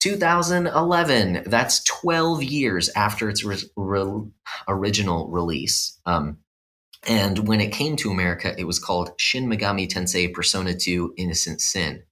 2011. 0.00 1.42
That's 1.46 1.82
12 1.82 2.44
years 2.44 2.88
after 2.90 3.28
its 3.28 3.42
re- 3.42 3.58
re- 3.76 4.30
original 4.68 5.28
release. 5.28 5.98
Um, 6.06 6.38
and 7.06 7.46
when 7.46 7.60
it 7.60 7.72
came 7.72 7.96
to 7.96 8.10
America, 8.10 8.54
it 8.58 8.64
was 8.64 8.78
called 8.78 9.12
Shin 9.18 9.46
Megami 9.46 9.88
Tensei 9.88 10.32
Persona 10.32 10.74
2 10.74 11.14
Innocent 11.16 11.60
Sin. 11.60 12.02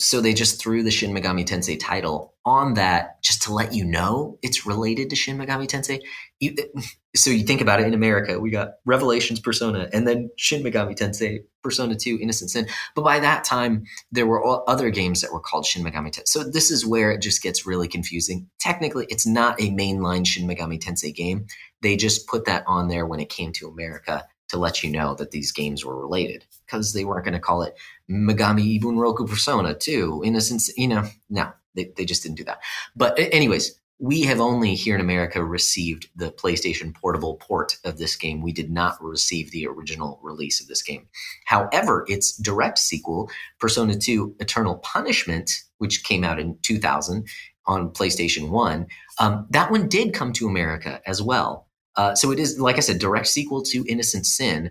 So 0.00 0.20
they 0.20 0.34
just 0.34 0.60
threw 0.60 0.82
the 0.82 0.90
Shin 0.90 1.12
Megami 1.14 1.46
Tensei 1.46 1.78
title 1.80 2.34
on 2.44 2.74
that 2.74 3.22
just 3.22 3.42
to 3.42 3.52
let 3.54 3.72
you 3.72 3.84
know 3.84 4.38
it's 4.42 4.66
related 4.66 5.08
to 5.10 5.16
Shin 5.16 5.38
Megami 5.38 5.66
Tensei. 5.66 6.00
You, 6.40 6.54
so 7.16 7.30
you 7.30 7.44
think 7.44 7.60
about 7.60 7.80
it 7.80 7.86
in 7.86 7.94
America, 7.94 8.40
we 8.40 8.50
got 8.50 8.72
Revelations 8.84 9.38
Persona 9.38 9.88
and 9.92 10.06
then 10.06 10.30
Shin 10.36 10.62
Megami 10.62 10.96
Tensei 10.96 11.44
Persona 11.62 11.94
2 11.94 12.18
Innocent 12.20 12.50
Sin. 12.50 12.66
But 12.96 13.04
by 13.04 13.20
that 13.20 13.44
time, 13.44 13.84
there 14.10 14.26
were 14.26 14.68
other 14.68 14.90
games 14.90 15.20
that 15.20 15.32
were 15.32 15.40
called 15.40 15.64
Shin 15.64 15.84
Megami 15.84 16.10
Tensei. 16.10 16.26
So 16.26 16.42
this 16.42 16.72
is 16.72 16.84
where 16.84 17.12
it 17.12 17.22
just 17.22 17.40
gets 17.40 17.64
really 17.64 17.88
confusing. 17.88 18.48
Technically, 18.60 19.06
it's 19.08 19.26
not 19.26 19.60
a 19.60 19.70
mainline 19.70 20.26
Shin 20.26 20.46
Megami 20.46 20.78
Tensei 20.78 21.14
game. 21.14 21.46
They 21.84 21.96
just 21.96 22.26
put 22.26 22.46
that 22.46 22.64
on 22.66 22.88
there 22.88 23.04
when 23.04 23.20
it 23.20 23.28
came 23.28 23.52
to 23.52 23.68
America 23.68 24.26
to 24.48 24.56
let 24.58 24.82
you 24.82 24.90
know 24.90 25.14
that 25.16 25.32
these 25.32 25.52
games 25.52 25.84
were 25.84 26.00
related 26.00 26.46
because 26.64 26.94
they 26.94 27.04
weren't 27.04 27.26
going 27.26 27.34
to 27.34 27.38
call 27.38 27.62
it 27.62 27.76
Megami 28.10 28.80
Ibun 28.80 28.98
Roku 28.98 29.26
Persona 29.26 29.74
2 29.74 30.22
Innocence. 30.24 30.70
You 30.78 30.88
know, 30.88 31.04
no, 31.28 31.52
they, 31.74 31.92
they 31.94 32.06
just 32.06 32.22
didn't 32.22 32.38
do 32.38 32.44
that. 32.44 32.60
But 32.96 33.18
anyways, 33.18 33.78
we 33.98 34.22
have 34.22 34.40
only 34.40 34.74
here 34.74 34.94
in 34.94 35.00
America 35.02 35.44
received 35.44 36.08
the 36.16 36.30
PlayStation 36.30 36.94
Portable 36.94 37.34
port 37.36 37.76
of 37.84 37.98
this 37.98 38.16
game. 38.16 38.40
We 38.40 38.52
did 38.52 38.70
not 38.70 38.96
receive 39.04 39.50
the 39.50 39.66
original 39.66 40.18
release 40.22 40.62
of 40.62 40.68
this 40.68 40.82
game. 40.82 41.06
However, 41.44 42.06
its 42.08 42.34
direct 42.38 42.78
sequel, 42.78 43.30
Persona 43.58 43.94
2 43.94 44.36
Eternal 44.40 44.76
Punishment, 44.76 45.50
which 45.76 46.02
came 46.02 46.24
out 46.24 46.40
in 46.40 46.56
2000 46.62 47.28
on 47.66 47.90
PlayStation 47.90 48.48
1, 48.48 48.86
um, 49.20 49.46
that 49.50 49.70
one 49.70 49.86
did 49.86 50.14
come 50.14 50.32
to 50.32 50.48
America 50.48 51.02
as 51.06 51.20
well. 51.20 51.68
Uh, 51.96 52.14
so 52.14 52.30
it 52.30 52.38
is, 52.38 52.58
like 52.58 52.76
I 52.76 52.80
said, 52.80 52.98
direct 52.98 53.28
sequel 53.28 53.62
to 53.62 53.84
Innocent 53.88 54.26
Sin. 54.26 54.70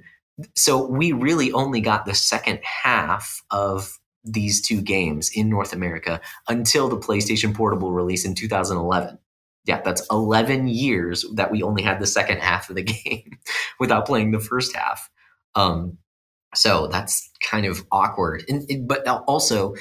So 0.56 0.86
we 0.86 1.12
really 1.12 1.52
only 1.52 1.82
got 1.82 2.06
the 2.06 2.16
second 2.16 2.60
half 2.64 3.42
of 3.52 4.00
these 4.24 4.62
two 4.62 4.82
games 4.82 5.30
in 5.34 5.50
North 5.50 5.74
America 5.74 6.22
until 6.48 6.90
the 6.90 6.98
PlayStation 6.98 7.54
Portable 7.54 7.92
release 7.92 8.26
in 8.26 8.36
2011. 8.36 9.20
Yeah, 9.66 9.82
that's 9.82 10.06
11 10.12 10.68
years 10.68 11.26
that 11.36 11.52
we 11.52 11.64
only 11.64 11.84
had 11.84 12.00
the 12.00 12.08
second 12.08 12.40
half 12.40 12.70
of 12.70 12.76
the 12.76 12.84
game 13.06 13.38
without 13.80 14.06
playing 14.06 14.32
the 14.32 14.40
first 14.40 14.76
half. 14.76 15.10
Um, 15.56 15.98
so 16.56 16.88
that's 16.88 17.30
kind 17.44 17.66
of 17.66 17.86
awkward. 17.92 18.44
And, 18.48 18.88
but 18.88 19.06
also, 19.08 19.76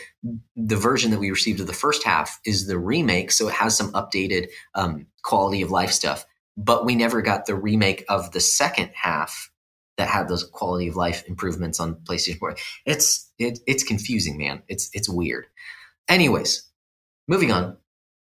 the 0.57 0.77
version 0.77 1.11
that 1.11 1.21
we 1.21 1.31
received 1.31 1.61
of 1.61 1.67
the 1.67 1.73
first 1.73 2.03
half 2.05 2.41
is 2.47 2.67
the 2.67 2.79
remake, 2.79 3.31
so 3.31 3.49
it 3.49 3.55
has 3.55 3.77
some 3.77 3.93
updated 3.93 4.49
um, 4.75 5.07
quality 5.23 5.63
of 5.63 5.71
life 5.71 5.91
stuff. 5.91 6.25
But 6.57 6.85
we 6.85 6.95
never 6.95 7.23
got 7.23 7.47
the 7.47 7.55
remake 7.55 8.05
of 8.09 8.33
the 8.33 8.41
second 8.41 8.91
half 8.95 9.51
that 9.97 10.09
had 10.09 10.29
those 10.29 10.45
quality 10.45 10.89
of 10.89 10.97
life 10.97 11.25
improvements 11.27 11.81
on 11.81 11.97
PlayStation 11.97 12.39
4. 12.39 12.57
It's 12.87 13.31
it, 13.39 13.61
it's 13.67 13.85
confusing, 13.85 14.39
man. 14.39 14.63
It's 14.69 14.91
it's 14.93 15.09
weird. 15.09 15.47
Anyways, 16.09 16.69
moving 17.29 17.53
on. 17.53 17.77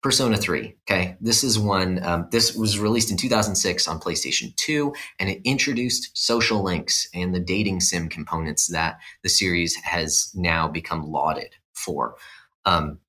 Persona 0.02 0.36
3. 0.36 0.76
Okay, 0.82 1.16
this 1.22 1.46
is 1.46 1.58
one. 1.58 2.04
Um, 2.04 2.28
this 2.30 2.54
was 2.54 2.78
released 2.78 3.10
in 3.10 3.16
2006 3.16 3.88
on 3.88 4.02
PlayStation 4.02 4.54
2, 4.58 4.94
and 5.18 5.30
it 5.30 5.42
introduced 5.46 6.12
social 6.14 6.62
links 6.62 7.08
and 7.14 7.34
the 7.34 7.40
dating 7.40 7.80
sim 7.80 8.10
components 8.10 8.68
that 8.68 9.00
the 9.24 9.30
series 9.30 9.76
has 9.76 10.30
now 10.36 10.68
become 10.68 11.10
lauded 11.10 11.56
for. 11.74 12.18
Um, 12.66 13.00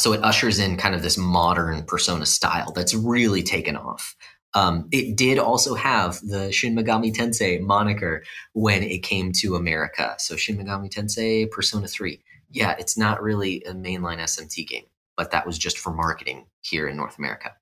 so 0.00 0.12
it 0.12 0.24
ushers 0.24 0.58
in 0.58 0.76
kind 0.76 0.96
of 0.96 1.02
this 1.02 1.16
modern 1.16 1.84
Persona 1.84 2.26
style 2.26 2.72
that's 2.72 2.92
really 2.92 3.44
taken 3.44 3.76
off. 3.76 4.16
Um, 4.54 4.88
it 4.90 5.16
did 5.16 5.38
also 5.38 5.74
have 5.74 6.18
the 6.22 6.50
Shin 6.50 6.74
Megami 6.74 7.14
Tensei 7.14 7.60
moniker 7.60 8.24
when 8.54 8.82
it 8.82 9.02
came 9.02 9.32
to 9.40 9.54
America. 9.54 10.14
So 10.18 10.36
Shin 10.36 10.56
Megami 10.56 10.90
Tensei 10.90 11.50
Persona 11.50 11.86
3. 11.86 12.22
Yeah, 12.50 12.74
it's 12.78 12.96
not 12.96 13.22
really 13.22 13.62
a 13.64 13.74
mainline 13.74 14.18
SMT 14.18 14.66
game, 14.66 14.84
but 15.16 15.30
that 15.32 15.46
was 15.46 15.58
just 15.58 15.78
for 15.78 15.92
marketing 15.92 16.46
here 16.62 16.88
in 16.88 16.96
North 16.96 17.18
America. 17.18 17.52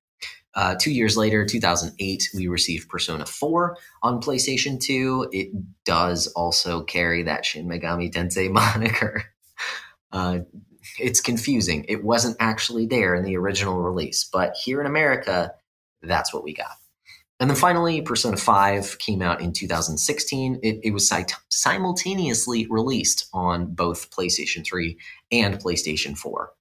Uh, 0.55 0.77
two 0.77 0.93
years 0.93 1.17
later, 1.17 1.45
2008, 1.45 2.31
we 2.35 2.47
received 2.47 2.89
Persona 2.89 3.27
4 3.27 3.77
on 4.03 4.21
PlayStation 4.21 4.79
2. 4.79 5.31
It 5.33 5.49
does 5.85 6.29
also 6.29 6.83
carry 6.83 7.25
that 7.25 7.45
Shin 7.45 7.67
Megami 7.67 8.13
Tensei 8.13 8.51
moniker. 8.53 9.25
Uh, 10.13 10.41
it's 10.99 11.21
confusing. 11.21 11.85
It 11.89 12.05
wasn't 12.05 12.37
actually 12.39 12.87
there 12.87 13.15
in 13.15 13.25
the 13.25 13.37
original 13.37 13.79
release, 13.79 14.29
but 14.33 14.55
here 14.55 14.81
in 14.81 14.87
America, 14.87 15.53
that's 16.07 16.33
what 16.33 16.45
we 16.45 16.55
got. 16.55 16.77
And 17.41 17.51
then 17.51 17.57
finally, 17.57 18.01
Persona 18.01 18.37
5 18.37 18.99
came 18.99 19.21
out 19.21 19.41
in 19.41 19.53
2016. 19.53 20.61
It, 20.63 20.81
it 20.85 20.91
was 20.93 21.09
si- 21.09 21.25
simultaneously 21.49 22.67
released 22.71 23.29
on 23.35 23.75
both 23.75 24.11
PlayStation 24.11 24.65
3 24.65 24.97
and 25.33 25.59
PlayStation 25.59 26.17
4. 26.17 26.53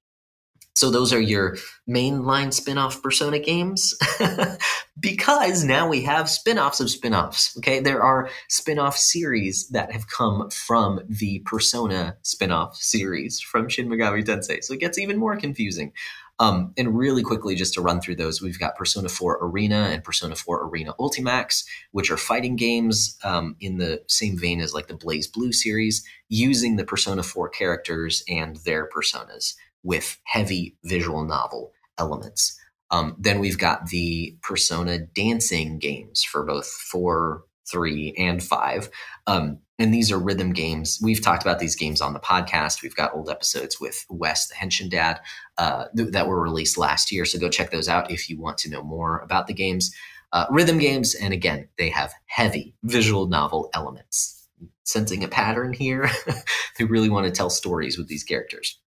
So 0.75 0.89
those 0.89 1.13
are 1.13 1.21
your 1.21 1.55
mainline 1.87 2.51
spin-off 2.51 3.03
Persona 3.03 3.37
games 3.37 3.93
because 4.99 5.63
now 5.63 5.87
we 5.87 6.01
have 6.01 6.27
spin-offs 6.29 6.79
of 6.79 6.89
spin-offs. 6.89 7.55
Okay, 7.59 7.79
there 7.79 8.01
are 8.01 8.29
spin-off 8.49 8.97
series 8.97 9.67
that 9.69 9.91
have 9.91 10.07
come 10.07 10.49
from 10.49 10.99
the 11.07 11.39
Persona 11.45 12.17
spin-off 12.23 12.75
series 12.75 13.39
from 13.39 13.69
Shin 13.69 13.87
Megami 13.87 14.25
Tensei. 14.25 14.63
So 14.63 14.73
it 14.73 14.79
gets 14.79 14.97
even 14.97 15.19
more 15.19 15.37
confusing. 15.37 15.93
Um, 16.39 16.73
and 16.77 16.97
really 16.97 17.21
quickly, 17.21 17.55
just 17.55 17.75
to 17.75 17.81
run 17.81 18.01
through 18.01 18.15
those, 18.15 18.41
we've 18.41 18.59
got 18.59 18.75
Persona 18.75 19.07
4 19.07 19.39
Arena 19.41 19.89
and 19.91 20.03
Persona 20.03 20.35
4 20.35 20.67
Arena 20.67 20.93
Ultimax, 20.99 21.63
which 21.91 22.09
are 22.09 22.17
fighting 22.17 22.55
games 22.55 23.17
um, 23.23 23.55
in 23.59 23.77
the 23.77 24.01
same 24.07 24.37
vein 24.37 24.59
as 24.59 24.73
like 24.73 24.87
the 24.87 24.95
BlazBlue 24.95 25.53
series, 25.53 26.03
using 26.29 26.75
the 26.75 26.85
Persona 26.85 27.23
4 27.23 27.49
characters 27.49 28.23
and 28.27 28.57
their 28.65 28.89
personas 28.89 29.53
with 29.83 30.19
heavy 30.25 30.75
visual 30.83 31.23
novel 31.23 31.71
elements. 31.97 32.59
Um, 32.89 33.15
then 33.17 33.39
we've 33.39 33.57
got 33.57 33.87
the 33.87 34.37
Persona 34.41 34.99
dancing 34.99 35.79
games 35.79 36.23
for 36.23 36.43
both 36.43 36.67
four, 36.67 37.43
three, 37.69 38.13
and 38.17 38.43
five. 38.43 38.89
Um, 39.27 39.59
and 39.79 39.93
these 39.93 40.11
are 40.11 40.19
rhythm 40.19 40.53
games. 40.53 40.99
We've 41.01 41.21
talked 41.21 41.41
about 41.41 41.59
these 41.59 41.75
games 41.75 41.99
on 41.99 42.13
the 42.13 42.19
podcast. 42.19 42.83
We've 42.83 42.95
got 42.95 43.13
old 43.13 43.29
episodes 43.29 43.79
with 43.81 44.05
Wes, 44.09 44.47
the 44.47 44.55
Henshin 44.55 44.89
Dad, 44.89 45.19
uh, 45.57 45.85
th- 45.95 46.11
that 46.11 46.27
were 46.27 46.41
released 46.41 46.77
last 46.77 47.11
year. 47.11 47.25
So 47.25 47.39
go 47.39 47.49
check 47.49 47.71
those 47.71 47.89
out 47.89 48.11
if 48.11 48.29
you 48.29 48.39
want 48.39 48.57
to 48.59 48.69
know 48.69 48.83
more 48.83 49.19
about 49.19 49.47
the 49.47 49.53
games. 49.53 49.93
Uh, 50.31 50.45
rhythm 50.49 50.79
games, 50.79 51.15
and 51.15 51.33
again, 51.33 51.67
they 51.77 51.89
have 51.89 52.13
heavy 52.25 52.75
visual 52.83 53.27
novel 53.27 53.69
elements. 53.73 54.47
Sensing 54.83 55.23
a 55.23 55.27
pattern 55.27 55.73
here. 55.73 56.09
they 56.77 56.85
really 56.85 57.09
want 57.09 57.25
to 57.25 57.31
tell 57.31 57.49
stories 57.49 57.97
with 57.97 58.07
these 58.07 58.23
characters. 58.23 58.79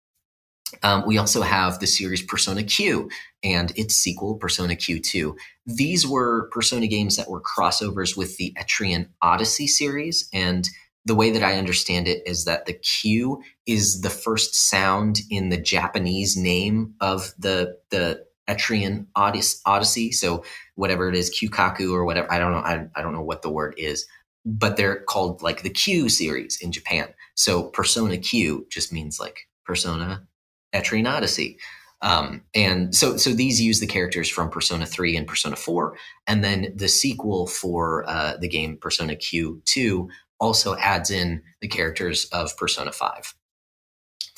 Um, 0.83 1.05
we 1.07 1.19
also 1.19 1.43
have 1.43 1.79
the 1.79 1.87
series 1.87 2.23
Persona 2.23 2.63
Q 2.63 3.09
and 3.43 3.73
its 3.77 3.95
sequel, 3.95 4.37
Persona 4.37 4.75
Q2. 4.75 5.35
These 5.67 6.07
were 6.07 6.49
Persona 6.51 6.87
games 6.87 7.17
that 7.17 7.31
were 7.31 7.43
crossovers 7.43 8.17
with 8.17 8.37
the 8.37 8.55
Etrian 8.59 9.09
Odyssey 9.23 9.67
series. 9.67 10.29
And 10.33 10.69
the 11.05 11.15
way 11.15 11.31
that 11.31 11.43
I 11.43 11.57
understand 11.57 12.09
it 12.09 12.23
is 12.27 12.45
that 12.45 12.67
the 12.67 12.73
Q 12.73 13.43
is 13.67 14.01
the 14.01 14.11
first 14.11 14.55
sound 14.55 15.21
in 15.31 15.51
the 15.51 15.61
Japanese 15.61 16.37
name 16.37 16.95
of 17.01 17.35
the, 17.39 17.79
the 17.91 18.25
Etrian 18.49 19.07
Odyssey. 19.15 20.13
So 20.13 20.45
whatever 20.75 21.09
it 21.09 21.15
is, 21.15 21.31
Kyukaku 21.31 21.93
or 21.93 22.05
whatever, 22.05 22.31
I 22.33 22.39
don't 22.39 22.53
know. 22.53 22.59
I, 22.59 22.87
I 22.95 23.03
don't 23.03 23.13
know 23.13 23.23
what 23.23 23.43
the 23.43 23.51
word 23.51 23.75
is, 23.77 24.07
but 24.45 24.77
they're 24.77 25.01
called 25.01 25.43
like 25.43 25.63
the 25.63 25.71
Q 25.71 26.09
series 26.09 26.59
in 26.61 26.73
Japan. 26.73 27.09
So 27.35 27.65
Persona 27.65 28.19
Q 28.19 28.67
just 28.71 28.93
means 28.93 29.19
like 29.19 29.49
Persona 29.65 30.27
Etrian 30.75 31.09
Odyssey. 31.09 31.59
Um, 32.03 32.43
and 32.55 32.95
so, 32.95 33.17
so 33.17 33.31
these 33.31 33.61
use 33.61 33.81
the 33.81 33.87
characters 33.87 34.29
from 34.29 34.51
Persona 34.51 34.85
3 34.85 35.17
and 35.17 35.27
Persona 35.27 35.57
4. 35.57 35.97
And 36.27 36.45
then 36.45 36.73
the 36.77 36.89
sequel 36.89 37.47
for 37.47 38.05
uh, 38.07 38.37
the 38.37 38.49
game 38.49 38.77
Persona 38.77 39.15
Q2 39.15 40.09
also 40.39 40.77
adds 40.77 41.11
in 41.11 41.43
the 41.63 41.69
characters 41.69 42.27
of 42.27 42.55
Persona 42.59 42.93
5. 42.93 43.35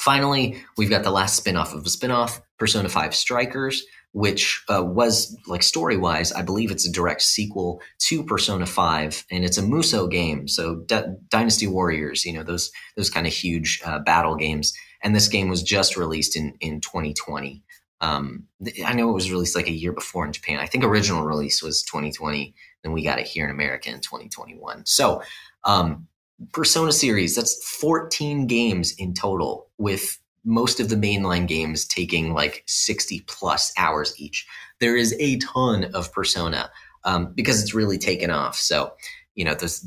Finally, 0.06 0.62
we've 0.78 0.88
got 0.88 1.02
the 1.02 1.10
last 1.10 1.36
spin-off 1.36 1.74
of 1.74 1.84
a 1.84 1.90
spin-off, 1.90 2.40
Persona 2.58 2.88
5 2.88 3.14
Strikers, 3.14 3.84
which 4.12 4.64
uh, 4.68 4.82
was 4.82 5.36
like 5.46 5.62
story-wise, 5.62 6.32
I 6.32 6.42
believe 6.42 6.70
it's 6.70 6.86
a 6.86 6.92
direct 6.92 7.20
sequel 7.20 7.82
to 8.06 8.24
Persona 8.24 8.64
5, 8.66 9.26
and 9.30 9.44
it's 9.44 9.58
a 9.58 9.62
Musou 9.62 10.08
game. 10.10 10.48
So 10.48 10.76
D- 10.86 11.02
Dynasty 11.28 11.66
Warriors, 11.66 12.24
you 12.24 12.32
know 12.32 12.44
those 12.44 12.70
those 12.96 13.10
kind 13.10 13.26
of 13.26 13.32
huge 13.32 13.82
uh, 13.84 13.98
battle 13.98 14.36
games 14.36 14.72
and 15.02 15.14
this 15.14 15.28
game 15.28 15.48
was 15.48 15.62
just 15.62 15.96
released 15.96 16.36
in 16.36 16.54
in 16.60 16.80
2020. 16.80 17.62
Um, 18.00 18.44
I 18.84 18.92
know 18.92 19.08
it 19.08 19.14
was 19.14 19.30
released 19.30 19.56
like 19.56 19.68
a 19.68 19.72
year 19.72 19.92
before 19.92 20.26
in 20.26 20.32
Japan. 20.32 20.58
I 20.58 20.66
think 20.66 20.84
original 20.84 21.24
release 21.24 21.62
was 21.62 21.82
2020, 21.84 22.54
and 22.84 22.92
we 22.92 23.04
got 23.04 23.18
it 23.18 23.26
here 23.26 23.44
in 23.44 23.50
America 23.50 23.88
in 23.88 24.00
2021. 24.00 24.84
So, 24.84 25.22
um, 25.64 26.08
Persona 26.52 26.92
series 26.92 27.34
that's 27.34 27.64
14 27.64 28.46
games 28.46 28.94
in 28.98 29.14
total, 29.14 29.70
with 29.78 30.18
most 30.44 30.78
of 30.78 30.88
the 30.88 30.96
mainline 30.96 31.46
games 31.46 31.84
taking 31.84 32.32
like 32.32 32.62
60 32.66 33.20
plus 33.26 33.72
hours 33.76 34.14
each. 34.16 34.46
There 34.78 34.96
is 34.96 35.14
a 35.18 35.38
ton 35.38 35.84
of 35.92 36.12
Persona 36.12 36.70
um, 37.04 37.32
because 37.34 37.60
it's 37.60 37.74
really 37.74 37.98
taken 37.98 38.30
off. 38.30 38.56
So, 38.56 38.94
you 39.34 39.44
know, 39.44 39.54
those, 39.54 39.86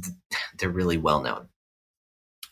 they're 0.57 0.69
really 0.69 0.97
well 0.97 1.21
known. 1.21 1.47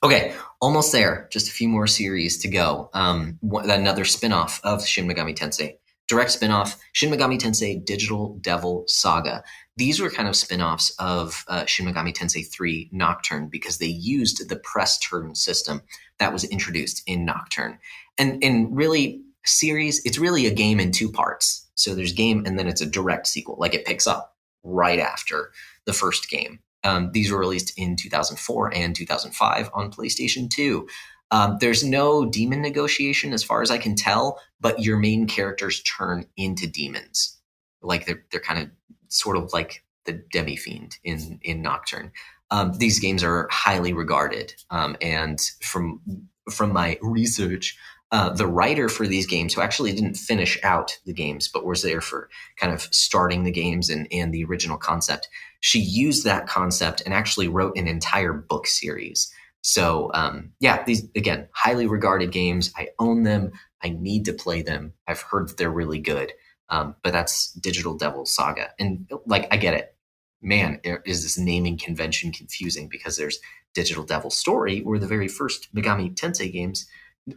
Okay, 0.03 0.33
almost 0.61 0.91
there. 0.91 1.27
Just 1.31 1.49
a 1.49 1.51
few 1.51 1.67
more 1.67 1.87
series 1.87 2.37
to 2.39 2.47
go. 2.47 2.89
Um, 2.93 3.39
another 3.51 4.03
spinoff 4.03 4.61
of 4.63 4.85
Shin 4.85 5.07
Megami 5.07 5.35
Tensei. 5.35 5.77
Direct 6.07 6.39
spinoff, 6.39 6.77
Shin 6.93 7.11
Megami 7.11 7.37
Tensei 7.37 7.83
Digital 7.83 8.37
Devil 8.39 8.85
Saga. 8.87 9.43
These 9.77 9.99
were 9.99 10.09
kind 10.09 10.27
of 10.27 10.35
spinoffs 10.35 10.91
of 10.99 11.45
uh, 11.47 11.65
Shin 11.65 11.85
Megami 11.85 12.13
Tensei 12.13 12.45
3 12.45 12.89
Nocturne 12.91 13.47
because 13.47 13.77
they 13.77 13.85
used 13.87 14.49
the 14.49 14.55
press 14.57 14.97
turn 14.99 15.35
system 15.35 15.81
that 16.19 16.33
was 16.33 16.43
introduced 16.43 17.03
in 17.05 17.25
Nocturne. 17.25 17.77
And, 18.17 18.43
and 18.43 18.75
really, 18.75 19.21
series, 19.45 20.03
it's 20.03 20.17
really 20.17 20.45
a 20.45 20.53
game 20.53 20.79
in 20.79 20.91
two 20.91 21.11
parts. 21.11 21.69
So 21.75 21.93
there's 21.93 22.11
game 22.11 22.43
and 22.45 22.57
then 22.57 22.67
it's 22.67 22.81
a 22.81 22.85
direct 22.85 23.27
sequel. 23.27 23.55
Like 23.59 23.73
it 23.73 23.85
picks 23.85 24.07
up 24.07 24.35
right 24.63 24.99
after 24.99 25.51
the 25.85 25.93
first 25.93 26.29
game. 26.29 26.59
Um, 26.83 27.11
these 27.11 27.31
were 27.31 27.39
released 27.39 27.77
in 27.77 27.95
2004 27.95 28.73
and 28.73 28.95
2005 28.95 29.69
on 29.73 29.91
PlayStation 29.91 30.49
2. 30.49 30.87
Um, 31.31 31.57
there's 31.59 31.83
no 31.83 32.25
demon 32.25 32.61
negotiation 32.61 33.33
as 33.33 33.43
far 33.43 33.61
as 33.61 33.69
I 33.69 33.77
can 33.77 33.95
tell, 33.95 34.39
but 34.59 34.81
your 34.81 34.97
main 34.97 35.27
characters 35.27 35.83
turn 35.83 36.25
into 36.37 36.67
demons. 36.67 37.37
Like 37.81 38.05
they're 38.05 38.23
they're 38.31 38.39
kind 38.39 38.63
of 38.63 38.69
sort 39.09 39.37
of 39.37 39.53
like 39.53 39.83
the 40.05 40.13
demi 40.31 40.55
fiend 40.55 40.97
in 41.03 41.39
in 41.43 41.61
Nocturne. 41.61 42.11
Um, 42.49 42.73
these 42.77 42.99
games 42.99 43.23
are 43.23 43.47
highly 43.51 43.93
regarded, 43.93 44.53
um, 44.69 44.95
and 45.01 45.39
from 45.61 46.01
from 46.49 46.71
my 46.71 46.97
research, 47.01 47.77
uh, 48.11 48.29
the 48.29 48.47
writer 48.47 48.87
for 48.87 49.05
these 49.05 49.27
games, 49.27 49.53
who 49.53 49.61
actually 49.61 49.91
didn't 49.91 50.15
finish 50.15 50.57
out 50.63 50.97
the 51.05 51.13
games, 51.13 51.49
but 51.49 51.65
was 51.65 51.81
there 51.81 51.99
for 51.99 52.29
kind 52.55 52.73
of 52.73 52.81
starting 52.83 53.43
the 53.43 53.51
games 53.51 53.89
and, 53.89 54.07
and 54.11 54.33
the 54.33 54.45
original 54.45 54.77
concept, 54.77 55.27
she 55.59 55.79
used 55.79 56.23
that 56.23 56.47
concept 56.47 57.01
and 57.01 57.13
actually 57.13 57.49
wrote 57.49 57.77
an 57.77 57.87
entire 57.87 58.31
book 58.31 58.65
series. 58.65 59.31
So, 59.61 60.09
um, 60.13 60.53
yeah, 60.61 60.83
these, 60.85 61.03
again, 61.15 61.49
highly 61.51 61.87
regarded 61.87 62.31
games. 62.31 62.71
I 62.77 62.89
own 62.99 63.23
them. 63.23 63.51
I 63.83 63.89
need 63.89 64.23
to 64.25 64.33
play 64.33 64.61
them. 64.61 64.93
I've 65.07 65.21
heard 65.21 65.49
that 65.49 65.57
they're 65.57 65.69
really 65.69 65.99
good. 65.99 66.31
Um, 66.69 66.95
but 67.01 67.13
that's 67.13 67.51
Digital 67.53 67.95
Devil 67.95 68.25
Saga. 68.25 68.69
And 68.79 69.09
like, 69.25 69.47
I 69.51 69.57
get 69.57 69.73
it. 69.73 69.95
Man, 70.41 70.79
is 70.83 71.23
this 71.23 71.37
naming 71.37 71.77
convention 71.77 72.31
confusing 72.31 72.87
because 72.89 73.17
there's 73.17 73.39
Digital 73.73 74.03
Devil 74.03 74.29
Story, 74.29 74.81
were 74.81 74.99
the 74.99 75.07
very 75.07 75.27
first 75.27 75.73
Megami 75.73 76.13
Tensei 76.13 76.51
games 76.51 76.87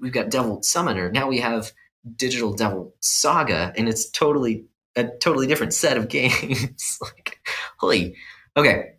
we've 0.00 0.12
got 0.12 0.30
Devil 0.30 0.62
Summoner. 0.62 1.10
Now 1.10 1.28
we 1.28 1.38
have 1.38 1.72
Digital 2.16 2.52
Devil 2.52 2.94
Saga, 3.00 3.72
and 3.76 3.88
it's 3.88 4.08
totally 4.10 4.66
a 4.96 5.04
totally 5.04 5.46
different 5.46 5.74
set 5.74 5.96
of 5.96 6.08
games. 6.08 6.98
like, 7.00 7.40
holy. 7.78 8.16
Okay. 8.56 8.92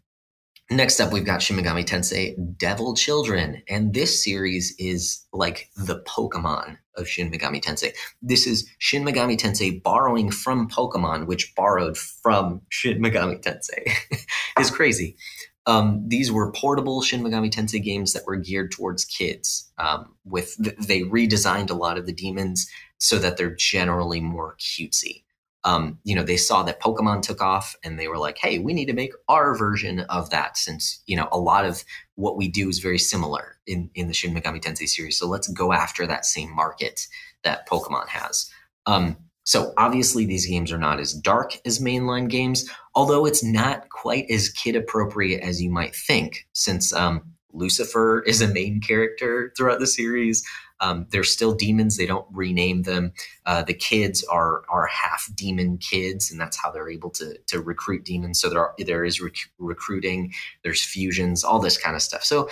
Next 0.72 1.02
up, 1.02 1.12
we've 1.12 1.26
got 1.26 1.42
Shin 1.42 1.58
Megami 1.58 1.84
Tensei 1.84 2.34
Devil 2.58 2.96
Children, 2.96 3.62
and 3.68 3.94
this 3.94 4.24
series 4.24 4.74
is 4.80 5.26
like 5.34 5.70
the 5.76 6.02
Pokemon 6.04 6.78
of 6.96 7.10
Shin 7.10 7.30
Megami 7.30 7.62
Tensei. 7.62 7.92
This 8.22 8.48
is 8.48 8.70
Shin 8.78 9.04
Megami 9.04 9.38
Tensei 9.38 9.84
borrowing 9.84 10.32
from 10.32 10.70
Pokemon, 10.70 11.28
which 11.28 11.54
borrowed 11.56 11.98
from 11.98 12.62
Shin 12.70 13.02
Megami 13.02 13.42
Tensei. 13.42 13.92
it's 14.58 14.70
crazy. 14.70 15.18
Um, 15.66 16.06
these 16.08 16.32
were 16.32 16.54
portable 16.54 17.02
Shin 17.02 17.22
Megami 17.22 17.52
Tensei 17.52 17.84
games 17.84 18.14
that 18.14 18.26
were 18.26 18.38
geared 18.38 18.72
towards 18.72 19.04
kids. 19.04 19.70
Um, 19.78 20.16
with 20.24 20.56
they 20.88 21.02
redesigned 21.02 21.70
a 21.70 21.74
lot 21.74 21.98
of 21.98 22.06
the 22.06 22.14
demons 22.14 22.66
so 22.98 23.18
that 23.18 23.36
they're 23.36 23.54
generally 23.54 24.22
more 24.22 24.56
cutesy. 24.58 25.24
Um, 25.64 26.00
you 26.04 26.16
know, 26.16 26.24
they 26.24 26.38
saw 26.38 26.64
that 26.64 26.82
Pokemon 26.82 27.22
took 27.22 27.42
off, 27.42 27.76
and 27.84 28.00
they 28.00 28.08
were 28.08 28.18
like, 28.18 28.38
"Hey, 28.38 28.60
we 28.60 28.74
need 28.74 28.88
to 28.88 28.94
make 28.94 29.14
our 29.28 29.56
version 29.56 30.02
of 30.02 30.30
that." 30.32 30.58
Since 30.58 31.02
you 31.06 31.16
know 31.16 31.28
a 31.32 31.40
lot 31.40 31.66
of 31.66 31.84
what 32.16 32.38
we 32.38 32.48
do 32.48 32.70
is 32.70 32.80
very 32.80 33.00
similar 33.00 33.58
in 33.68 33.90
in 33.94 34.08
the 34.08 34.14
Shin 34.14 34.34
Megami 34.34 34.62
Tensei 34.62 34.88
series, 34.88 35.18
so 35.18 35.28
let's 35.28 35.48
go 35.48 35.72
after 35.74 36.08
that 36.08 36.26
same 36.26 36.54
market 36.56 37.08
that 37.44 37.68
Pokemon 37.68 38.08
has. 38.08 38.50
Um, 38.86 39.18
so 39.44 39.74
obviously, 39.78 40.26
these 40.26 40.46
games 40.46 40.72
are 40.72 40.78
not 40.78 41.00
as 41.00 41.14
dark 41.14 41.60
as 41.66 41.80
mainline 41.80 42.30
games, 42.30 42.70
although 42.96 43.26
it's 43.26 43.44
not 43.44 43.90
quite 43.90 44.30
as 44.30 44.50
kid 44.50 44.76
appropriate 44.76 45.42
as 45.42 45.62
you 45.62 45.70
might 45.70 45.96
think, 45.96 46.48
since 46.54 46.94
um, 46.94 47.22
Lucifer 47.54 48.22
is 48.24 48.42
a 48.42 48.48
main 48.48 48.80
character 48.82 49.54
throughout 49.56 49.80
the 49.80 49.88
series. 49.88 50.44
Um, 50.80 51.06
they're 51.12 51.24
still 51.24 51.54
demons; 51.54 51.98
they 51.98 52.06
don't 52.06 52.26
rename 52.32 52.84
them. 52.84 53.14
Uh, 53.46 53.64
the 53.64 53.74
kids 53.74 54.24
are 54.24 54.64
are 54.70 54.88
half 54.88 55.30
demon 55.36 55.78
kids, 55.78 56.32
and 56.32 56.40
that's 56.40 56.58
how 56.58 56.72
they're 56.72 56.90
able 56.90 57.12
to 57.12 57.38
to 57.48 57.62
recruit 57.62 58.04
demons. 58.04 58.40
So 58.42 58.50
there 58.50 58.60
are, 58.60 58.74
there 58.80 59.06
is 59.06 59.22
rec- 59.22 59.52
recruiting, 59.60 60.34
there's 60.64 60.84
fusions, 60.84 61.44
all 61.44 61.60
this 61.60 61.78
kind 61.78 61.96
of 61.96 62.02
stuff. 62.02 62.24
So 62.24 62.50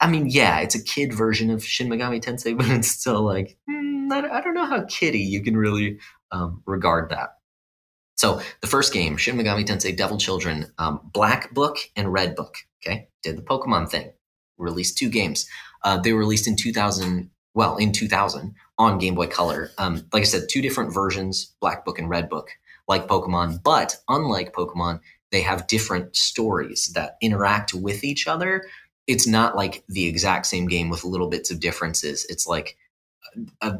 I 0.00 0.08
mean, 0.08 0.26
yeah, 0.28 0.58
it's 0.60 0.74
a 0.74 0.82
kid 0.82 1.12
version 1.12 1.50
of 1.50 1.64
Shin 1.64 1.88
Megami 1.88 2.22
Tensei, 2.22 2.56
but 2.58 2.68
it's 2.68 2.88
still 2.88 3.22
like 3.22 3.56
mm, 3.68 4.12
I, 4.12 4.40
don't 4.40 4.54
know 4.54 4.66
how 4.66 4.84
kiddie 4.84 5.20
you 5.20 5.42
can 5.42 5.56
really 5.56 5.98
um, 6.30 6.62
regard 6.66 7.10
that. 7.10 7.38
So 8.16 8.40
the 8.60 8.66
first 8.66 8.92
game, 8.92 9.16
Shin 9.16 9.36
Megami 9.36 9.64
Tensei 9.64 9.96
Devil 9.96 10.18
Children, 10.18 10.66
um, 10.78 11.00
Black 11.12 11.52
Book 11.54 11.76
and 11.96 12.12
Red 12.12 12.36
Book. 12.36 12.56
Okay, 12.84 13.08
did 13.22 13.36
the 13.36 13.42
Pokemon 13.42 13.90
thing. 13.90 14.12
Released 14.58 14.98
two 14.98 15.08
games. 15.08 15.48
Uh, 15.82 15.98
they 15.98 16.12
were 16.12 16.20
released 16.20 16.46
in 16.46 16.56
2000. 16.56 17.30
Well, 17.54 17.76
in 17.76 17.92
2000 17.92 18.54
on 18.78 18.98
Game 18.98 19.14
Boy 19.14 19.26
Color. 19.26 19.70
Um, 19.78 20.06
like 20.12 20.22
I 20.22 20.24
said, 20.24 20.48
two 20.48 20.62
different 20.62 20.94
versions, 20.94 21.54
Black 21.60 21.84
Book 21.84 21.98
and 21.98 22.08
Red 22.08 22.28
Book, 22.28 22.48
like 22.88 23.06
Pokemon. 23.06 23.62
But 23.62 23.96
unlike 24.08 24.54
Pokemon, 24.54 25.00
they 25.30 25.42
have 25.42 25.66
different 25.66 26.16
stories 26.16 26.90
that 26.94 27.16
interact 27.20 27.74
with 27.74 28.04
each 28.04 28.26
other. 28.26 28.64
It's 29.06 29.26
not 29.26 29.56
like 29.56 29.84
the 29.88 30.06
exact 30.06 30.46
same 30.46 30.66
game 30.66 30.88
with 30.88 31.04
little 31.04 31.28
bits 31.28 31.50
of 31.50 31.60
differences. 31.60 32.24
It's 32.28 32.46
like 32.46 32.76
a, 33.60 33.78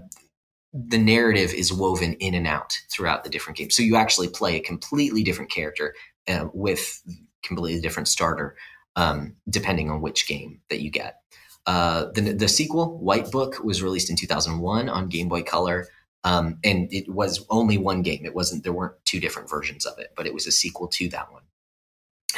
the 0.73 0.99
narrative 0.99 1.53
is 1.53 1.73
woven 1.73 2.15
in 2.15 2.35
and 2.35 2.47
out 2.47 2.73
throughout 2.91 3.25
the 3.25 3.31
different 3.31 3.59
games. 3.59 3.77
So 3.77 3.83
you 3.83 3.97
actually 3.97 4.29
play 4.29 4.57
a 4.57 4.61
completely 4.61 5.23
different 5.23 5.51
character 5.51 5.95
uh, 6.29 6.47
with 6.55 7.03
completely 7.43 7.81
different 7.81 8.09
starter, 8.09 8.57
um, 8.97 9.37
depending 9.49 9.91
on 9.91 10.01
which 10.01 10.27
game 10.27 10.61
that 10.71 10.81
you 10.81 10.91
get. 10.91 11.19
Uh, 11.67 12.07
the, 12.15 12.33
the 12.33 12.49
sequel, 12.49 12.99
White 12.99 13.31
Book, 13.31 13.63
was 13.63 13.83
released 13.83 14.11
in 14.11 14.17
2001 14.17 14.89
on 14.89 15.09
Game 15.09 15.29
Boy 15.29 15.43
Color. 15.43 15.89
Um, 16.25 16.59
and 16.65 16.93
it 16.93 17.09
was 17.09 17.45
only 17.51 17.79
one 17.79 18.03
game. 18.03 18.25
It 18.25 18.35
wasn't, 18.35 18.63
there 18.63 18.73
weren't 18.73 18.95
two 19.05 19.21
different 19.21 19.51
versions 19.51 19.85
of 19.85 19.99
it, 19.99 20.13
but 20.17 20.27
it 20.27 20.35
was 20.35 20.47
a 20.47 20.53
sequel 20.53 20.89
to 20.89 21.09
that 21.11 21.33
one. 21.33 21.43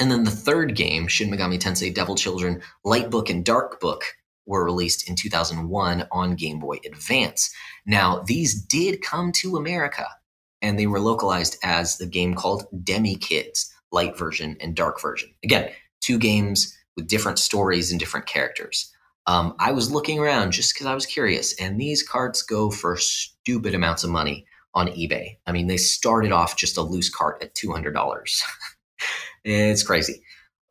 And 0.00 0.10
then 0.10 0.24
the 0.24 0.30
third 0.30 0.74
game, 0.74 1.06
Shin 1.06 1.30
Megami 1.30 1.58
Tensei 1.58 1.94
Devil 1.94 2.16
Children, 2.16 2.62
Light 2.84 3.10
Book 3.10 3.30
and 3.30 3.44
Dark 3.44 3.80
Book, 3.80 4.04
were 4.46 4.64
released 4.64 5.08
in 5.08 5.16
2001 5.16 6.06
on 6.12 6.36
Game 6.36 6.58
Boy 6.58 6.78
Advance. 6.86 7.50
Now, 7.86 8.22
these 8.26 8.54
did 8.54 9.02
come 9.02 9.32
to 9.32 9.56
America 9.56 10.06
and 10.62 10.78
they 10.78 10.86
were 10.86 11.00
localized 11.00 11.58
as 11.62 11.98
the 11.98 12.06
game 12.06 12.34
called 12.34 12.64
Demi 12.82 13.16
Kids, 13.16 13.72
light 13.92 14.16
version 14.16 14.56
and 14.60 14.74
dark 14.74 15.00
version. 15.00 15.28
Again, 15.44 15.70
two 16.00 16.18
games 16.18 16.74
with 16.96 17.06
different 17.06 17.38
stories 17.38 17.90
and 17.90 18.00
different 18.00 18.26
characters. 18.26 18.90
Um, 19.26 19.54
I 19.58 19.72
was 19.72 19.92
looking 19.92 20.18
around 20.18 20.52
just 20.52 20.74
because 20.74 20.86
I 20.86 20.94
was 20.94 21.06
curious, 21.06 21.58
and 21.60 21.80
these 21.80 22.02
carts 22.02 22.42
go 22.42 22.70
for 22.70 22.96
stupid 22.96 23.74
amounts 23.74 24.04
of 24.04 24.10
money 24.10 24.46
on 24.74 24.88
eBay. 24.88 25.38
I 25.46 25.52
mean, 25.52 25.66
they 25.66 25.76
started 25.76 26.32
off 26.32 26.56
just 26.56 26.76
a 26.76 26.82
loose 26.82 27.08
cart 27.08 27.42
at 27.42 27.54
two 27.54 27.72
hundred 27.72 27.92
dollars. 27.92 28.42
it's 29.44 29.82
crazy. 29.82 30.22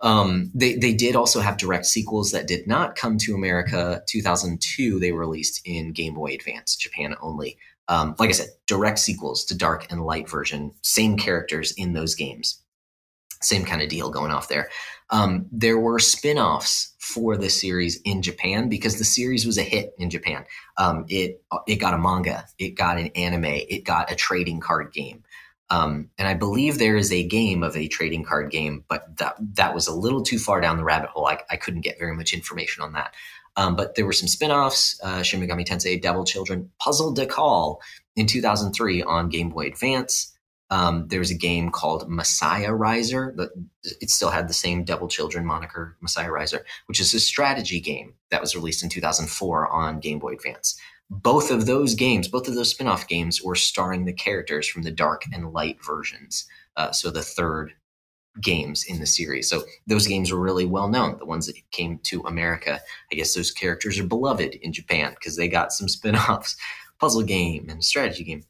Um, 0.03 0.51
they 0.53 0.75
they 0.75 0.93
did 0.93 1.15
also 1.15 1.39
have 1.39 1.57
direct 1.57 1.85
sequels 1.87 2.31
that 2.31 2.47
did 2.47 2.67
not 2.67 2.95
come 2.95 3.17
to 3.19 3.33
America. 3.33 4.03
2002, 4.07 4.99
they 4.99 5.11
released 5.11 5.61
in 5.65 5.93
Game 5.93 6.13
Boy 6.13 6.33
Advance, 6.33 6.75
Japan 6.75 7.15
only. 7.21 7.57
Um, 7.87 8.15
like 8.19 8.29
I 8.29 8.33
said, 8.33 8.49
direct 8.67 8.99
sequels 8.99 9.43
to 9.45 9.57
Dark 9.57 9.91
and 9.91 10.05
Light 10.05 10.29
version, 10.29 10.73
same 10.81 11.17
characters 11.17 11.73
in 11.73 11.93
those 11.93 12.15
games 12.15 12.63
same 13.43 13.65
kind 13.65 13.81
of 13.81 13.89
deal 13.89 14.09
going 14.09 14.31
off 14.31 14.47
there. 14.47 14.69
Um, 15.09 15.45
there 15.51 15.77
were 15.77 15.99
spin-offs 15.99 16.93
for 16.99 17.37
the 17.37 17.49
series 17.49 18.01
in 18.01 18.21
Japan 18.21 18.69
because 18.69 18.97
the 18.97 19.03
series 19.03 19.45
was 19.45 19.57
a 19.57 19.63
hit 19.63 19.93
in 19.97 20.09
Japan. 20.09 20.45
Um, 20.77 21.05
it 21.09 21.43
it 21.67 21.75
got 21.75 21.93
a 21.93 21.97
manga, 21.97 22.45
it 22.57 22.71
got 22.71 22.97
an 22.97 23.07
anime, 23.07 23.45
it 23.45 23.83
got 23.83 24.11
a 24.11 24.15
trading 24.15 24.59
card 24.59 24.93
game. 24.93 25.23
Um, 25.73 26.11
and 26.19 26.27
I 26.27 26.35
believe 26.35 26.77
there 26.77 26.97
is 26.97 27.11
a 27.11 27.27
game 27.27 27.63
of 27.63 27.75
a 27.75 27.87
trading 27.87 28.23
card 28.23 28.51
game, 28.51 28.83
but 28.87 29.17
that 29.17 29.35
that 29.55 29.73
was 29.73 29.87
a 29.87 29.95
little 29.95 30.21
too 30.21 30.37
far 30.37 30.61
down 30.61 30.77
the 30.77 30.83
rabbit 30.83 31.09
hole. 31.09 31.25
I, 31.25 31.39
I 31.49 31.57
couldn't 31.57 31.81
get 31.81 31.97
very 31.97 32.15
much 32.15 32.31
information 32.31 32.83
on 32.83 32.93
that. 32.93 33.15
Um, 33.55 33.75
but 33.75 33.95
there 33.95 34.05
were 34.05 34.13
some 34.13 34.27
spin-offs, 34.27 34.99
uh, 35.03 35.23
Shin 35.23 35.41
Megami 35.41 35.65
Tensei 35.65 35.99
Devil 35.99 36.25
Children, 36.25 36.69
Puzzle 36.79 37.11
de 37.13 37.25
Call 37.25 37.81
in 38.15 38.27
2003 38.27 39.01
on 39.01 39.29
Game 39.29 39.49
Boy 39.49 39.65
Advance. 39.65 40.29
Um, 40.69 41.07
was 41.11 41.31
a 41.31 41.35
game 41.35 41.69
called 41.69 42.09
Messiah 42.09 42.73
Riser 42.73 43.35
it 43.83 44.09
still 44.09 44.29
had 44.29 44.47
the 44.47 44.53
same 44.53 44.83
Devil 44.83 45.07
Children 45.07 45.45
moniker, 45.45 45.97
Messiah 46.01 46.31
Riser, 46.31 46.65
which 46.85 46.99
is 46.99 47.13
a 47.13 47.19
strategy 47.19 47.79
game 47.79 48.13
that 48.31 48.41
was 48.41 48.55
released 48.55 48.83
in 48.83 48.89
2004 48.89 49.67
on 49.67 49.99
Game 49.99 50.19
Boy 50.19 50.33
Advance. 50.33 50.79
Both 51.21 51.51
of 51.51 51.65
those 51.65 51.95
games, 51.95 52.27
both 52.27 52.47
of 52.47 52.55
those 52.55 52.71
spin-off 52.71 53.07
games, 53.07 53.41
were 53.41 53.55
starring 53.55 54.05
the 54.05 54.13
characters 54.13 54.67
from 54.67 54.83
the 54.83 54.91
dark 54.91 55.23
and 55.31 55.53
light 55.53 55.77
versions. 55.83 56.45
Uh, 56.75 56.91
so 56.91 57.11
the 57.11 57.21
third 57.21 57.73
games 58.41 58.83
in 58.85 58.99
the 58.99 59.05
series. 59.05 59.47
So 59.49 59.63
those 59.85 60.07
games 60.07 60.31
were 60.31 60.39
really 60.39 60.65
well 60.65 60.89
known. 60.89 61.19
The 61.19 61.25
ones 61.25 61.45
that 61.45 61.55
came 61.71 61.99
to 62.03 62.21
America, 62.21 62.79
I 63.11 63.15
guess 63.15 63.35
those 63.35 63.51
characters 63.51 63.99
are 63.99 64.07
beloved 64.07 64.55
in 64.55 64.73
Japan 64.73 65.11
because 65.13 65.37
they 65.37 65.47
got 65.47 65.71
some 65.71 65.87
spin-offs, 65.97 66.55
puzzle 66.99 67.23
game 67.23 67.67
and 67.69 67.83
strategy 67.83 68.23
game 68.23 68.43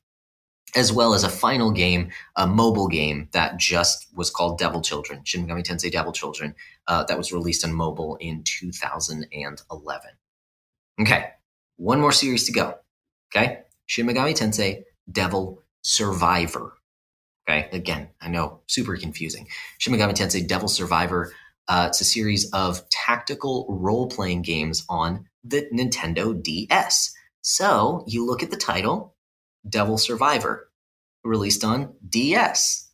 as 0.75 0.91
well 0.91 1.13
as 1.13 1.23
a 1.23 1.29
final 1.29 1.71
game, 1.71 2.09
a 2.35 2.47
mobile 2.47 2.87
game 2.87 3.29
that 3.31 3.57
just 3.57 4.07
was 4.15 4.29
called 4.29 4.57
Devil 4.57 4.81
Children, 4.81 5.21
Shin 5.23 5.45
Megami 5.45 5.63
Tensei 5.63 5.91
Devil 5.91 6.11
Children, 6.11 6.55
uh, 6.87 7.03
that 7.03 7.17
was 7.17 7.31
released 7.31 7.63
on 7.63 7.73
mobile 7.73 8.17
in 8.19 8.43
2011. 8.43 10.09
Okay, 11.01 11.29
one 11.77 11.99
more 11.99 12.11
series 12.11 12.45
to 12.45 12.51
go. 12.51 12.75
Okay, 13.35 13.59
Shin 13.85 14.07
Megami 14.07 14.33
Tensei 14.33 14.83
Devil 15.11 15.61
Survivor. 15.81 16.73
Okay, 17.47 17.67
again, 17.71 18.09
I 18.21 18.29
know, 18.29 18.61
super 18.67 18.95
confusing. 18.95 19.47
Shin 19.79 19.93
Megami 19.93 20.13
Tensei 20.13 20.47
Devil 20.47 20.67
Survivor. 20.67 21.33
Uh, 21.67 21.87
it's 21.89 22.01
a 22.01 22.05
series 22.05 22.49
of 22.51 22.87
tactical 22.89 23.65
role 23.69 24.07
playing 24.07 24.41
games 24.41 24.85
on 24.89 25.25
the 25.43 25.67
Nintendo 25.73 26.41
DS. 26.41 27.13
So 27.41 28.03
you 28.07 28.25
look 28.25 28.43
at 28.43 28.51
the 28.51 28.57
title, 28.57 29.15
Devil 29.67 29.97
Survivor, 29.97 30.69
released 31.23 31.63
on 31.63 31.93
DS. 32.07 32.89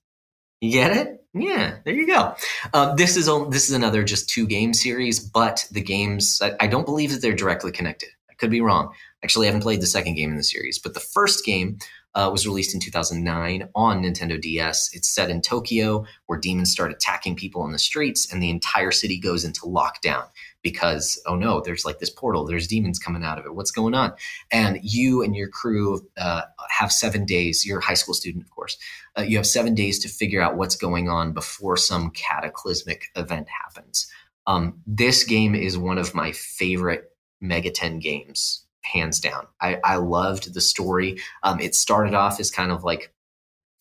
You 0.61 0.71
get 0.71 0.95
it? 0.95 1.23
Yeah, 1.33 1.77
there 1.85 1.93
you 1.93 2.07
go. 2.07 2.35
Uh, 2.73 2.95
this 2.95 3.15
is 3.15 3.27
this 3.49 3.69
is 3.69 3.75
another 3.75 4.03
just 4.03 4.29
two 4.29 4.47
game 4.47 4.73
series, 4.73 5.19
but 5.19 5.67
the 5.71 5.81
games 5.81 6.41
I, 6.41 6.53
I 6.59 6.67
don't 6.67 6.85
believe 6.85 7.11
that 7.11 7.21
they're 7.21 7.35
directly 7.35 7.71
connected. 7.71 8.09
Could 8.39 8.51
be 8.51 8.61
wrong. 8.61 8.93
Actually, 9.23 9.47
I 9.47 9.49
haven't 9.49 9.63
played 9.63 9.81
the 9.81 9.87
second 9.87 10.15
game 10.15 10.31
in 10.31 10.37
the 10.37 10.43
series, 10.43 10.79
but 10.79 10.93
the 10.93 10.99
first 10.99 11.45
game 11.45 11.77
uh, 12.15 12.29
was 12.31 12.47
released 12.47 12.73
in 12.73 12.79
2009 12.79 13.69
on 13.75 14.01
Nintendo 14.01 14.39
DS. 14.39 14.89
It's 14.93 15.07
set 15.07 15.29
in 15.29 15.41
Tokyo, 15.41 16.05
where 16.25 16.39
demons 16.39 16.71
start 16.71 16.91
attacking 16.91 17.35
people 17.35 17.65
in 17.65 17.71
the 17.71 17.79
streets, 17.79 18.31
and 18.31 18.41
the 18.41 18.49
entire 18.49 18.91
city 18.91 19.19
goes 19.19 19.43
into 19.45 19.61
lockdown 19.61 20.25
because 20.61 21.21
oh 21.25 21.35
no, 21.35 21.61
there's 21.61 21.85
like 21.85 21.99
this 21.99 22.09
portal, 22.09 22.45
there's 22.45 22.67
demons 22.67 22.99
coming 22.99 23.23
out 23.23 23.37
of 23.37 23.45
it. 23.45 23.55
What's 23.55 23.71
going 23.71 23.93
on? 23.93 24.13
And 24.51 24.79
you 24.81 25.21
and 25.21 25.35
your 25.35 25.47
crew 25.47 26.07
uh, 26.17 26.43
have 26.69 26.91
seven 26.91 27.25
days. 27.25 27.65
You're 27.65 27.79
a 27.79 27.85
high 27.85 27.93
school 27.93 28.13
student, 28.13 28.43
of 28.43 28.49
course. 28.49 28.77
Uh, 29.17 29.21
you 29.21 29.37
have 29.37 29.47
seven 29.47 29.75
days 29.75 29.99
to 29.99 30.09
figure 30.09 30.41
out 30.41 30.57
what's 30.57 30.75
going 30.75 31.09
on 31.09 31.33
before 31.33 31.77
some 31.77 32.11
cataclysmic 32.11 33.05
event 33.15 33.47
happens. 33.49 34.11
Um, 34.47 34.81
this 34.87 35.23
game 35.23 35.53
is 35.53 35.77
one 35.77 35.97
of 35.97 36.15
my 36.15 36.31
favorite 36.31 37.08
Megaten 37.43 38.01
games, 38.01 38.65
hands 38.81 39.19
down. 39.19 39.47
I, 39.61 39.79
I 39.83 39.95
loved 39.97 40.53
the 40.53 40.61
story. 40.61 41.19
Um, 41.43 41.59
it 41.59 41.75
started 41.75 42.13
off 42.13 42.39
as 42.39 42.51
kind 42.51 42.71
of 42.71 42.83
like 42.83 43.13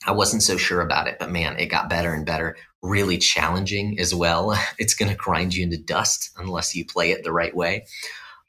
I 0.07 0.13
wasn't 0.13 0.43
so 0.43 0.57
sure 0.57 0.81
about 0.81 1.09
it, 1.09 1.17
but 1.19 1.31
man, 1.31 1.59
it 1.59 1.67
got 1.67 1.91
better 1.91 2.15
and 2.15 2.25
better. 2.25 2.57
Really 2.83 3.19
challenging 3.19 3.99
as 3.99 4.15
well. 4.15 4.57
It's 4.79 4.95
going 4.95 5.11
to 5.11 5.17
grind 5.17 5.55
you 5.55 5.65
into 5.65 5.77
dust 5.77 6.31
unless 6.37 6.75
you 6.75 6.85
play 6.87 7.11
it 7.11 7.25
the 7.25 7.33
right 7.33 7.55
way. 7.55 7.87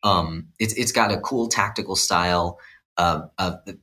Um, 0.04 0.50
it's 0.60 0.74
it's 0.74 0.92
got 0.92 1.12
a 1.12 1.20
cool 1.20 1.50
tactical 1.50 1.96
style 1.96 2.60
of, 2.98 3.30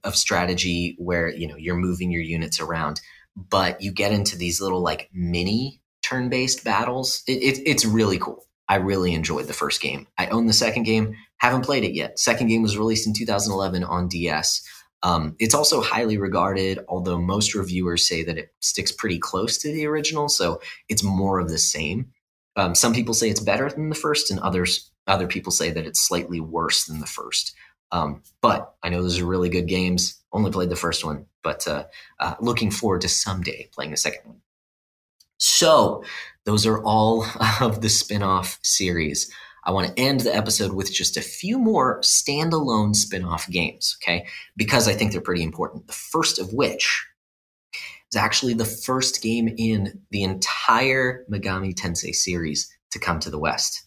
of, 0.05 0.17
strategy 0.17 0.95
where 0.99 1.29
you 1.29 1.49
know 1.49 1.57
you're 1.57 1.77
moving 1.77 2.11
your 2.11 2.23
units 2.23 2.61
around, 2.61 3.01
but 3.35 3.81
you 3.83 3.91
get 3.93 4.13
into 4.13 4.37
these 4.37 4.61
little 4.61 4.81
like 4.81 5.11
mini 5.13 5.81
turn-based 6.03 6.65
battles. 6.65 7.23
It, 7.27 7.43
it, 7.43 7.63
it's 7.67 7.85
really 7.85 8.19
cool. 8.19 8.46
I 8.69 8.77
really 8.77 9.15
enjoyed 9.15 9.47
the 9.47 9.53
first 9.53 9.81
game. 9.81 10.07
I 10.19 10.27
own 10.29 10.47
the 10.47 10.53
second 10.53 10.85
game. 10.85 11.17
Haven't 11.39 11.65
played 11.65 11.85
it 11.85 11.95
yet. 11.95 12.19
Second 12.19 12.49
game 12.49 12.63
was 12.63 12.79
released 12.79 13.07
in 13.07 13.13
2011 13.13 13.85
on 13.85 14.09
DS. 14.09 14.63
Um, 15.03 15.37
it's 15.39 15.55
also 15.55 15.83
highly 15.83 16.19
regarded, 16.19 16.81
although 16.89 17.21
most 17.21 17.55
reviewers 17.55 18.09
say 18.09 18.25
that 18.25 18.39
it 18.39 18.55
sticks 18.61 18.91
pretty 18.91 19.19
close 19.19 19.59
to 19.59 19.73
the 19.73 19.87
original, 19.87 20.29
so 20.29 20.61
it's 20.89 21.03
more 21.03 21.39
of 21.39 21.49
the 21.49 21.59
same. 21.59 22.11
Um, 22.57 22.75
some 22.75 22.95
people 22.95 23.15
say 23.15 23.29
it's 23.29 23.41
better 23.41 23.69
than 23.71 23.91
the 23.91 23.95
first, 23.95 24.31
and 24.31 24.41
others 24.41 24.91
other 25.07 25.29
people 25.29 25.53
say 25.53 25.71
that 25.71 25.87
it's 25.87 26.01
slightly 26.01 26.41
worse 26.41 26.87
than 26.87 27.01
the 27.01 27.07
first. 27.07 27.55
Um, 27.93 28.23
but 28.41 28.75
I 28.83 28.89
know 28.89 29.03
those 29.03 29.21
are 29.21 29.27
really 29.27 29.49
good 29.49 29.69
games. 29.69 30.21
Only 30.33 30.51
played 30.51 30.71
the 30.71 30.77
first 30.77 31.05
one, 31.05 31.27
but 31.45 31.69
uh, 31.69 31.85
uh, 32.19 32.35
looking 32.41 32.71
forward 32.71 33.03
to 33.03 33.09
someday 33.09 33.69
playing 33.73 33.93
the 33.93 33.97
second 33.97 34.23
one. 34.25 34.41
So 35.39 36.03
those 36.47 36.65
are 36.65 36.83
all 36.83 37.27
of 37.61 37.83
the 37.83 37.91
spin-off 37.91 38.59
series. 38.63 39.31
I 39.65 39.73
want 39.73 39.89
to 39.89 40.01
end 40.01 40.21
the 40.21 40.35
episode 40.35 40.73
with 40.73 40.93
just 40.93 41.17
a 41.17 41.23
few 41.23 41.59
more 41.59 42.01
standalone 42.01 42.95
spin-off 42.95 43.49
games, 43.51 43.99
okay? 44.01 44.27
Because 44.57 44.89
I 44.89 44.95
think 44.95 45.13
they're 45.13 45.21
pretty 45.21 45.43
important. 45.43 45.89
The 45.89 45.93
first 45.93 46.39
of 46.39 46.53
which 46.53 47.05
is 48.13 48.17
actually 48.17 48.55
the 48.55 48.65
first 48.65 49.23
game 49.23 49.53
in 49.59 50.01
the 50.13 50.23
entire 50.23 51.25
Megami 51.31 51.75
Tensei 51.75 52.15
series 52.15 52.73
to 52.93 53.01
come 53.01 53.19
to 53.19 53.31
the 53.31 53.41
West. 53.41 53.83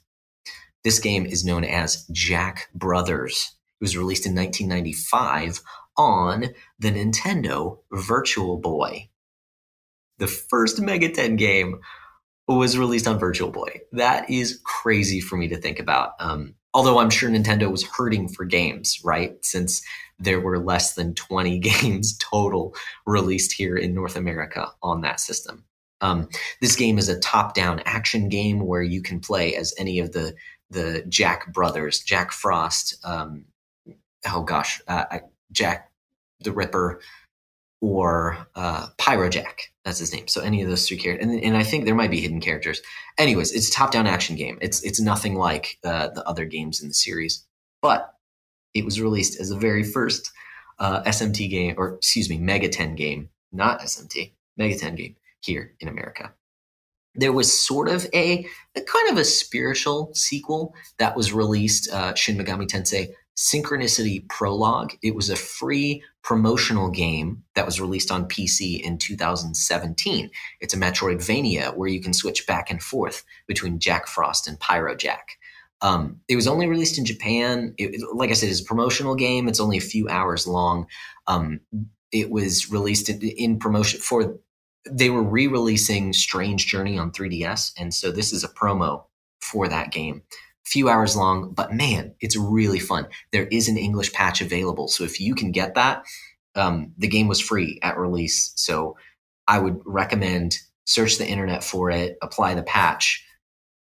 This 0.84 1.00
game 1.00 1.26
is 1.26 1.46
known 1.46 1.64
as 1.64 2.06
Jack 2.12 2.70
Brothers. 2.76 3.56
It 3.80 3.84
was 3.84 3.98
released 3.98 4.26
in 4.26 4.36
1995 4.36 5.62
on 5.98 6.48
the 6.78 6.92
Nintendo 6.92 7.80
Virtual 7.94 8.58
Boy. 8.58 9.10
The 10.18 10.28
first 10.28 10.78
Megaten 10.78 11.38
game 11.38 11.80
was 12.56 12.78
released 12.78 13.08
on 13.08 13.20
Virtual 13.20 13.52
Boy. 13.52 13.82
That 13.92 14.30
is 14.30 14.60
crazy 14.64 15.20
for 15.20 15.38
me 15.38 15.48
to 15.50 15.58
think 15.58 15.80
about. 15.80 16.14
Um, 16.20 16.56
although 16.74 17.00
I'm 17.00 17.10
sure 17.10 17.30
Nintendo 17.30 17.72
was 17.72 17.86
hurting 17.86 18.30
for 18.30 18.46
games, 18.46 19.00
right? 19.04 19.38
Since 19.44 19.82
there 20.20 20.40
were 20.40 20.60
less 20.60 20.94
than 20.96 21.16
20 21.16 21.60
games 21.82 22.18
total 22.18 22.76
released 23.06 23.54
here 23.54 23.78
in 23.78 23.94
North 23.94 24.16
America 24.16 24.72
on 24.82 25.02
that 25.02 25.20
system. 25.20 25.66
Um, 26.02 26.30
this 26.62 26.76
game 26.76 26.98
is 26.98 27.10
a 27.10 27.20
top-down 27.20 27.82
action 27.86 28.30
game 28.30 28.62
where 28.66 28.82
you 28.82 29.02
can 29.02 29.20
play 29.20 29.56
as 29.56 29.74
any 29.78 30.00
of 30.00 30.14
the 30.14 30.36
the 30.72 31.04
Jack 31.10 31.52
brothers, 31.52 32.00
Jack 32.00 32.32
Frost, 32.32 33.04
um, 33.04 33.46
oh 34.32 34.44
gosh, 34.44 34.80
uh, 34.88 35.06
Jack 35.52 35.92
the 36.42 36.52
Ripper, 36.52 37.02
or 37.82 38.48
uh, 38.56 38.88
Jack. 39.30 39.72
That's 39.86 40.00
his 40.00 40.14
name. 40.14 40.28
So 40.28 40.42
any 40.42 40.62
of 40.62 40.70
those 40.70 40.88
three 40.88 40.98
characters, 40.98 41.28
and, 41.28 41.44
and 41.44 41.58
I 41.58 41.64
think 41.64 41.86
there 41.86 41.96
might 41.96 42.12
be 42.12 42.20
hidden 42.22 42.42
characters. 42.42 42.82
Anyways, 43.18 43.54
it's 43.54 43.70
top-down 43.70 44.08
action 44.08 44.36
game. 44.36 44.58
It's 44.62 44.84
it's 44.84 45.00
nothing 45.02 45.36
like 45.36 45.78
uh, 45.84 46.10
the 46.10 46.28
other 46.28 46.46
games 46.46 46.82
in 46.82 46.90
the 46.90 46.94
series, 46.94 47.46
but 47.82 48.14
it 48.74 48.86
was 48.86 49.02
released 49.02 49.40
as 49.40 49.50
the 49.50 49.58
very 49.58 49.84
first 49.84 50.32
uh, 50.80 51.02
SMT 51.04 51.50
game, 51.50 51.76
or 51.78 51.96
excuse 51.96 52.30
me, 52.30 52.38
Mega 52.38 52.70
Ten 52.70 52.96
game, 52.96 53.30
not 53.52 53.82
SMT, 53.82 54.32
Mega 54.58 54.78
Ten 54.78 54.96
game 54.96 55.16
here 55.42 55.74
in 55.80 55.88
America. 55.88 56.34
There 57.16 57.34
was 57.34 57.58
sort 57.60 57.90
of 57.90 58.06
a, 58.14 58.46
a 58.76 58.82
kind 58.82 59.10
of 59.10 59.18
a 59.18 59.26
spiritual 59.26 60.12
sequel 60.14 60.76
that 61.00 61.18
was 61.18 61.34
released, 61.34 61.92
uh, 61.92 62.14
Shin 62.14 62.38
Megami 62.38 62.68
Tensei 62.68 63.14
Synchronicity 63.40 64.28
Prologue. 64.28 64.98
It 65.02 65.16
was 65.16 65.30
a 65.30 65.36
free 65.38 66.04
promotional 66.24 66.90
game 66.90 67.42
that 67.56 67.66
was 67.66 67.80
released 67.80 68.12
on 68.12 68.28
PC 68.28 68.82
in 68.82 68.98
2017. 68.98 70.30
It's 70.60 70.74
a 70.74 70.78
Metroidvania 70.78 71.74
where 71.74 71.88
you 71.88 72.02
can 72.02 72.12
switch 72.12 72.46
back 72.46 72.70
and 72.70 72.84
forth 72.84 73.24
between 73.48 73.80
Jack 73.80 74.08
Frost 74.08 74.46
and 74.46 74.60
Pyro 74.60 74.94
Jack. 74.94 75.38
Um, 75.80 76.20
it 76.28 76.36
was 76.36 76.48
only 76.48 76.68
released 76.68 76.98
in 76.98 77.06
Japan. 77.06 77.74
It, 77.78 78.02
like 78.14 78.30
I 78.30 78.34
said, 78.34 78.50
it's 78.50 78.60
a 78.60 78.66
promotional 78.66 79.16
game. 79.16 79.48
It's 79.48 79.62
only 79.62 79.78
a 79.78 79.82
few 79.82 80.10
hours 80.10 80.46
long. 80.46 80.88
Um, 81.26 81.62
it 82.12 82.30
was 82.30 82.70
released 82.70 83.08
in, 83.08 83.22
in, 83.22 83.58
promotion 83.58 84.02
for. 84.02 84.38
They 84.92 85.10
were 85.10 85.24
re-releasing 85.24 86.12
Strange 86.12 86.68
Journey 86.68 86.98
on 86.98 87.12
3DS, 87.12 87.72
and 87.78 87.94
so 87.94 88.12
this 88.12 88.34
is 88.34 88.44
a 88.44 88.50
promo 88.50 89.06
for 89.40 89.70
that 89.70 89.94
game. 89.94 90.24
Few 90.70 90.90
hours 90.90 91.16
long, 91.16 91.52
but 91.52 91.74
man, 91.74 92.14
it's 92.22 92.38
really 92.38 92.80
fun. 92.80 93.08
There 93.32 93.48
is 93.48 93.68
an 93.68 93.78
English 93.78 94.14
patch 94.14 94.42
available, 94.42 94.88
so 94.88 95.04
if 95.04 95.20
you 95.20 95.36
can 95.36 95.52
get 95.52 95.76
that, 95.76 96.04
um, 96.56 96.94
the 96.98 97.08
game 97.08 97.28
was 97.28 97.42
free 97.42 97.80
at 97.82 97.98
release. 97.98 98.52
So 98.56 98.98
I 99.48 99.60
would 99.60 99.82
recommend 99.86 100.58
search 100.86 101.18
the 101.18 101.28
internet 101.28 101.64
for 101.64 101.90
it, 101.92 102.18
apply 102.22 102.54
the 102.54 102.64
patch. 102.64 103.26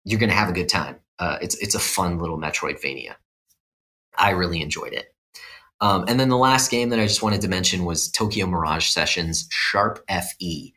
You're 0.05 0.19
going 0.19 0.29
to 0.29 0.35
have 0.35 0.49
a 0.49 0.53
good 0.53 0.69
time 0.69 1.01
uh, 1.21 1.37
it's 1.39 1.55
it's 1.57 1.75
a 1.75 1.79
fun 1.79 2.17
little 2.17 2.37
Metroidvania. 2.37 3.13
I 4.17 4.31
really 4.31 4.61
enjoyed 4.61 4.91
it. 4.91 5.13
Um, 5.79 6.05
and 6.07 6.19
then 6.19 6.29
the 6.29 6.37
last 6.37 6.69
game 6.69 6.89
that 6.89 6.99
I 6.99 7.07
just 7.07 7.23
wanted 7.23 7.41
to 7.41 7.47
mention 7.47 7.85
was 7.85 8.09
Tokyo 8.09 8.47
Mirage 8.47 8.89
Sessions 8.89 9.47
Sharp 9.51 10.03
FE. 10.09 10.73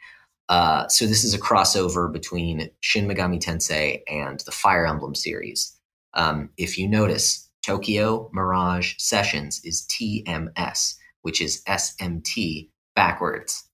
Uh, 0.48 0.86
so 0.88 1.06
this 1.06 1.24
is 1.24 1.34
a 1.34 1.40
crossover 1.40 2.12
between 2.12 2.70
Shin 2.80 3.08
Megami 3.08 3.40
Tensei 3.40 4.02
and 4.06 4.40
the 4.40 4.52
Fire 4.52 4.86
Emblem 4.86 5.14
series. 5.14 5.74
Um, 6.14 6.50
if 6.56 6.78
you 6.78 6.88
notice, 6.88 7.50
Tokyo 7.64 8.30
Mirage 8.32 8.94
Sessions 8.98 9.60
is 9.64 9.86
TMS, 9.88 10.94
which 11.22 11.40
is 11.40 11.62
SMT 11.64 12.68
backwards. 12.94 13.64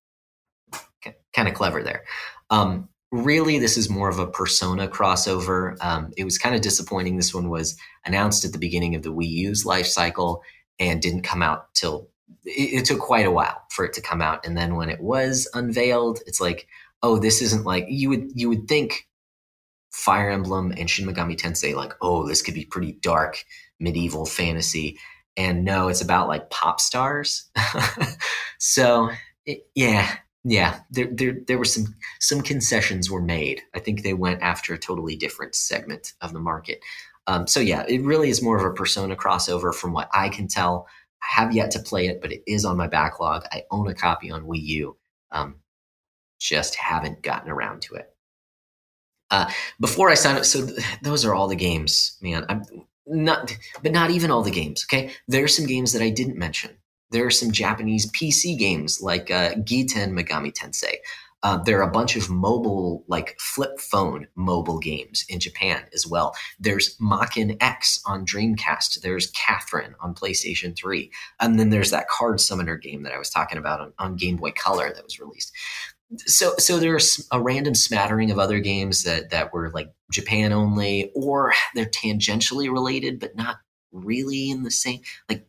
Kind 1.33 1.49
of 1.49 1.55
clever 1.55 1.83
there. 1.83 2.05
Um, 2.51 2.89
really 3.13 3.59
this 3.59 3.77
is 3.77 3.91
more 3.91 4.09
of 4.09 4.19
a 4.19 4.27
persona 4.27 4.87
crossover 4.87 5.77
um, 5.81 6.13
it 6.17 6.25
was 6.25 6.39
kind 6.39 6.55
of 6.55 6.61
disappointing 6.61 7.17
this 7.17 7.35
one 7.35 7.49
was 7.51 7.77
announced 8.07 8.45
at 8.45 8.53
the 8.53 8.59
beginning 8.59 8.95
of 8.95 9.03
the 9.03 9.13
wii 9.13 9.29
u's 9.29 9.67
life 9.67 9.87
cycle 9.87 10.43
and 10.79 11.03
didn't 11.03 11.23
come 11.23 11.43
out 11.43 11.75
till 11.75 12.09
it, 12.45 12.81
it, 12.81 12.85
took 12.85 13.01
quite 13.01 13.27
a 13.27 13.31
while 13.31 13.63
for 13.71 13.85
it 13.85 13.93
to 13.93 14.01
come 14.01 14.23
out 14.23 14.47
and 14.47 14.57
then 14.57 14.77
when 14.77 14.89
it 14.89 15.01
was 15.01 15.49
unveiled 15.55 16.21
it's 16.27 16.41
like 16.41 16.69
oh 17.03 17.19
this 17.19 17.43
isn't 17.43 17.65
like 17.65 17.85
you 17.89 18.09
would 18.09 18.31
you 18.35 18.49
would 18.49 18.69
think 18.69 19.09
fire 19.91 20.31
emblem 20.31 20.73
and 20.77 20.89
shin 20.89 21.07
megami 21.07 21.37
tensei 21.37 21.75
like 21.75 21.95
oh 22.01 22.27
this 22.27 22.43
could 22.43 22.55
be 22.55 22.65
pretty 22.65 22.93
dark 23.01 23.45
medieval 23.79 24.25
fantasy 24.25 24.99
and 25.37 25.65
no 25.65 25.89
it's 25.89 26.01
about 26.01 26.29
like 26.29 26.51
pop 26.51 26.81
stars 26.81 27.51
so 28.59 29.11
it, 29.47 29.67
yeah 29.75 30.17
yeah, 30.45 30.81
there, 30.91 31.09
there 31.13 31.37
there 31.47 31.59
were 31.59 31.65
some 31.65 31.95
some 32.19 32.41
concessions 32.41 33.11
were 33.11 33.21
made. 33.21 33.61
I 33.75 33.79
think 33.79 34.03
they 34.03 34.15
went 34.15 34.43
after 34.43 34.73
a 34.73 34.79
totally 34.79 35.17
different 35.17 35.55
segment 35.55 36.15
of 36.23 36.33
the 36.33 36.41
market. 36.41 36.81
Um, 37.27 37.47
so 37.47 37.61
yeah, 37.61 37.85
it 37.87 38.03
really 38.03 38.31
is 38.31 38.43
more 38.43 38.57
of 38.57 38.65
a 38.65 38.75
persona 38.75 39.17
crossover 39.17 39.75
from 39.75 39.93
what 39.93 40.09
I 40.15 40.31
can 40.31 40.49
tell. 40.49 40.87
I 41.23 41.43
have 41.43 41.55
yet 41.55 41.71
to 41.73 41.79
play 41.79 42.07
it, 42.07 42.23
but 42.23 42.33
it 42.33 42.43
is 42.47 42.65
on 42.65 42.79
my 42.79 42.87
backlog. 42.87 43.45
I 43.53 43.65
own 43.71 43.89
a 43.89 43.95
copy 43.95 44.31
on 44.31 44.47
Wii 44.47 44.63
U. 44.63 44.97
Um, 45.31 45.57
just 46.39 46.75
haven't 46.75 47.23
gotten 47.23 47.51
around 47.51 47.83
to 47.83 47.95
it. 47.97 48.15
Uh, 49.31 49.51
before 49.79 50.11
I 50.11 50.15
sign 50.15 50.37
up, 50.37 50.45
so 50.45 50.67
th- 50.67 50.85
those 51.03 51.25
are 51.25 51.35
all 51.35 51.49
the 51.49 51.57
games, 51.57 52.17
man. 52.21 52.45
I'm 52.49 52.65
not, 53.07 53.57
but 53.83 53.93
not 53.93 54.11
even 54.11 54.31
all 54.31 54.43
the 54.43 54.51
games. 54.51 54.85
Okay, 54.89 55.13
there 55.29 55.45
are 55.45 55.49
some 55.49 55.67
games 55.67 55.93
that 55.93 56.03
I 56.03 56.11
didn't 56.11 56.37
mention 56.37 56.71
there 57.11 57.27
are 57.27 57.31
some 57.31 57.51
Japanese 57.51 58.11
PC 58.13 58.59
games 58.59 59.01
like 59.01 59.31
uh, 59.31 59.55
Giten 59.55 60.13
Megami 60.13 60.53
Tensei. 60.53 60.97
Uh, 61.43 61.57
there 61.57 61.79
are 61.79 61.89
a 61.89 61.91
bunch 61.91 62.17
of 62.17 62.29
mobile, 62.29 63.03
like 63.09 63.35
flip 63.41 63.81
phone 63.81 64.27
mobile 64.35 64.79
games 64.79 65.25
in 65.31 65.41
Japan 65.41 65.83
as 65.95 66.07
well. 66.07 66.35
There's 66.59 66.99
Maken 66.99 67.57
X 67.63 68.01
on 68.05 68.27
Dreamcast. 68.27 69.01
There's 69.01 69.31
Catherine 69.31 69.95
on 70.01 70.15
PlayStation 70.15 70.77
3. 70.77 71.11
And 71.41 71.59
then 71.59 71.71
there's 71.71 71.91
that 71.93 72.09
card 72.09 72.41
summoner 72.41 72.77
game 72.77 73.05
that 73.05 73.15
I 73.15 73.19
was 73.19 73.31
talking 73.31 73.57
about 73.57 73.81
on, 73.81 73.93
on 73.99 74.17
Game 74.17 74.37
Boy 74.37 74.51
Color 74.51 74.93
that 74.93 75.05
was 75.05 75.19
released. 75.19 75.53
So, 76.27 76.55
so 76.59 76.79
there's 76.79 77.27
a 77.31 77.41
random 77.41 77.75
smattering 77.75 78.31
of 78.31 78.39
other 78.39 78.59
games 78.59 79.05
that, 79.05 79.31
that 79.31 79.53
were 79.53 79.71
like 79.71 79.93
Japan 80.13 80.53
only, 80.53 81.13
or 81.15 81.53
they're 81.75 81.87
tangentially 81.87 82.71
related, 82.71 83.21
but 83.21 83.37
not 83.37 83.59
really 83.93 84.51
in 84.51 84.65
the 84.65 84.71
same. 84.71 85.01
Like 85.29 85.47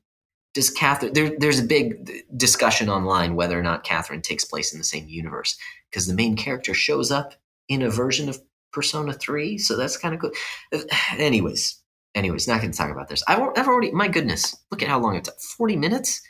does 0.53 0.69
Catherine? 0.69 1.13
There, 1.13 1.31
there's 1.37 1.59
a 1.59 1.63
big 1.63 2.23
discussion 2.35 2.89
online 2.89 3.35
whether 3.35 3.57
or 3.57 3.63
not 3.63 3.83
Catherine 3.83 4.21
takes 4.21 4.45
place 4.45 4.73
in 4.73 4.79
the 4.79 4.85
same 4.85 5.07
universe 5.07 5.57
because 5.89 6.07
the 6.07 6.13
main 6.13 6.35
character 6.35 6.73
shows 6.73 7.11
up 7.11 7.35
in 7.69 7.81
a 7.81 7.89
version 7.89 8.27
of 8.27 8.41
Persona 8.73 9.13
Three, 9.13 9.57
so 9.57 9.77
that's 9.77 9.97
kind 9.97 10.13
of 10.13 10.21
cool. 10.21 10.31
Anyways, 11.17 11.81
anyways, 12.15 12.47
not 12.47 12.59
going 12.61 12.71
to 12.71 12.77
talk 12.77 12.91
about 12.91 13.07
this. 13.07 13.23
I've, 13.27 13.39
I've 13.55 13.67
already. 13.67 13.91
My 13.91 14.07
goodness, 14.07 14.55
look 14.71 14.81
at 14.81 14.89
how 14.89 14.99
long 14.99 15.15
it 15.15 15.23
took. 15.25 15.39
Forty 15.39 15.75
minutes. 15.75 16.21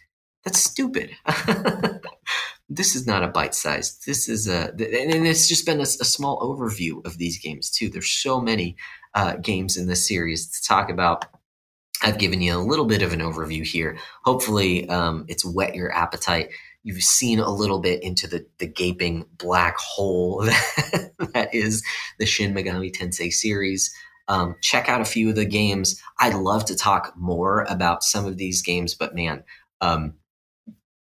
That's 0.44 0.60
stupid. 0.60 1.12
this 2.74 2.96
is 2.96 3.06
not 3.06 3.24
a 3.24 3.28
bite 3.28 3.54
size. 3.54 4.00
This 4.06 4.30
is 4.30 4.48
a, 4.48 4.70
and 4.70 5.28
it's 5.28 5.50
just 5.50 5.66
been 5.66 5.80
a, 5.80 5.84
a, 5.84 6.06
small 6.06 6.40
overview 6.40 7.06
of 7.06 7.18
these 7.18 7.38
games 7.38 7.70
too. 7.70 7.90
There's 7.90 8.10
so 8.10 8.40
many 8.40 8.78
uh, 9.14 9.36
games 9.36 9.76
in 9.76 9.88
this 9.88 10.08
series 10.08 10.50
to 10.52 10.68
talk 10.68 10.90
about 10.90 11.26
I've 12.02 12.18
given 12.18 12.42
you 12.42 12.56
a 12.56 12.58
little 12.58 12.86
bit 12.86 13.04
of 13.04 13.14
an 13.14 13.20
overview 13.20 13.64
here. 13.64 13.98
Hopefully, 14.24 14.90
um, 14.90 15.26
it's 15.28 15.46
whet 15.46 15.76
your 15.76 15.94
appetite. 15.94 16.50
You've 16.84 17.04
seen 17.04 17.40
a 17.40 17.54
little 17.54 17.78
bit 17.78 18.02
into 18.02 18.26
the, 18.26 18.46
the 18.58 18.66
gaping 18.66 19.26
black 19.38 19.78
hole 19.78 20.42
that, 20.42 21.12
that 21.34 21.54
is 21.54 21.84
the 22.18 22.26
Shin 22.26 22.56
Megami 22.56 22.92
Tensei 22.92 23.32
series. 23.32 23.94
Um, 24.28 24.56
check 24.62 24.90
out 24.90 25.02
a 25.02 25.06
few 25.06 25.30
of 25.30 25.36
the 25.36 25.46
games. 25.46 26.02
I'd 26.20 26.34
love 26.34 26.66
to 26.66 26.76
talk 26.76 27.14
more 27.16 27.66
about 27.70 28.04
some 28.04 28.26
of 28.26 28.38
these 28.38 28.64
games, 28.64 28.96
but 28.96 29.14
man, 29.14 29.44
um, 29.82 30.16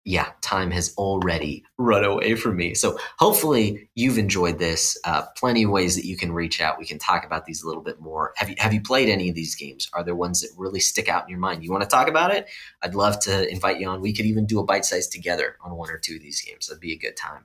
yeah, 0.07 0.29
time 0.39 0.71
has 0.71 0.95
already 0.97 1.65
run 1.77 2.05
away 2.05 2.35
from 2.35 2.55
me. 2.55 2.73
So 2.73 2.97
hopefully 3.19 3.89
you've 3.93 4.17
enjoyed 4.17 4.57
this. 4.57 4.97
Uh, 5.03 5.23
plenty 5.35 5.63
of 5.63 5.69
ways 5.69 5.97
that 5.97 6.05
you 6.05 6.15
can 6.15 6.31
reach 6.31 6.61
out. 6.61 6.79
We 6.79 6.85
can 6.85 6.97
talk 6.97 7.25
about 7.25 7.45
these 7.45 7.61
a 7.61 7.67
little 7.67 7.83
bit 7.83 7.99
more. 7.99 8.31
Have 8.37 8.49
you 8.49 8.55
have 8.57 8.73
you 8.73 8.79
played 8.79 9.09
any 9.09 9.27
of 9.27 9.35
these 9.35 9.53
games? 9.53 9.89
Are 9.91 10.05
there 10.05 10.15
ones 10.15 10.39
that 10.39 10.49
really 10.57 10.79
stick 10.79 11.09
out 11.09 11.23
in 11.23 11.29
your 11.29 11.39
mind? 11.39 11.61
You 11.61 11.71
want 11.71 11.83
to 11.83 11.89
talk 11.89 12.07
about 12.07 12.33
it? 12.33 12.47
I'd 12.81 12.95
love 12.95 13.19
to 13.23 13.51
invite 13.51 13.81
you 13.81 13.89
on. 13.89 13.99
We 13.99 14.13
could 14.13 14.25
even 14.25 14.45
do 14.45 14.59
a 14.59 14.63
bite 14.63 14.85
size 14.85 15.09
together 15.09 15.57
on 15.61 15.75
one 15.75 15.89
or 15.89 15.97
two 15.97 16.15
of 16.15 16.21
these 16.21 16.41
games. 16.41 16.67
That'd 16.67 16.79
be 16.79 16.93
a 16.93 16.97
good 16.97 17.17
time. 17.17 17.43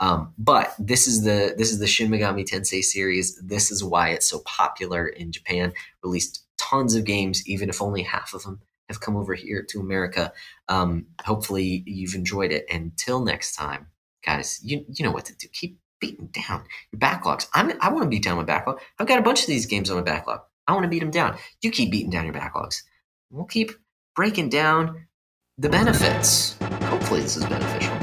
Um, 0.00 0.32
but 0.38 0.72
this 0.78 1.06
is 1.06 1.24
the 1.24 1.54
this 1.58 1.70
is 1.70 1.78
the 1.78 1.86
Shin 1.86 2.10
Megami 2.10 2.48
Tensei 2.48 2.82
series. 2.82 3.36
This 3.36 3.70
is 3.70 3.84
why 3.84 4.10
it's 4.10 4.30
so 4.30 4.38
popular 4.46 5.06
in 5.06 5.30
Japan. 5.30 5.74
Released 6.02 6.46
tons 6.56 6.94
of 6.94 7.04
games, 7.04 7.46
even 7.46 7.68
if 7.68 7.82
only 7.82 8.02
half 8.02 8.32
of 8.32 8.44
them 8.44 8.62
have 8.88 9.00
come 9.00 9.16
over 9.16 9.34
here 9.34 9.64
to 9.70 9.80
America. 9.80 10.32
Um, 10.68 11.06
hopefully, 11.24 11.82
you've 11.86 12.14
enjoyed 12.14 12.52
it. 12.52 12.66
Until 12.70 13.24
next 13.24 13.54
time, 13.54 13.88
guys, 14.24 14.60
you 14.62 14.84
you 14.88 15.04
know 15.04 15.12
what 15.12 15.26
to 15.26 15.36
do. 15.36 15.48
Keep 15.52 15.78
beating 16.00 16.28
down 16.28 16.64
your 16.92 17.00
backlogs. 17.00 17.48
I'm, 17.54 17.72
I 17.80 17.90
want 17.90 18.04
to 18.04 18.08
beat 18.08 18.22
down 18.22 18.36
my 18.36 18.44
backlog. 18.44 18.80
I've 18.98 19.06
got 19.06 19.18
a 19.18 19.22
bunch 19.22 19.40
of 19.40 19.46
these 19.48 19.66
games 19.66 19.90
on 19.90 19.96
my 19.96 20.02
backlog. 20.02 20.40
I 20.66 20.72
want 20.72 20.84
to 20.84 20.88
beat 20.88 21.00
them 21.00 21.10
down. 21.10 21.38
You 21.62 21.70
keep 21.70 21.90
beating 21.90 22.10
down 22.10 22.24
your 22.24 22.34
backlogs. 22.34 22.82
We'll 23.30 23.46
keep 23.46 23.72
breaking 24.14 24.50
down 24.50 25.06
the 25.56 25.68
benefits. 25.68 26.56
Hopefully, 26.84 27.20
this 27.20 27.36
is 27.36 27.44
beneficial. 27.46 27.97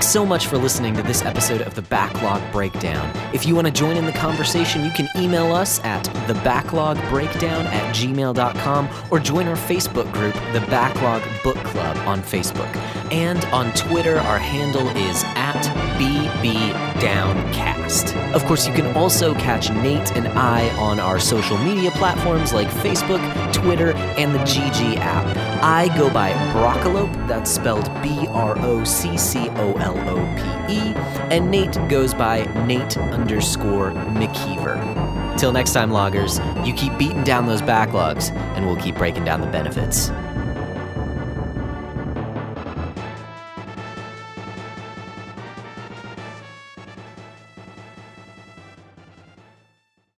Thanks 0.00 0.14
so 0.14 0.24
much 0.24 0.46
for 0.46 0.56
listening 0.56 0.94
to 0.94 1.02
this 1.02 1.22
episode 1.26 1.60
of 1.60 1.74
the 1.74 1.82
Backlog 1.82 2.40
Breakdown. 2.52 3.14
If 3.34 3.44
you 3.44 3.54
want 3.54 3.66
to 3.66 3.70
join 3.70 3.98
in 3.98 4.06
the 4.06 4.12
conversation, 4.12 4.82
you 4.82 4.90
can 4.92 5.10
email 5.14 5.54
us 5.54 5.78
at 5.84 6.06
thebacklogbreakdown 6.26 7.66
at 7.66 7.94
gmail.com 7.94 8.88
or 9.10 9.18
join 9.18 9.46
our 9.46 9.56
Facebook 9.56 10.10
group, 10.10 10.32
The 10.54 10.64
Backlog 10.70 11.22
Book 11.44 11.58
Club, 11.66 11.98
on 12.08 12.22
Facebook. 12.22 12.74
And 13.12 13.44
on 13.46 13.74
Twitter, 13.74 14.18
our 14.20 14.38
handle 14.38 14.88
is 14.88 15.22
at 15.36 15.62
BBDownCast. 15.98 18.32
Of 18.32 18.46
course, 18.46 18.66
you 18.66 18.72
can 18.72 18.96
also 18.96 19.34
catch 19.34 19.68
Nate 19.68 20.16
and 20.16 20.28
I 20.28 20.70
on 20.78 20.98
our 20.98 21.20
social 21.20 21.58
media 21.58 21.90
platforms 21.90 22.54
like 22.54 22.68
Facebook, 22.68 23.20
Twitter, 23.62 23.92
and 23.92 24.34
the 24.34 24.38
GG 24.40 24.96
app. 24.96 25.36
I 25.62 25.88
go 25.96 26.10
by 26.10 26.32
Broccolope, 26.52 27.28
that's 27.28 27.50
spelled 27.50 27.90
B 28.02 28.26
R 28.28 28.58
O 28.58 28.84
C 28.84 29.16
C 29.16 29.48
O 29.50 29.72
L 29.74 29.98
O 30.08 30.66
P 30.68 30.74
E, 30.74 30.94
and 31.30 31.50
Nate 31.50 31.76
goes 31.88 32.14
by 32.14 32.44
Nate 32.66 32.96
underscore 32.96 33.90
McKeever. 33.92 35.38
Till 35.38 35.52
next 35.52 35.72
time, 35.72 35.90
loggers, 35.90 36.38
you 36.64 36.72
keep 36.74 36.96
beating 36.98 37.24
down 37.24 37.46
those 37.46 37.62
backlogs, 37.62 38.30
and 38.56 38.66
we'll 38.66 38.76
keep 38.76 38.96
breaking 38.96 39.24
down 39.24 39.40
the 39.40 39.46
benefits. 39.46 40.10